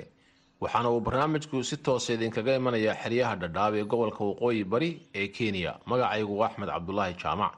waxaana 0.62 0.90
uu 0.92 1.02
barnaamijku 1.08 1.58
si 1.70 1.78
toosa 1.86 2.14
idinkaga 2.14 2.54
imanayaa 2.60 2.96
xeryaha 3.04 3.36
dhadhaab 3.42 3.74
ee 3.80 3.84
gobolka 3.92 4.22
waqooyi 4.30 4.64
bari 4.72 4.90
ee 5.22 5.28
kenya 5.38 5.72
magacaygu 5.90 6.36
axmed 6.48 6.70
cabdulaahi 6.76 7.14
jaamac. 7.24 7.52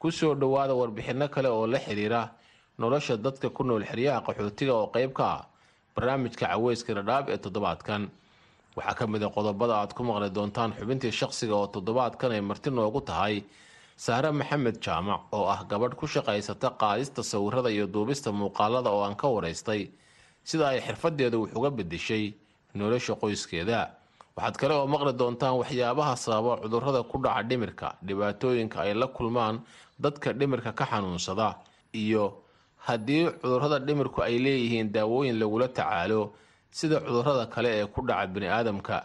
Ku 0.00 0.10
soo 0.18 0.34
dhowaada 0.40 0.74
warbixinno 0.80 1.26
kale 1.34 1.48
oo 1.48 1.66
la 1.66 1.78
xiriira 1.78 2.22
nolosha 2.78 3.16
dadka 3.16 3.48
ku 3.56 3.62
nool 3.64 3.84
xeryaha 3.90 4.20
qaxootiga 4.26 4.74
oo 4.80 4.86
qayb 4.94 5.12
ka 5.18 5.24
ah 5.36 5.42
barnaamijka 5.94 6.46
caweyska 6.46 6.94
dhadhaab 6.94 7.24
ee 7.32 7.38
toddobaadkan. 7.44 8.02
Waxaa 8.76 8.94
ka 8.98 9.04
mid 9.06 9.22
a 9.22 9.28
qodobada 9.36 9.74
aad 9.80 9.92
ku 9.96 10.02
maqli 10.04 10.30
doontaan 10.30 10.70
xubintii 10.78 11.10
shaqsiga 11.20 11.54
oo 11.56 11.66
toddobaadkan 11.74 12.30
ay 12.32 12.40
marti 12.40 12.70
noogu 12.70 13.00
tahay. 13.00 13.42
Sahre 13.96 14.30
maxamed 14.30 14.76
jaamac 14.84 15.20
oo 15.32 15.46
ah 15.54 15.60
gabadh 15.70 15.94
ku 15.98 16.06
shaqaysata 16.06 16.68
qaadista 16.80 17.22
sawirada 17.22 17.70
iyo 17.74 17.86
duubista 17.94 18.30
muuqaalada 18.32 18.90
oo 18.92 19.02
aan 19.02 19.16
ka 19.16 19.26
waraystay 19.34 19.88
sida 20.48 20.64
ay 20.72 20.80
xirfadeedu 20.86 21.36
wax 21.42 21.50
uga 21.58 21.70
bedeshay 21.78 22.24
nolosha 22.78 23.14
qoyskeeda. 23.20 23.80
Waxaad 24.36 24.56
kale 24.60 24.74
oo 24.80 24.86
maqli 24.94 25.12
doontaan 25.20 25.54
waxyaabaha 25.60 26.14
sababa 26.24 26.52
cudurrada 26.62 27.00
ku 27.10 27.16
dhaca 27.24 27.42
dhimirka 27.48 27.88
dhibaatooyinka 28.06 28.76
ay 28.84 28.92
la 29.00 29.06
kulmaan 29.16 29.56
dadka 30.04 30.28
dhimirka 30.38 30.70
ka 30.78 30.84
xanuunsada 30.90 31.48
iyo 32.02 32.24
haddii 32.86 33.24
cudurrada 33.40 33.78
dhimirku 33.86 34.18
ay 34.22 34.36
leeyihiin 34.44 34.92
daawooyin 34.94 35.36
lagula 35.40 35.68
tacaalo 35.68 36.22
sida 36.78 37.00
cudurrada 37.00 37.44
kale 37.54 37.70
ee 37.80 37.86
ku 37.94 38.00
dhaca 38.08 38.26
biniaadamka. 38.34 38.96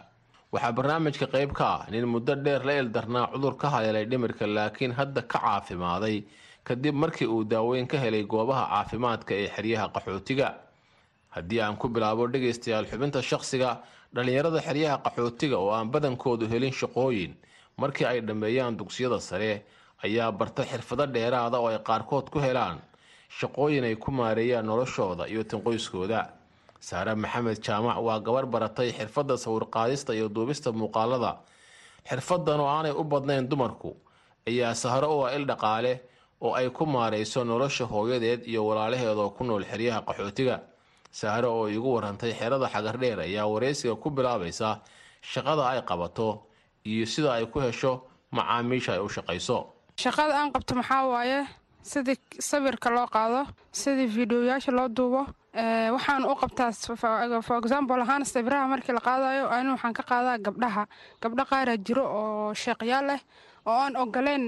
Waxaa 0.52 0.72
barnaamijka 0.76 1.26
qayb 1.32 1.50
ka 1.58 1.64
ah 1.76 1.82
nin 1.90 2.04
muddo 2.14 2.34
dheer 2.44 2.60
la 2.68 2.72
ildarnaa 2.82 3.26
cudur 3.32 3.54
ka 3.60 3.66
haleelay 3.74 4.04
dhimirka 4.10 4.44
laakiin 4.56 4.92
hadda 4.98 5.22
ka 5.32 5.38
caafimaaday 5.40 6.16
kadib 6.66 6.94
markii 7.02 7.26
uu 7.34 7.44
daaweyn 7.52 7.86
ka 7.88 7.96
helay 8.04 8.24
goobaha 8.32 8.64
caafimaadka 8.72 9.32
ee 9.34 9.48
xeryaha 9.54 9.86
qaxootiga 9.94 10.48
haddii 11.36 11.60
aan 11.60 11.76
ku 11.80 11.88
bilaabo 11.88 12.26
dhegaystayaal 12.32 12.86
xubinta 12.90 13.20
shaqsiga 13.30 13.70
dhallinyarada 14.14 14.60
xeryaha 14.66 14.96
qaxootiga 15.04 15.56
oo 15.64 15.70
aan 15.76 15.88
badankoodu 15.92 16.44
helin 16.52 16.72
shaqooyin 16.80 17.32
markii 17.80 18.06
ay 18.12 18.20
dhammeeyaan 18.26 18.76
dugsiyada 18.78 19.18
sare 19.28 19.52
ayaa 20.04 20.30
barta 20.38 20.62
xirfado 20.70 21.06
dheeraada 21.14 21.56
oo 21.60 21.66
ay 21.72 21.78
qaarkood 21.88 22.26
ku 22.32 22.38
helaan. 22.46 22.78
Shaqooyin 23.40 23.84
ay 23.84 23.96
ku 23.96 24.10
maareeyaan 24.18 24.66
noloshooda 24.66 25.24
iyo 25.32 25.42
tinqoyskooda. 25.50 26.20
Saare 26.80 27.14
maxamed 27.14 27.58
jaamac 27.66 27.96
waa 28.06 28.18
gabarh 28.26 28.46
baratay 28.54 28.90
xirfadda 28.98 29.34
sawirqaadista 29.44 30.12
iyo 30.14 30.28
duubista 30.34 30.68
muuqaalada. 30.72 31.32
Xirfadan 32.08 32.60
oo 32.60 32.66
aanay 32.76 32.92
u 33.00 33.04
badnayn 33.04 33.48
dumarku 33.50 33.96
ayaa 34.48 34.74
sahro 34.74 35.08
u 35.16 35.18
ah 35.26 35.32
il 35.36 35.44
dhaqaale 35.50 35.92
oo 36.44 36.52
ay 36.58 36.68
ku 36.76 36.84
maarayso 36.86 37.40
nolosha 37.44 37.84
hooyadeed 37.92 38.40
iyo 38.50 38.66
walaalaheed 38.68 39.16
oo 39.24 39.30
ku 39.36 39.44
nool 39.44 39.64
xeryaha 39.70 40.00
qaxootiga 40.08 40.56
sahro 41.20 41.48
oo 41.58 41.66
igu 41.68 41.88
warantay 41.96 42.32
xerada 42.40 42.66
xagardheer 42.74 43.18
ayaa 43.26 43.46
waraysiga 43.52 43.94
ku 44.02 44.08
bilaabaysa 44.10 44.80
shaqada 45.32 45.62
ay 45.72 45.80
qabato 45.88 46.28
iyo 46.90 47.04
sida 47.06 47.30
ay 47.38 47.46
ku 47.52 47.60
hesho 47.60 47.92
macaamiisha 48.32 48.92
ay 48.96 49.00
u 49.06 49.08
shaqayso. 49.08 49.58
Shaqada 49.96 50.32
aan 50.40 50.50
qabto 50.52 50.74
maxaa 50.74 51.04
waaye? 51.12 51.40
Sidii 51.82 52.16
sawirka 52.40 52.88
loo 52.90 53.06
qaado 53.14 53.40
sidii 53.80 54.08
fideoyaasha 54.14 54.72
loo 54.72 54.88
duubo 54.88 55.22
waxaan 55.94 56.24
u 56.24 56.34
qabtaa 56.40 56.70
for 57.46 57.56
example 57.60 58.00
ahaan 58.02 58.24
sawiraha 58.24 58.66
markii 58.72 58.94
la 58.96 59.00
qaadayo 59.08 59.44
anu 59.52 59.70
waxaan 59.76 59.92
ka 59.98 60.02
qaadaa 60.10 60.38
gabdhaha. 60.46 60.84
Gabdho 61.20 61.44
qaaraa 61.50 61.76
jiro 61.86 62.04
oo 62.06 62.54
sheeqyaal 62.54 63.04
leh 63.10 63.20
oo 63.66 63.78
aan 63.84 63.94
ogoleen 63.96 64.44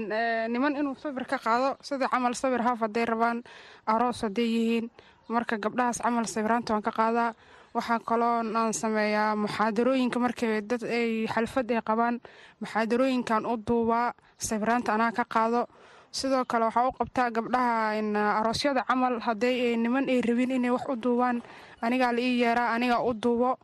niman 0.53 0.73
inuu 0.79 0.95
sawir 0.97 1.25
ka 1.29 1.37
qaado 1.37 1.77
sidii 1.87 2.09
camal 2.11 2.33
sawir 2.35 2.61
haaf 2.67 2.79
hadday 2.83 3.05
rabaan 3.05 3.43
aroos 3.85 4.21
hadday 4.25 4.47
yihiin 4.55 4.85
marka 5.27 5.57
gabdhahaas 5.57 5.99
camal 6.03 6.25
sawiraanta 6.27 6.73
waan 6.73 6.83
ka 6.83 6.91
qaadaa 6.91 7.33
waxaa 7.75 7.99
kaloo 7.99 8.43
aan 8.55 8.73
sameeyaa 8.73 9.35
muxaadarooyinka 9.35 10.19
markay 10.19 10.61
dad 10.61 10.83
ay 10.83 11.27
xalfad 11.27 11.71
ay 11.71 11.81
qabaan 11.81 12.19
muxaadarooyinkan 12.61 13.45
u 13.45 13.57
duubaa 13.57 14.13
sawiraanta 14.37 14.93
anaa 14.93 15.11
ka 15.11 15.25
qaado. 15.25 15.67
Sidoo 16.11 16.45
kale 16.47 16.65
waxaa 16.65 16.87
u 16.87 16.91
qabtaa 16.91 17.29
gabdhaha 17.31 17.91
aroosyada 18.39 18.83
camal 18.87 19.19
hadday 19.19 19.75
niman 19.77 20.07
ay 20.09 20.21
rabin 20.21 20.51
inay 20.51 20.71
wax 20.71 20.85
u 20.89 20.95
duubaan 20.95 21.41
anigaa 21.81 22.11
la 22.15 22.19
ii 22.21 22.39
yeeraa 22.41 22.71
anigaa 22.75 23.03
u 23.03 23.13
duubo. 23.13 23.57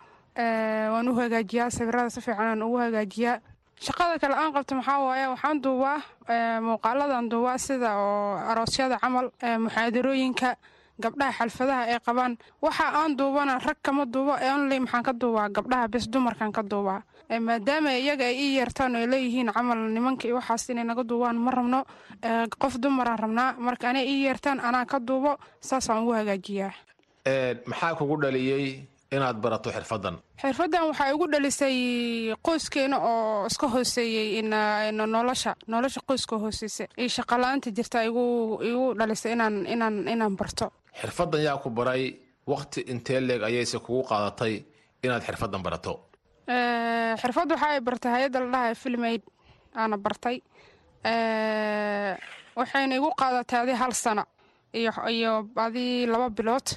Waan 0.91 1.07
u 1.09 1.15
hagaajiyaa 1.15 1.69
sawirada 1.71 2.09
si 2.09 2.21
fiican 2.21 2.47
aan 2.51 2.63
ugu 2.63 2.77
hagaajiyaa. 2.77 3.39
Shaqada 3.81 4.19
kale 4.19 4.35
aan 4.35 4.51
qabto 4.53 4.75
maxaa 4.75 4.99
waaye 4.99 5.27
waxaan 5.27 5.61
duubaa 5.63 5.99
muuqaaladan 6.61 7.29
duubaa 7.31 7.57
sida 7.57 7.95
oo 7.97 8.35
aroosyada 8.51 8.99
camal 8.99 9.31
muxaadarooyinka 9.63 10.55
gabdhaha 11.03 11.31
xalfadaha 11.39 11.81
ay 11.91 11.99
qabaan. 12.05 12.33
Waxa 12.61 12.85
aan 12.99 13.15
duubana 13.17 13.59
rag 13.59 13.77
kama 13.83 14.05
duubo 14.05 14.33
only 14.53 14.79
maxaan 14.79 15.03
ka 15.03 15.13
duubaa 15.13 15.49
gabdhaha 15.49 15.87
bes 15.93 16.05
dumarkan 16.09 16.51
ka 16.51 16.61
duubaa. 16.63 17.01
Maadaama 17.31 17.91
iyaga 17.95 18.25
ay 18.27 18.35
ii 18.35 18.55
yeertaan 18.57 18.95
oo 18.95 18.99
ay 19.01 19.07
leeyihiin 19.07 19.51
camal 19.55 19.79
nimanka 19.95 20.27
iyo 20.27 20.35
waxaas 20.35 20.69
inay 20.69 20.83
naga 20.83 21.03
duubaan 21.03 21.37
ma 21.39 21.51
rabno 21.51 21.79
qof 22.59 22.75
dumaraan 22.79 23.19
rabnaa. 23.19 23.55
Marka 23.57 23.89
anay 23.89 24.05
ii 24.07 24.23
yeertaan 24.25 24.59
anaa 24.59 24.85
ka 24.85 24.99
duubo 24.99 25.37
saasaan 25.59 26.03
ugu 26.03 26.11
hagaajiyaa. 26.13 26.73
Maxaa 27.65 27.95
kugu 27.95 28.15
dhaliyey 28.21 28.83
inaad 29.11 29.37
barato 29.43 29.69
xirfaddan? 29.71 30.15
Xirfaddan 30.41 30.83
waxaa 30.89 31.11
igu 31.13 31.25
dhalisay 31.31 31.77
qoyskeena 32.43 32.97
oo 32.99 33.45
iska 33.47 33.67
hooseeyey 33.67 34.41
nolosha 34.91 35.55
nolosha 35.67 36.01
qoyska 36.07 36.35
hooseysa. 36.39 36.85
Iyo 36.97 37.07
shaqala-aanta 37.09 37.71
jirta 37.71 38.03
igu 38.03 38.93
dhalisay 38.99 39.31
inaan 39.33 39.65
inaan 39.67 40.07
inaan 40.07 40.35
barto 40.35 40.71
xirfaddan 40.99 41.41
yaa 41.47 41.57
ku 41.63 41.69
baray 41.69 42.03
wakhti 42.47 42.81
intee 42.91 43.19
leeg 43.21 43.41
ayayse 43.43 43.77
kugu 43.85 44.03
qaadatay 44.09 44.53
inaad 45.03 45.23
xirfaddan 45.27 45.61
barato? 45.65 45.93
Xirfadd 47.21 47.51
waxa 47.53 47.67
ay 47.73 47.79
bartay 47.87 48.11
hay'adda 48.15 48.39
la 48.39 48.49
dhahay 48.53 48.75
filmaid 48.75 49.21
aana 49.75 49.97
bartay. 49.97 50.37
Waxayna 52.59 52.95
igu 52.99 53.09
qaadatay 53.19 53.59
adi 53.63 53.73
hal 53.81 53.93
sana 53.93 54.23
iyo 54.73 55.31
adi 55.65 56.05
laba 56.05 56.29
bilood. 56.29 56.67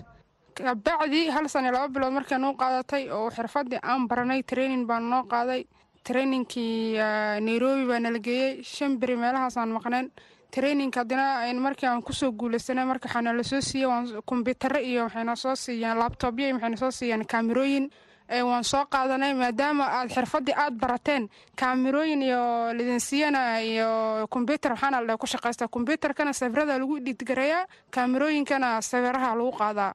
Bacdi 0.86 1.20
hal 1.34 1.46
sana 1.48 1.66
iyo 1.68 1.74
laba 1.76 1.88
bilood 1.94 2.12
markay 2.16 2.38
qaadatay 2.62 3.02
oo 3.10 3.28
xirfaddii 3.36 3.80
aan 3.82 4.06
baranay 4.08 4.42
training 4.50 4.86
baan 4.86 5.10
noo 5.10 5.24
qaaday. 5.32 5.62
Trainingkii 6.04 6.98
nairobi 7.46 7.84
baa 7.90 7.98
nala 8.00 8.18
geeyey 8.26 8.62
shan 8.62 8.98
beri 9.00 9.16
meelahaasaan 9.16 9.70
maqneen 9.76 10.06
traininka 10.54 11.00
haddana 11.00 11.52
markii 11.66 11.86
aan 11.88 12.02
ku 12.02 12.12
soo 12.12 12.30
guulaysanay 12.32 12.84
marka 12.90 13.08
waxaana 13.08 13.32
la 13.38 13.42
soo 13.42 13.60
siiyey 13.60 13.86
waan 13.92 14.04
kombiyuutarro 14.30 14.78
iyo 14.90 15.02
waxayna 15.06 15.36
soo 15.36 15.54
siiyeen 15.64 15.98
labtobyo 15.98 16.44
iyo 16.46 16.54
waxayna 16.56 16.76
soo 16.76 16.90
siiyeen 16.90 17.24
kaamirooyin. 17.26 17.86
Waan 18.48 18.64
soo 18.64 18.84
qaadanay 18.92 19.34
maadaama 19.34 19.84
aad 19.96 20.08
xirfaddii 20.14 20.54
aad 20.56 20.74
barateen 20.82 21.28
kaamirooyin 21.60 22.22
iyo 22.22 22.72
lidinsiyana 22.78 23.60
iyo 23.60 23.88
kombyutar 24.30 24.72
waxaana 24.72 25.00
la 25.00 25.16
ku 25.16 25.26
shaqaystaa 25.26 25.68
kombyutarkana 25.68 26.32
sawirada 26.32 26.78
lagu 26.78 26.94
dhidgareeyaa 27.04 27.66
kaamirooyinkana 27.94 28.80
sawiraha 28.82 29.34
lagu 29.38 29.52
qaadaa. 29.60 29.92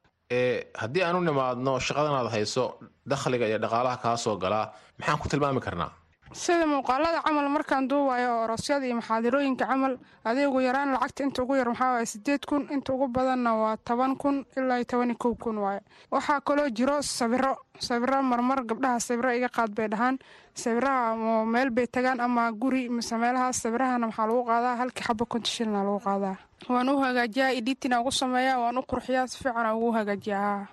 Haddii 0.82 1.04
aan 1.04 1.16
u 1.16 1.22
nimaadno 1.22 1.80
shaqadan 1.80 2.14
aad 2.20 2.30
hayso 2.36 2.64
dakhliga 3.12 3.46
iyo 3.50 3.58
dhaqaalaha 3.64 3.98
kaa 4.04 4.18
soo 4.18 4.36
galaa 4.38 4.66
maxaan 5.00 5.20
ku 5.20 5.28
tilmaami 5.30 5.60
karnaa 5.66 5.92
sida 6.34 6.66
muuqaalada 6.66 7.22
camal 7.26 7.50
markaan 7.50 7.88
duubayo 7.90 8.44
orosyada 8.46 8.86
iyo 8.86 8.96
maxaadirooyinka 9.02 9.66
camal 9.66 9.98
adeegu 10.24 10.62
yaraan 10.62 10.94
lacagta 10.94 11.24
inta 11.24 11.42
ugu 11.44 11.56
yar 11.56 11.68
maxaa 11.70 11.92
waaye 11.94 12.06
sideed 12.06 12.46
kun 12.46 12.64
inta 12.72 12.94
ugu 12.94 13.08
badanna 13.08 13.52
waa 13.62 13.78
toban 13.78 14.16
kun 14.16 14.46
ilaa 14.58 14.78
iyo 14.78 14.86
toban 14.86 15.10
iyo 15.10 15.18
kow 15.18 15.34
kun 15.36 15.58
waaye. 15.58 15.82
Waxaa 16.12 16.42
kaloo 16.42 16.70
jiro 16.70 17.02
sawiro 17.02 17.58
sawiro 17.80 18.22
marmar 18.24 18.62
gabdhaha 18.70 19.00
sawiro 19.00 19.30
iga 19.34 19.50
qaad 19.50 19.74
bay 19.76 19.88
dhahaan. 19.90 20.18
Sawiraha 20.54 21.46
meel 21.46 21.70
bay 21.72 21.88
tagaan 21.88 22.20
ama 22.20 22.52
guri 22.52 22.90
mise 22.90 23.16
meelahaas 23.18 23.58
sawirahana 23.64 24.08
waxaa 24.08 24.28
lagu 24.28 24.44
qaadaa? 24.46 24.76
Halkii 24.78 25.04
xabo 25.08 25.26
kontishilna 25.26 25.84
lagu 25.84 26.00
qaadaa. 26.00 26.38
Waan 26.70 26.90
u 26.90 27.00
hagaajiyaa 27.02 27.52
editina 27.58 28.02
ugu 28.02 28.12
sameeyaa 28.12 28.60
waan 28.60 28.78
u 28.78 28.82
qurxiyaa 28.86 29.28
si 29.28 29.38
fiicana 29.44 29.76
ugu 29.76 29.92
hagaajiyaa. 29.98 30.68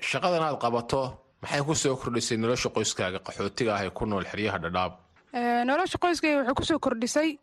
Shaqadan 0.00 0.42
aad 0.42 0.58
qabato 0.58 1.18
maxay 1.42 1.60
ku 1.66 1.74
soo 1.74 1.96
kordhisay 1.96 2.36
nolosha 2.38 2.68
qoyskaaga 2.70 3.18
qaxootiga 3.26 3.74
ah 3.76 3.84
ee 3.84 3.90
ku 3.90 4.06
nool 4.06 4.24
xeryaha 4.24 4.58
dhadhaab 4.58 4.92
nolosha 5.32 5.96
qoyskayga 5.98 6.38
waxay 6.44 6.54
ku 6.54 6.64
soo 6.64 6.78
kordhisay. 6.78 7.38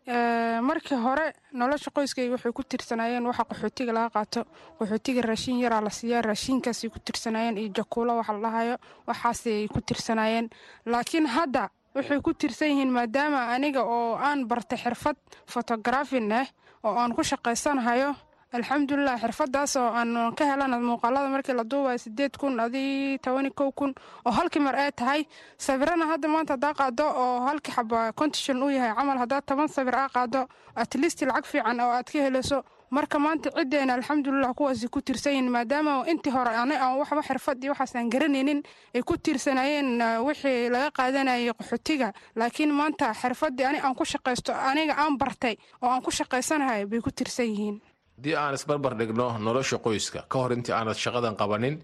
Markii 0.62 0.94
hore 0.96 1.32
nolosha 1.52 1.90
qoyskayga 1.90 2.32
waxay 2.36 2.52
ku 2.52 2.62
tirsanaayeen 2.62 3.26
waxa 3.26 3.44
qaxootiga 3.50 3.92
laga 3.92 4.10
qaato. 4.14 4.44
Qaxootiga 4.78 5.22
raashin 5.22 5.58
yaraa 5.58 5.80
la 5.82 5.90
siiyaa 5.90 6.22
raashinkaasay 6.22 6.90
ku 6.90 6.98
tirsanaayeen 7.00 7.58
iyo 7.58 7.68
jakuulo 7.74 8.16
waxa 8.16 8.32
la 8.32 8.40
dhahayo 8.48 8.76
waxaasay 9.06 9.66
ku 9.68 9.80
tirsanaayeen 9.80 10.48
laakiin 10.86 11.26
hadda 11.26 11.70
waxay 11.94 12.20
ku 12.22 12.32
tirsan 12.34 12.68
yihiin 12.68 12.90
maadaama 12.94 13.50
aniga 13.54 13.82
oo 13.82 14.14
aan 14.14 14.46
bartay 14.46 14.78
xirfad 14.78 15.16
fotografin 15.46 16.32
ah 16.32 16.46
oo 16.84 16.94
aan 16.94 17.12
ku 17.14 17.22
shaqaysanahayo 17.22 18.14
alxamdulilah 18.52 19.16
xirfadaas 19.22 19.76
oo 19.76 19.90
aan 20.00 20.34
ka 20.38 20.44
helana 20.44 20.78
muuqaalada 20.78 21.28
markii 21.34 21.54
la 21.54 21.64
duubayo 21.64 21.98
sideed 21.98 22.36
kun 22.40 22.58
adii 22.60 23.18
tobani 23.22 23.50
kow 23.50 23.70
kun 23.72 23.92
oo 24.26 24.32
halkii 24.32 24.60
mar 24.62 24.74
ee 24.78 24.90
tahay. 24.90 25.22
Sawirana 25.58 26.04
hadda 26.10 26.28
maanta 26.28 26.54
haddaa 26.54 26.74
qaado 26.74 27.04
oo 27.22 27.40
halkii 27.46 27.72
xaba 27.76 28.12
contishon 28.18 28.62
uu 28.62 28.70
yahay 28.70 28.94
camal 28.94 29.18
haddaa 29.18 29.40
toban 29.42 29.68
sawir 29.68 29.94
aa 29.96 30.08
qaado. 30.08 30.48
Atleast 30.74 31.22
lacag 31.22 31.44
fiican 31.46 31.80
oo 31.80 31.90
aad 31.94 32.06
ka 32.12 32.18
helayso 32.26 32.64
marka 32.90 33.18
maanta 33.18 33.50
ciddeena 33.54 33.94
alxamdulilah 33.94 34.50
kuwaasi 34.58 34.88
ku 34.90 34.98
tirsanyihin 35.00 35.48
maadaama 35.50 36.02
intii 36.10 36.32
hore 36.34 36.50
ana 36.62 36.74
aan 36.84 36.98
waxba 36.98 37.22
xirfad 37.22 37.62
iyo 37.62 37.70
waxaas 37.72 37.94
aan 37.96 38.10
garanaynin 38.10 38.62
ay 38.94 39.02
ku 39.06 39.14
tiirsanayeen 39.16 40.02
wixii 40.26 40.68
laga 40.74 40.90
qaadanayay 40.90 41.52
qaxootiga. 41.58 42.08
Laakiin 42.34 42.72
maanta 42.74 43.14
xirfaddii 43.14 43.64
ani 43.70 43.78
aan 43.78 43.94
ku 43.94 44.04
shaqaysto 44.04 44.50
aniga 44.52 44.94
aan 44.98 45.14
bartay 45.18 45.54
oo 45.82 45.88
aan 45.88 46.02
ku 46.02 46.10
shaqaysanahay 46.10 46.86
bay 46.90 47.00
ku 47.00 47.10
tirsan 47.14 47.46
yihiin 47.46 47.78
haddii 48.20 48.36
aan 48.36 48.54
isbarbar 48.54 48.94
dhigno 49.00 49.26
nolosha 49.38 49.76
qoyska 49.86 50.20
ka 50.28 50.38
hor 50.38 50.52
intii 50.52 50.72
aanad 50.78 50.96
shaqadan 51.04 51.34
qabanin 51.40 51.76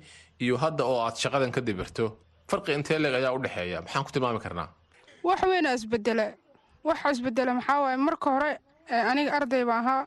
iyo 0.45 0.57
hadda 0.65 0.85
oo 0.85 0.99
aad 1.07 1.17
shaqadan 1.17 1.51
ka 1.57 1.61
dibirto 1.61 2.05
farqi 2.51 2.73
intee 2.77 2.99
leeg 2.99 3.15
ayaa 3.15 3.33
u 3.37 3.39
dhexeeya? 3.45 3.81
Maxaan 3.83 4.05
ku 4.05 4.11
tilmaami 4.13 4.41
karnaa? 4.45 4.69
Wax 5.25 5.41
weyna 5.51 5.73
isbedele 5.75 6.27
waxa 6.85 7.11
isbedele 7.11 7.53
maxaa 7.59 7.81
waaye? 7.85 7.97
Marka 7.97 8.29
hore 8.35 8.51
aniga 9.11 9.33
arday 9.39 9.65
ba 9.65 9.75
ahaa. 9.83 10.03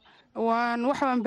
Waan 0.47 0.85
wax 0.89 0.99
baan 1.01 1.21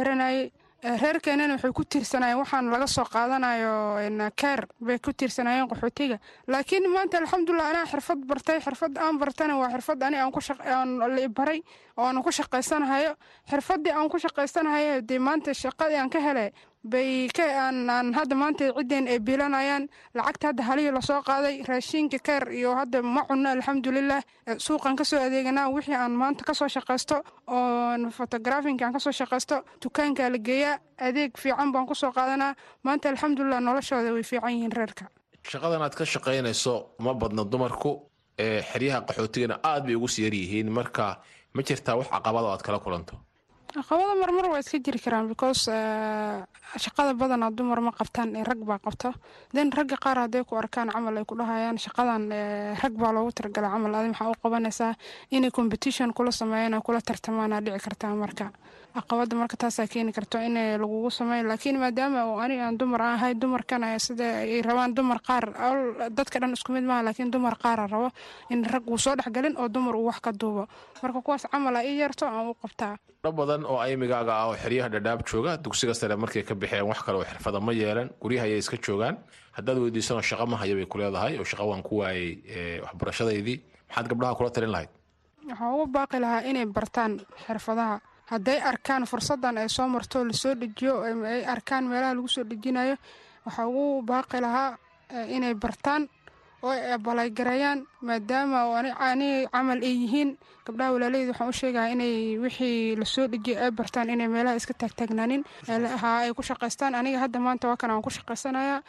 baranayay 0.82 1.00
reerkeenana 1.00 1.54
waxay 1.54 1.72
ku 1.72 1.84
tiirsanayeen 1.84 2.38
waxaan 2.38 2.70
laga 2.70 2.86
soo 2.86 3.04
qaadanayo 3.04 4.30
keer 4.36 4.66
bay 4.80 4.98
ku 4.98 5.12
tiirsanayeen 5.12 5.68
qaxootiga. 5.68 6.18
Laakiin 6.48 6.90
maanta 6.90 7.18
alxamdulilah 7.18 7.70
anaa 7.70 7.86
xirfad 7.86 8.24
bartay 8.26 8.60
xirfad 8.60 8.98
aan 8.98 9.18
bartana 9.18 9.56
waa 9.58 9.70
xirfad 9.70 10.02
ani 10.02 10.16
aan 10.16 10.32
baray 11.28 11.62
oo 11.96 12.04
aan 12.04 12.22
ku 12.22 12.30
shaqaysanahayo. 12.32 13.14
Xirfadii 13.50 13.92
aan 13.92 14.08
ku 14.08 14.18
shaqaysanahayo 14.18 15.00
dee 15.02 15.18
maanta 15.18 15.54
shaqadii 15.54 15.96
aan 15.98 16.10
ka 16.10 16.18
helay 16.20 16.50
bay 16.84 17.28
aan 17.38 18.12
hadda 18.14 18.34
maanta 18.34 18.64
ciddeen 18.76 19.06
ay 19.08 19.18
biilanayaan. 19.20 19.88
Lacagta 20.14 20.46
hadda 20.50 20.62
halihii 20.62 20.90
la 20.92 21.00
soo 21.00 21.22
qaaday 21.22 21.62
raashinka 21.68 22.18
keer 22.18 22.48
iyo 22.52 22.74
hadda 22.74 23.02
ma 23.02 23.22
cunno 23.28 23.48
alxamdulilah 23.50 24.22
suuqan 24.58 24.96
ka 24.96 25.04
soo 25.04 25.20
adeeganaa 25.20 25.68
wixii 25.70 25.94
aan 25.94 26.10
maanta 26.12 26.44
ka 26.44 26.54
soo 26.54 26.68
shaqaysto 26.68 27.22
oo 27.46 28.10
fotografinka 28.10 28.84
aan 28.86 28.92
ka 28.92 28.98
soo 28.98 29.12
shaqaysto 29.12 29.62
dukaankaa 29.82 30.28
la 30.30 30.38
geeyaa 30.38 30.78
adeeg 30.98 31.38
fiican 31.38 31.72
baan 31.72 31.86
ku 31.86 31.94
soo 31.94 32.12
qaadanaa. 32.12 32.54
Maanta 32.82 33.08
alxamdulilah 33.08 33.60
noloshooda 33.60 34.12
way 34.12 34.22
fiican 34.22 34.50
yihiin 34.52 34.72
reerka. 34.72 35.04
Shaqadan 35.50 35.82
aad 35.82 35.94
ka 35.94 36.04
shaqaynayso 36.04 36.94
uma 36.98 37.14
badna 37.14 37.44
dumarku 37.44 38.02
ee 38.38 38.62
xeryaha 38.62 39.00
qaxootigana 39.06 39.60
aad 39.62 39.86
bay 39.86 39.94
ugu 39.94 40.08
siyar 40.08 40.34
yihiin. 40.34 40.70
Marka 40.70 41.20
ma 41.54 41.62
jirtaa 41.62 41.96
wax 41.96 42.08
caqabad 42.10 42.42
oo 42.44 42.52
aad 42.54 42.62
kala 42.62 42.78
kulanto 42.78 43.14
caqabada 43.74 44.14
marmar 44.20 44.46
waa 44.52 44.58
iska 44.60 44.78
jiri 44.84 44.98
karaan 45.04 45.28
because 45.28 45.64
shaqada 46.84 47.14
badanaa 47.20 47.50
dumar 47.50 47.80
ma 47.80 47.92
qabtaan 47.92 48.36
ee 48.36 48.44
rag 48.44 48.60
baa 48.68 48.78
qabto 48.78 49.12
den 49.54 49.70
ragga 49.72 49.96
qaar 50.04 50.18
hadday 50.24 50.44
ku 50.44 50.56
arkaan 50.56 50.88
camal 50.92 51.16
ay 51.16 51.24
ku 51.24 51.34
dhahayaan 51.40 51.78
shaqadan 51.84 52.22
rag 52.82 52.94
baa 53.02 53.12
loogu 53.12 53.32
taragala 53.32 53.68
camal. 53.72 53.94
Adi 53.94 54.08
maxaa 54.12 54.30
u 54.30 54.34
qabanaysaa? 54.42 54.94
Inay 55.30 55.50
competition 55.50 56.12
kula 56.12 56.32
sameeyaan 56.32 56.82
kula 56.82 57.00
tartamaana 57.00 57.60
dhici 57.64 57.80
kartaa 57.86 58.14
marka 58.14 58.46
caqabada 58.94 59.34
marka 59.36 59.56
taasaa 59.56 59.86
keeni 59.92 60.12
karto 60.12 60.38
in 60.38 60.54
lagugu 60.82 61.10
sameeyo 61.10 61.48
laakiin 61.48 61.78
maadaama 61.82 62.20
ani 62.44 62.60
aan 62.60 62.76
dumar 62.78 63.00
ahay 63.02 63.34
dumarkana 63.34 63.98
sida 63.98 64.24
ay 64.44 64.62
rabaan 64.62 64.94
dumar 64.94 65.18
qaar 65.28 65.44
dadka 66.18 66.38
dhan 66.40 66.52
isku 66.52 66.72
mid 66.72 66.84
maaha 66.84 67.02
laakiin 67.08 67.30
dumar 67.30 67.56
qaara 67.62 67.86
rabo 67.88 68.10
in 68.50 68.64
rag 68.64 68.84
uu 68.86 68.98
soo 68.98 69.14
dhexgalin 69.16 69.56
oo 69.56 69.68
dumar 69.68 69.96
uu 69.96 70.06
wax 70.10 70.20
ka 70.20 70.32
duubo. 70.32 70.66
Marka 71.02 71.20
kuwaas 71.22 71.46
camal 71.50 71.76
a 71.76 71.82
ii 71.84 71.98
yarto 72.02 72.26
aan 72.26 72.48
u 72.50 72.54
qabtaa. 72.54 72.96
Dho 73.24 73.32
badan 73.32 73.64
oo 73.64 73.78
aymigaaga 73.80 74.32
ah 74.36 74.46
oo 74.48 74.56
xeryaha 74.56 74.88
dhadhaab 74.94 75.20
jooga 75.30 75.56
dugsiga 75.56 75.94
sare 75.94 76.16
markay 76.16 76.42
ka 76.44 76.54
baxeen 76.54 76.84
wax 76.84 77.00
kale 77.02 77.16
oo 77.18 77.24
xirfada 77.24 77.60
ma 77.60 77.72
yeelan 77.72 78.10
guryaha 78.20 78.44
ayay 78.46 78.58
iska 78.58 78.76
joogaan 78.76 79.16
haddaad 79.56 79.78
weydiisano 79.78 80.20
shaqa 80.22 80.44
ma 80.46 80.56
haya 80.60 80.74
bay 80.74 80.86
ku 80.86 80.98
leedahay 80.98 81.38
oo 81.40 81.44
shaqa 81.44 81.64
waan 81.64 81.82
ku 81.82 82.02
waayey 82.02 82.80
waxbarashadaydii. 82.84 83.58
Maxaad 83.88 84.06
gabdhaha 84.10 84.34
kula 84.36 84.50
talin 84.50 84.70
lahayd? 84.74 84.90
Waxaan 85.48 85.74
ugu 85.74 85.86
baaqi 85.96 86.18
lahaa 86.20 86.42
inay 86.50 86.66
bartaan 86.66 87.20
xirfadaha 87.46 88.00
hadday 88.32 88.58
arkaan 88.70 89.04
fursadan 89.10 89.58
ay 89.62 89.68
soo 89.76 89.88
marto 89.94 90.24
la 90.24 90.32
soo 90.42 90.54
dejiyo 90.62 90.94
ay 91.32 91.44
arkaan 91.54 91.84
meelaha 91.90 92.14
lagu 92.16 92.28
soo 92.28 92.44
dejinayo 92.50 92.96
waxaa 93.46 93.66
ugu 93.70 94.02
baaqi 94.10 94.38
lahaa 94.44 94.70
inay 95.36 95.54
bartaan 95.54 96.02
oo 96.62 96.70
ay 96.70 96.98
balaygareeyaan 97.06 97.78
maadaama 98.06 98.58
ani 99.10 99.28
camal 99.52 99.80
ay 99.88 99.94
yihiin. 100.02 100.30
Gabdhaha 100.66 100.92
walaaleyda 100.94 101.30
waxaan 101.32 101.50
u 101.52 101.52
sheegaya 101.60 101.88
inay 101.94 102.38
wixii 102.44 102.96
la 103.00 103.04
soo 103.14 103.26
dhejiyay 103.32 103.58
ay 103.64 103.70
bartaan 103.78 104.10
inay 104.14 104.28
meelaha 104.34 104.54
iska 104.60 104.74
taagtaagnaanin 104.80 105.42
ay 105.68 106.30
ku 106.36 106.42
shaqaystaan. 106.42 106.94
Aniga 106.94 107.18
hadda 107.24 107.38
maanta 107.46 107.68
waa 107.68 107.76
kan 107.76 107.90
aan 107.90 108.02
ku 108.02 108.10
shaqaysanayaa. 108.10 108.80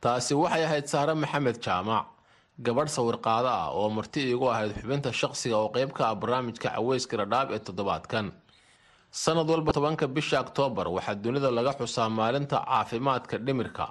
Taasi 0.00 0.34
waxay 0.34 0.64
ahayd 0.64 0.86
saare 0.92 1.14
maxamed 1.14 1.58
jaamac 1.66 2.06
gabadh 2.66 2.88
sawirqaado 2.96 3.48
ah 3.60 3.68
oo 3.78 3.88
marti 3.90 4.20
iigu 4.30 4.46
ahayd 4.54 4.72
xubinta 4.80 5.10
shaqsiga 5.20 5.56
oo 5.58 5.68
qayb 5.74 5.90
ka 5.96 6.02
ah 6.10 6.14
barnaamijka 6.20 6.68
caweyska 6.76 7.14
dhadhaab 7.20 7.48
ee 7.52 7.58
toddobaadkan 7.66 8.26
sanad 9.22 9.48
walba 9.50 9.72
tobanka 9.76 10.06
bisha 10.16 10.36
oktoobar 10.44 10.86
waxaa 10.96 11.14
dunida 11.24 11.50
laga 11.58 11.72
xusaa 11.78 12.08
maalinta 12.18 12.56
caafimaadka 12.68 13.36
dhimirka 13.46 13.84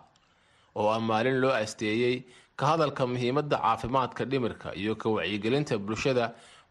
oo 0.79 0.87
ah 0.95 0.99
maalin 1.09 1.37
loo 1.43 1.53
asteeyey 1.63 2.15
ka 2.59 2.65
hadalka 2.71 3.03
muhiimadda 3.11 3.57
caafimaadka 3.65 4.21
dhimirka 4.31 4.67
iyo 4.81 4.93
ka 5.01 5.07
wacyigelinta 5.15 5.75
bulshada 5.85 6.25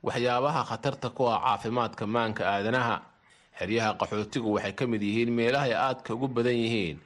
waxyaabaha 0.06 0.60
khatarta 0.70 1.08
ku 1.16 1.22
ah 1.34 1.38
caafimaadka 1.44 2.04
maanka 2.14 2.42
aadanaha. 2.54 2.96
Xeryaha 3.58 3.90
qaxootigu 4.00 4.48
waxay 4.56 4.72
ka 4.78 4.84
mid 4.92 5.02
yihiin 5.02 5.30
meelahay 5.38 5.72
aadka 5.86 6.10
ugu 6.14 6.26
badan 6.36 6.56
yihiin 6.64 6.96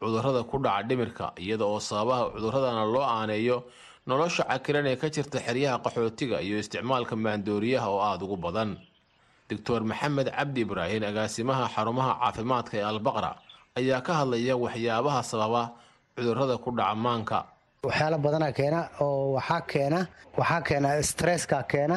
cudurrada 0.00 0.42
ku 0.50 0.56
dhaca 0.64 0.82
dhimirka 0.88 1.26
iyada 1.42 1.64
oo 1.64 1.80
sababaha 1.88 2.30
cuduradana 2.34 2.82
loo 2.94 3.02
aaneeyo 3.16 3.58
nolosha 4.06 4.42
cakiran 4.50 4.86
ee 4.90 4.96
ka 5.02 5.06
jirta 5.14 5.38
xeryaha 5.46 5.76
qaxootiga 5.84 6.36
iyo 6.46 6.56
isticmaalka 6.62 7.14
maandooriyaha 7.16 7.88
oo 7.94 8.00
aada 8.08 8.24
ugu 8.26 8.36
badan 8.46 8.70
doctor 9.50 9.80
maxamed 9.90 10.28
cabdi 10.36 10.60
ibraahin 10.66 11.04
agaasimaha 11.10 11.64
xarumaha 11.74 12.12
caafimaadka 12.22 12.74
ee 12.80 12.86
albaqra 12.92 13.30
ayaa 13.78 14.00
ka 14.06 14.12
hadlaya 14.20 14.54
waxyaabaha 14.64 15.20
sababa 15.30 15.62
cudurrada 16.16 16.56
ku 16.64 16.70
dhaca 16.78 16.94
maanka. 17.04 17.38
Waxyaala 17.88 18.18
badanaa 18.24 18.52
keena 18.58 18.80
oo 19.04 19.32
waxaa 19.36 19.60
keena 19.72 20.00
waxaa 20.38 20.60
keena 20.68 20.88
stresska 21.10 21.58
keena 21.72 21.96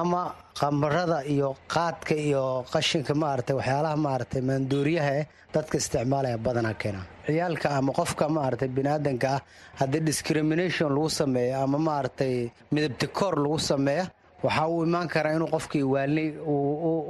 ama 0.00 0.22
qambarada 0.60 1.18
iyo 1.34 1.48
qaadka 1.74 2.14
iyo 2.26 2.44
qashinka 2.72 3.12
maaragtay 3.22 3.56
waxyaalaha 3.60 3.96
maaragtay 4.06 4.42
maandooriyaha 4.48 5.10
eh 5.20 5.24
dadka 5.54 5.74
isticmaalaya 5.80 6.38
badanaa 6.46 6.74
keena. 6.82 7.00
Ciyaalka 7.26 7.68
ama 7.78 7.90
qofka 7.98 8.24
maaragtay 8.36 8.68
biniaadanka 8.76 9.28
ah 9.36 9.40
haddii 9.80 10.02
discrimination 10.10 10.88
lagu 10.96 11.08
sameeyo 11.20 11.56
ama 11.64 11.78
maaragtay 11.88 12.34
midabtikoor 12.74 13.34
lagu 13.44 13.58
sameeya 13.70 14.04
waxaa 14.42 14.66
uu 14.68 14.82
imaan 14.84 15.08
karaa 15.08 15.32
inuu 15.36 15.48
qofkii 15.54 15.82
waalnay 15.82 16.28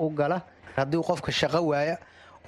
u 0.05 0.11
gala. 0.19 0.39
Haddii 0.77 1.03
qofka 1.09 1.33
shaqo 1.33 1.61
waaya 1.71 1.97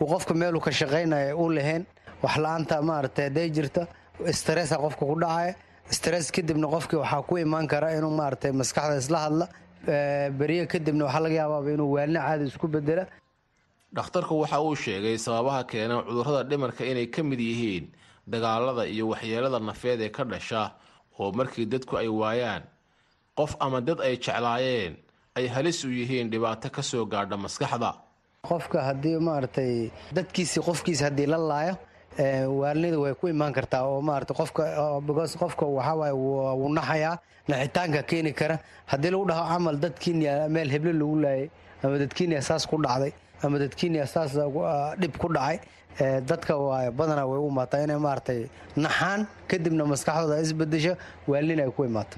uu 0.00 0.06
qofka 0.06 0.34
meeluu 0.34 0.60
ka 0.60 0.70
shaqaynaya 0.70 1.36
u 1.36 1.48
lahayn 1.50 1.84
wax 2.22 2.36
la'aanta 2.36 2.82
maaragtay 2.82 3.24
hadday 3.28 3.48
jirta 3.50 3.86
stressa 4.32 4.76
qofka 4.78 5.04
ku 5.06 5.14
dhacaya 5.20 5.54
stress 5.90 6.30
kadibna 6.32 6.66
qofkii 6.74 6.96
waxaa 7.02 7.22
ku 7.22 7.36
imaan 7.38 7.66
kara 7.68 7.92
inuu 7.98 8.10
maaragtay 8.20 8.52
maskaxda 8.52 8.96
isla 8.98 9.18
hadla. 9.26 9.46
Beriye 10.38 10.66
kadibna 10.66 11.04
waxaa 11.04 11.20
laga 11.24 11.34
yaabaaba 11.34 11.70
inuu 11.76 11.90
waalna 11.96 12.20
caadi 12.26 12.44
isku 12.48 12.68
bedela 12.68 13.04
dhakhtarku 13.96 14.34
waxa 14.42 14.60
uu 14.62 14.74
sheegay 14.76 15.18
sababaha 15.18 15.64
keena 15.64 16.02
cudurrada 16.02 16.42
dhimarka 16.50 16.84
inay 16.84 17.06
ka 17.06 17.22
mid 17.22 17.40
yihiin 17.40 17.84
dagaalada 18.26 18.86
iyo 18.86 19.08
waxyeelada 19.12 19.58
nafeed 19.60 20.00
ee 20.00 20.08
ka 20.08 20.24
dhasha 20.24 20.72
oo 21.20 21.32
markii 21.32 21.66
dadku 21.66 21.96
ay 21.96 22.08
waayaan 22.08 22.62
qof 23.38 23.52
ama 23.60 23.80
dad 23.80 23.98
ay 24.00 24.14
jeclaayeen 24.24 24.92
ay 25.36 25.46
halis 25.54 25.84
u 25.84 25.88
yihiin 25.90 26.30
dhibaato 26.30 26.70
ka 26.70 26.82
soo 26.82 27.04
gaadha 27.12 27.36
maskaxda. 27.36 27.90
Qofka 28.48 28.78
haddii 28.88 29.18
maaragtay 29.28 29.90
dadkiisii 30.16 30.62
qofkiisa 30.68 31.04
haddii 31.08 31.26
la 31.26 31.38
laayo 31.50 31.74
waalnida 32.60 32.98
way 33.00 33.14
ku 33.14 33.28
imaan 33.28 33.52
kartaa 33.52 33.82
oo 33.90 34.00
maarata 34.00 34.34
qofka 34.34 34.62
because 35.06 35.36
qofka 35.42 35.66
waxawaaye 35.66 36.12
wuu 36.12 36.68
naxayaa 36.78 37.18
naxitaanka 37.48 38.02
keeni 38.02 38.32
kara. 38.32 38.58
Haddii 38.86 39.10
lagu 39.10 39.24
dhaho 39.28 39.44
camal 39.52 39.76
dadkiinia 39.84 40.48
meel 40.48 40.70
heble 40.70 40.92
lagu 40.92 41.16
laayay 41.24 41.50
ama 41.82 41.98
dadkiinia 41.98 42.40
saas 42.42 42.66
ku 42.66 42.76
dhacday 42.82 43.12
ama 43.42 43.58
dadkiinia 43.58 44.06
saas 44.06 44.32
dhib 45.00 45.16
ku 45.18 45.28
dhacay 45.36 45.58
dadka 46.30 46.56
waay 46.56 46.90
badanaa 46.90 47.26
way 47.26 47.38
u 47.38 47.48
imaataa 47.50 47.82
inay 47.84 47.98
maaragtay 48.06 48.40
naxaan 48.76 49.26
kadibna 49.48 49.84
maskaxdooda 49.92 50.40
isbedesho 50.44 50.94
waalnina 51.28 51.62
ay 51.66 51.70
ku 51.76 51.84
imaato 51.84 52.16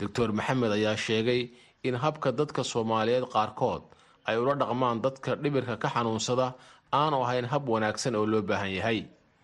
doctor 0.00 0.28
maxamed 0.38 0.72
ayaa 0.78 0.96
sheegay 1.06 1.40
in 1.88 1.94
habka 2.04 2.28
dadka 2.40 2.62
soomaaliyeed 2.72 3.24
qaarkood 3.34 3.82
ay 4.28 4.36
ula 4.42 4.54
dhaqmaan 4.62 4.98
dadka 5.06 5.30
dhibirka 5.42 5.74
ka 5.82 5.88
xanuunsada 5.94 6.46
aanu 7.00 7.16
ahayn 7.24 7.44
hab 7.52 7.64
wanaagsan 7.74 8.14
oo 8.20 8.26
loo 8.32 8.42
baahan 8.50 8.72
yahay. 8.78 8.98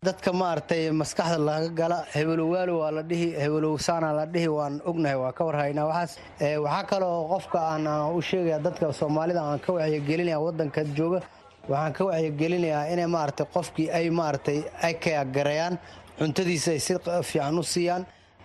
Dadka 0.06 0.30
maaragtay 0.40 0.82
maskaxda 1.00 1.38
laga 1.48 1.68
gala 1.80 1.98
hebelowaalo 2.14 2.72
waa 2.82 2.90
la 2.96 3.02
dhihi 3.10 3.28
hebelow 3.42 3.74
saana 3.86 4.08
la 4.18 4.24
dhihi 4.34 4.48
waan 4.56 4.74
ognahay 4.90 5.18
waa 5.22 5.32
ka 5.38 5.42
warhaynaa 5.48 5.86
waxaas 5.90 6.12
waxaa 6.64 6.84
kaloo 6.90 7.18
qofka 7.32 7.58
aan 7.72 7.86
u 8.16 8.20
sheegaya 8.28 8.58
dadka 8.66 8.92
soomaalida 9.00 9.40
aan 9.48 9.58
ka 9.64 9.70
wacyigelinaya 9.78 10.38
wadanka 10.46 10.80
jooga 10.98 11.20
waxaan 11.72 11.92
ka 11.96 12.02
wacyigelinayaa 12.10 12.84
inay 12.92 13.08
maaragtay 13.16 13.46
qofkii 13.56 13.88
ay 13.98 14.06
maaragtay 14.18 14.58
ay 14.86 14.94
kayagareeyaan 15.04 15.74
cuntadiisa 16.18 16.70
ay 16.76 16.80
si 16.86 16.92
fiican 17.30 17.58
u 17.58 17.62
siiyaan 17.74 18.02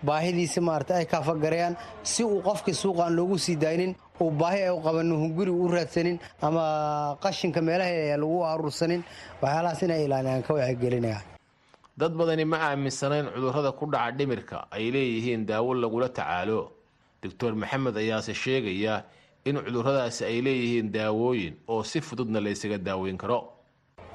baahidiisa 0.07 0.61
maaragtay 0.61 0.97
ay 1.01 1.05
kaafagarayaan 1.13 1.75
si 2.03 2.23
uu 2.23 2.41
qofkii 2.47 2.73
suuqa 2.83 3.01
aan 3.05 3.15
loogu 3.15 3.37
sii 3.45 3.55
daynin 3.55 3.95
uu 4.21 4.31
baahi 4.41 4.61
ay 4.67 4.69
u 4.77 4.81
qabanin 4.85 5.15
hunguri 5.23 5.51
u 5.51 5.67
raadsanin 5.67 6.17
ama 6.41 6.63
qashinka 7.23 7.61
meelaha 7.61 8.17
lagu 8.23 8.37
aruursanin 8.51 9.01
waxyaalahaas 9.41 9.81
inay 9.85 10.05
ilaaliyaan 10.05 10.43
ka 10.47 10.53
wacyigelinaya 10.53 11.19
dad 11.97 12.13
badani 12.19 12.45
ma 12.45 12.57
aaminsanayn 12.67 13.25
cudurrada 13.35 13.71
ku 13.79 13.85
dhaca 13.93 14.11
dhimirka 14.17 14.57
ay 14.71 14.91
leeyihiin 14.95 15.45
daawo 15.45 15.73
lagula 15.73 16.09
tacaalo. 16.09 16.71
Doctor 17.23 17.53
maxamed 17.61 17.95
ayaase 17.97 18.33
sheegaya 18.33 19.03
in 19.45 19.55
cudurradaasi 19.65 20.21
ay 20.25 20.37
leeyihiin 20.41 20.87
daawooyin 20.95 21.53
oo 21.67 21.83
si 21.83 22.01
fududna 22.01 22.39
laysaga 22.41 22.77
daaweyn 22.77 23.17
karo 23.17 23.39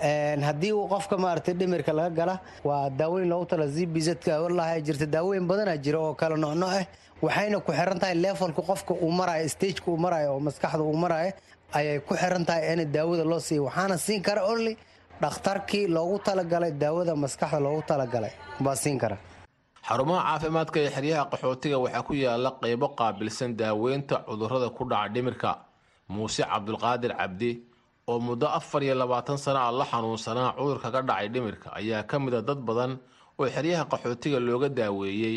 haddii 0.01 0.73
qofka 0.93 1.17
maaragtay 1.17 1.55
dhimirka 1.55 1.93
laga 1.93 2.11
gala 2.19 2.41
waa 2.65 2.91
daawooyin 2.91 3.29
loogu 3.29 3.47
tala 3.47 3.67
zbzka 3.67 4.41
walahi 4.43 4.83
jirta. 4.83 5.07
Daawooyin 5.07 5.47
badanaa 5.47 5.77
jira 5.77 5.99
oo 6.01 6.15
kala 6.15 6.37
noocno 6.37 6.67
ah 6.67 6.85
waxayna 7.23 7.61
ku 7.61 7.73
xiran 7.73 7.99
tahay 7.99 8.15
levelka 8.15 8.63
qofka 8.63 8.95
uu 8.95 9.11
maraayo 9.11 9.49
stageka 9.49 9.91
uu 9.91 9.97
maraayo 9.97 10.35
oo 10.35 10.41
maskaxda 10.41 10.83
uu 10.83 10.97
maraayo 10.97 11.33
ayay 11.73 12.01
ku 12.01 12.15
xiran 12.15 12.45
tahay 12.45 12.73
in 12.73 12.93
daawada 12.93 13.25
loo 13.25 13.41
siiya 13.41 13.63
waxaana 13.63 13.97
siin 13.99 14.23
kara 14.23 14.45
only 14.45 14.77
dhakhtarkii 15.21 15.87
loogu 15.89 16.19
talagalay 16.19 16.73
daawada 16.73 17.15
maskaxda 17.17 17.61
loogu 17.61 17.83
talagalay 17.89 18.33
baa 18.61 18.77
siin 18.77 18.99
kara. 18.99 19.17
Xarumaha 19.89 20.23
caafimaadka 20.29 20.79
ee 20.81 20.91
xeryaha 20.91 21.25
qaxootiga 21.33 21.79
waxaa 21.85 22.03
ku 22.03 22.13
yaalla 22.15 22.51
qaybo 22.63 22.89
qaabilsan 22.99 23.57
daaweynta 23.57 24.17
cudurrada 24.29 24.69
ku 24.77 24.85
dhaca 24.85 25.09
dhimirka. 25.15 25.51
Muuse 26.09 26.43
cabdulqaadir 26.43 27.13
cabdi 27.21 27.51
oo 28.11 28.19
muddo 28.27 28.47
afar 28.59 28.83
iyo 28.87 28.95
labaatan 29.03 29.39
sano 29.45 29.59
ah 29.67 29.73
la 29.79 29.85
xanuunsanaa 29.91 30.55
cudurka 30.59 30.89
ka 30.95 31.01
dhacay 31.09 31.29
dhimirka 31.35 31.69
ayaa 31.79 32.03
ka 32.11 32.17
mid 32.25 32.35
a 32.39 32.43
dad 32.49 32.61
badan 32.69 32.93
oo 33.39 33.47
xeryaha 33.55 33.85
qaxootiga 33.93 34.39
looga 34.47 34.69
daaweeyey 34.79 35.37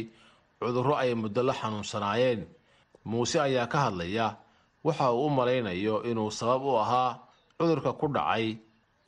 cudurro 0.60 0.94
ay 1.02 1.12
muddo 1.24 1.42
la 1.50 1.54
xanuunsanaayeen. 1.60 2.42
Muuse 3.10 3.38
ayaa 3.48 3.68
ka 3.74 3.78
hadlaya 3.86 4.28
waxa 4.86 5.06
uu 5.14 5.26
u 5.28 5.30
malaynayo 5.38 5.96
inuu 6.10 6.32
sabab 6.40 6.62
u 6.70 6.72
ahaa 6.84 7.10
cudurka 7.58 7.92
ku 8.00 8.06
dhacay 8.16 8.46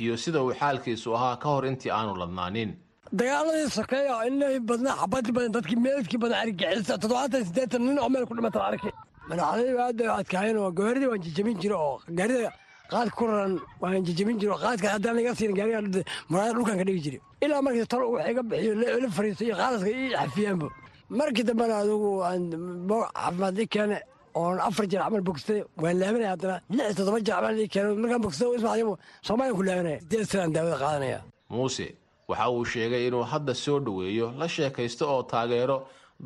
iyo 0.04 0.14
sida 0.24 0.40
uu 0.46 0.54
xaalkiisu 0.60 1.10
ahaa 1.18 1.36
ka 1.42 1.48
hor 1.54 1.66
intii 1.70 1.92
aanu 1.98 2.14
ladnaanin. 2.22 2.72
Dagaaladii 3.20 3.70
sokeeya 3.78 4.16
inay 4.30 4.56
badnaa 4.70 4.96
xabadii 5.02 5.34
badan 5.38 5.52
dadkii 5.58 5.80
meelkii 5.86 6.20
badan 6.24 6.38
argagixisa 6.44 6.94
toddobaatan 7.02 7.42
siddeetan 7.48 7.82
nin 7.86 7.98
oo 8.04 8.10
meel 8.14 8.26
ku 8.30 8.34
dhimata 8.38 8.60
arkay 8.70 8.94
madaxdaydu 9.30 9.78
aad 9.86 9.96
bay 10.00 10.10
adkaayeen 10.22 10.58
oo 10.64 10.72
gawaaridii 10.78 11.10
waan 11.12 11.22
jejebin 11.26 11.58
jira 11.62 11.78
oo 11.88 11.96
gaarida 12.18 12.50
qaadka 12.92 13.16
ku 13.18 13.24
raran 13.30 13.54
waan 13.82 14.04
jejebin 14.08 14.38
jira 14.42 14.52
oo 14.56 14.62
qaadka 14.66 14.88
haddaan 14.96 15.16
laga 15.18 15.32
siin 15.40 15.54
gaariga 15.58 15.80
muraayada 16.30 16.54
dhulkan 16.58 16.78
ka 16.80 16.84
dhigi 16.88 17.02
jiray. 17.06 17.22
Ilaa 17.44 17.62
markii 17.66 17.86
talo 17.92 18.06
uu 18.12 18.20
iga 18.32 18.42
bixiyo 18.50 18.74
la 19.04 19.10
fariisto 19.18 19.44
iyo 19.48 19.56
qaadaska 19.62 19.90
ii 19.90 20.10
xafiyaanba 20.22 20.68
markii 21.20 21.44
dambena 21.50 21.76
adugu 21.84 22.10
caafimaad 23.14 23.60
ii 23.60 23.68
keene 23.74 23.98
oon 24.36 24.60
afar 24.68 24.86
jeer 24.92 25.02
camal 25.04 25.22
bogsatay 25.28 25.62
waan 25.84 25.96
laabanaya 26.02 26.30
haddana. 26.34 26.56
Lix 26.78 26.96
toddoba 26.98 27.20
jeer 27.28 27.36
camal 27.38 27.56
ii 27.64 27.68
keene 27.74 27.90
markaan 28.02 28.22
bogsatay 28.26 28.56
ismaaciimo 28.60 28.94
soomaaliyan 29.28 29.58
ku 29.60 29.64
laabanaya. 29.70 30.00
Sideed 30.02 30.28
sanaan 30.32 30.52
daawada 30.56 30.78
qaadanaya. 30.84 31.20
Muuse 31.50 31.88
waxa 32.30 32.46
uu 32.56 32.66
sheegay 32.74 33.08
inuu 33.08 33.24
hadda 33.32 33.54
soo 33.64 33.80
dhoweeyo 33.86 34.28
la 34.40 34.48
sheekaysto 34.56 35.04
oo 35.14 35.24
taageero 35.32 35.78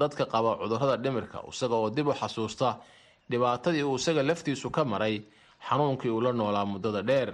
dadka 0.01 0.23
qaba 0.33 0.49
cudurrada 0.61 0.95
dhimirka 1.03 1.37
isaga 1.51 1.75
oo 1.75 1.89
dib 1.95 2.07
u 2.07 2.13
xasuusta. 2.21 2.69
Dhibaatadii 3.29 3.83
uu 3.89 3.95
isaga 3.95 4.21
laftiisu 4.29 4.69
ka 4.75 4.81
maray 4.85 5.15
xanuunkii 5.69 6.09
uu 6.15 6.21
la 6.25 6.31
noolaa 6.33 6.65
muddada 6.73 7.01
dheer. 7.09 7.29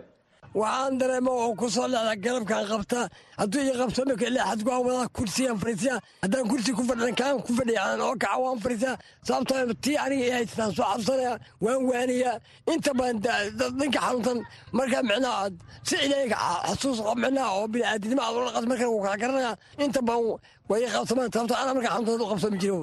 Waxaan 0.61 0.97
dareema 0.99 1.32
oo 1.32 1.55
ku 1.59 1.69
soo 1.75 1.88
dhacda 1.93 2.13
garabkaan 2.25 2.65
qabtaa 2.71 3.05
hadduu 3.39 3.61
ii 3.67 3.75
qabto 3.79 4.01
imika 4.03 4.25
ilaa 4.32 4.47
xadgu 4.51 4.69
wadaa 4.88 5.07
kursigaan 5.17 5.57
fariisiyaa 5.61 5.99
haddaan 6.23 6.45
kursi 6.51 6.71
ku 6.77 6.84
fadhiyan 6.89 7.15
kaan 7.21 7.38
ku 7.45 7.51
fadhiya 7.59 7.82
aan 7.88 8.01
oo 8.07 8.15
kaca 8.23 8.38
waan 8.43 8.59
fariisiyaa 8.63 8.97
sababtoo 9.27 9.73
tii 9.84 9.97
aniga 10.03 10.25
ii 10.27 10.34
haystaan 10.38 10.71
soo 10.77 10.84
xabsanaya 10.91 11.34
waan 11.63 11.82
waaniyaa. 11.89 12.36
Inta 12.73 12.91
badan 12.99 13.71
ninka 13.79 13.99
xanuunsan 14.05 14.38
markaa 14.77 15.03
micnaha 15.09 15.49
si 15.88 15.95
ilaahiga 16.05 16.38
xasuus 16.67 16.99
micnaha 17.23 17.49
oo 17.59 17.65
bini'aadinimo 17.73 18.21
aad 18.27 18.36
ula 18.41 18.51
qas 18.55 18.65
markaa 18.71 18.89
wuu 18.93 19.01
kala 19.05 19.17
garanaya 19.23 19.51
inta 19.84 20.01
badan 20.07 20.25
way 20.69 20.79
ii 20.86 20.91
qabsamaan 20.95 21.29
sababtoo 21.34 21.57
anaa 21.63 21.73
markaa 21.77 21.93
xanuunsan 21.95 22.21
u 22.25 22.29
qabsoomi 22.32 22.57
jiro 22.63 22.79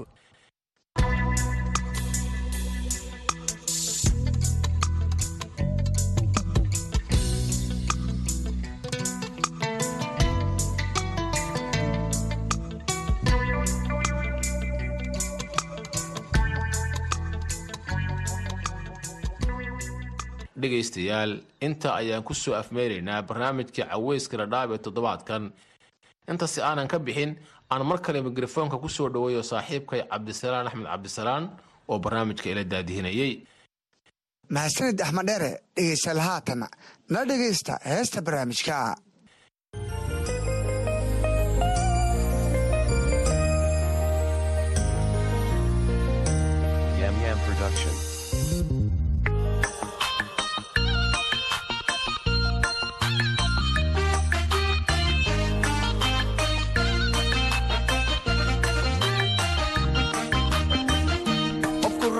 dhegaystayaal 20.62 21.32
inta 21.66 21.88
ayaan 22.00 22.22
ku 22.28 22.34
soo 22.34 22.54
afmeeraynaa 22.62 23.22
barnaamijkii 23.28 23.84
caweyska 23.90 24.36
dhadhaab 24.40 24.70
ee 24.74 24.78
toddobaadkan. 24.86 25.42
Intasi 26.30 26.60
aanan 26.62 26.88
ka 26.92 26.98
bixin 27.06 27.30
aan 27.70 27.82
mar 27.90 27.98
kale 28.04 28.20
mikrofoonka 28.28 28.76
ku 28.82 28.88
soo 28.88 29.08
dhoweeyo 29.14 29.42
saaxiibkay 29.50 30.00
cabdisalaan 30.10 30.66
axmed 30.68 30.86
cabdisalaan 30.92 31.44
oo 31.88 31.98
barnaamijka 32.04 32.46
ila 32.52 32.64
daadihinayey 32.72 33.32
mahadsanid 34.54 35.00
axmed 35.04 35.26
dheere 35.30 35.50
dhegaystayaal 35.76 36.20
haatan 36.28 36.60
nala 37.10 37.24
dhegaysta 37.30 37.72
heesta 37.90 38.18
barnaamijka. 38.26 38.76
Yam 47.00 47.14
Yam 47.24 47.38
Production. 47.46 47.94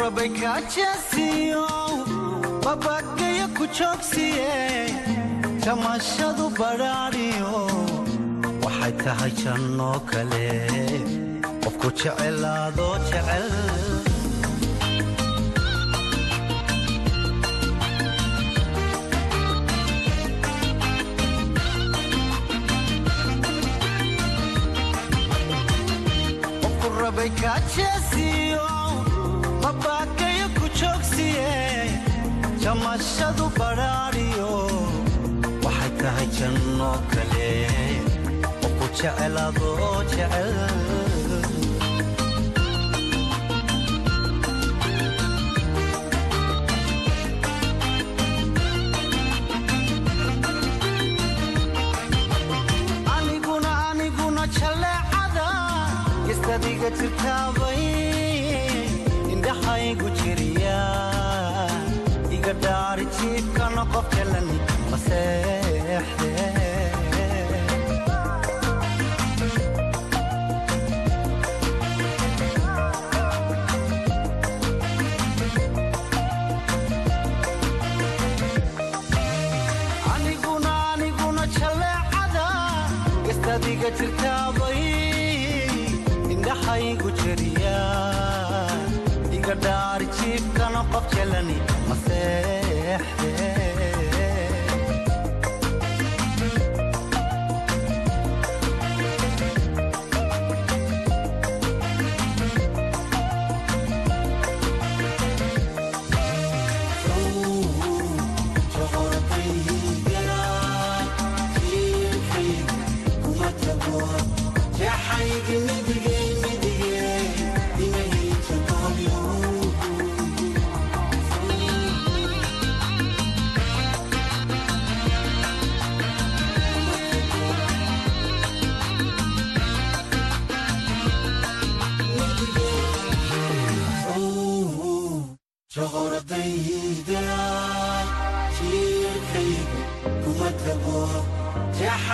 Qofku 0.09 0.15
rabay 0.17 0.31
kaajeesiyo 0.41 1.67
babagayo 2.65 3.47
ku 3.57 3.65
joogsiye 3.77 4.53
badhaadhiyo 6.61 7.53
waxay 8.65 8.93
tahay 9.05 9.33
jannoo 9.41 9.99
kale 10.11 10.47
qofku 11.63 11.89
jecelaadoo 12.01 12.95
jecel 13.11 13.47
jamashadu 32.69 33.45
badhaadhiyo 33.59 34.49
waxay 35.65 35.91
tahay 36.01 36.27
jannoo 36.39 36.97
kale 37.13 37.49
qofku 38.61 38.87
jecelaadoo 38.99 39.95
jecel 40.13 40.53
aniguna 53.17 53.71
aniguna 53.91 54.43
jaleecada 54.59 55.49
istadiga 56.33 56.89
jirtaabay 56.99 57.83
indhaxaygu 59.33 60.09
jiriya 60.19 60.79
iga 62.39 62.53
dhaari 62.65 63.05
jiibkana 63.17 63.83
qof 63.93 64.07
jalan 64.17 64.49
maseexde 64.91 66.33
aniguna 80.15 80.73
aniguna 80.93 81.45
jaleecada 81.59 82.47
istadiga 83.33 83.91
jirtaabay 83.99 84.81
indhaxaygu 86.35 87.11
jiriya 87.21 87.77
iga 89.39 89.55
dhaari 89.67 90.07
jiibkana 90.19 90.81
qof 90.93 91.05
jalani 91.89 93.38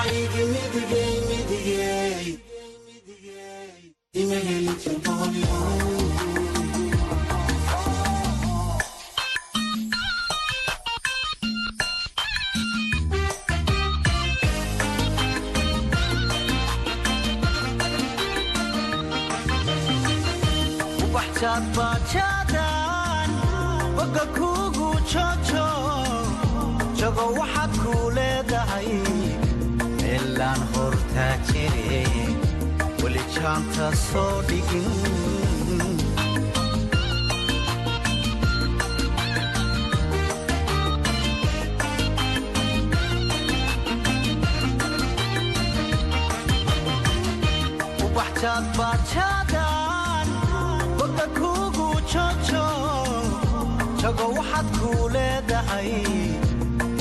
maseexde 0.04 1.13
jago 54.02 54.26
waxaad 54.36 54.66
kuu 54.80 55.04
leedahay 55.16 55.90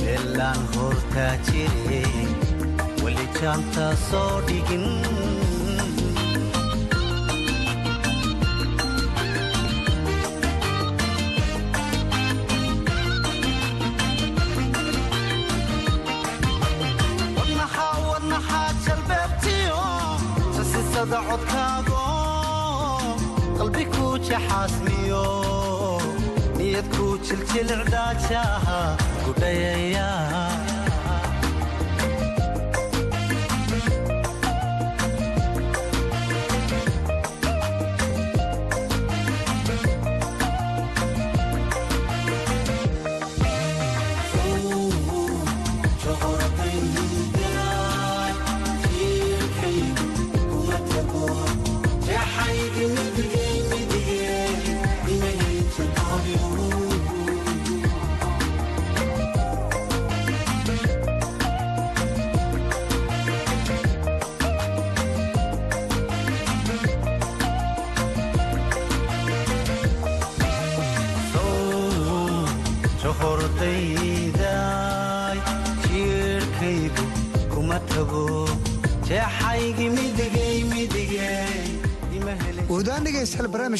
meelaan 0.01 0.62
hortaa 0.76 1.34
jire 1.47 2.01
weli 3.04 3.26
jaanta 3.39 3.86
soo 4.10 4.34
dhigin. 4.47 4.88
Wadnaha 18.10 18.62
jalbeebtiyo 18.86 19.80
sasisada 20.56 21.20
ku 21.28 21.36
jaxaasmiyo 24.28 25.26
niyad 26.58 26.88
ku 26.96 27.06
jiljilcdaajaha 27.28 28.80
gudhayaya 29.26 30.08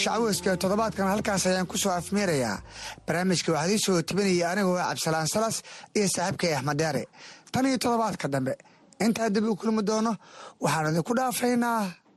caweyska 0.02 0.50
ee 0.54 0.58
toddobaadkan 0.58 1.08
halkaas 1.08 1.46
ayaan 1.48 1.68
ku 1.68 1.78
soo 1.78 1.92
afmeerayaa. 1.92 2.58
Barnaamijka 3.08 3.52
waxaa 3.52 3.66
idii 3.68 3.80
soo 3.86 4.02
tibinaya 4.02 4.52
anigoo 4.52 4.76
cabdisalaan 4.78 5.28
salas 5.28 5.62
iyo 5.96 6.08
saaxiibkay 6.16 6.54
axmed 6.56 6.78
deere 6.82 7.04
tan 7.52 7.66
iyo 7.66 7.78
toddobaadka 7.78 8.28
dambe 8.28 8.54
intaa 9.06 9.30
dib 9.30 9.46
u 9.52 9.56
kulmi 9.56 9.82
doono 9.86 10.16
waxaan 10.64 10.90
idinku 10.92 11.14
dhaafaynaa 11.18 11.82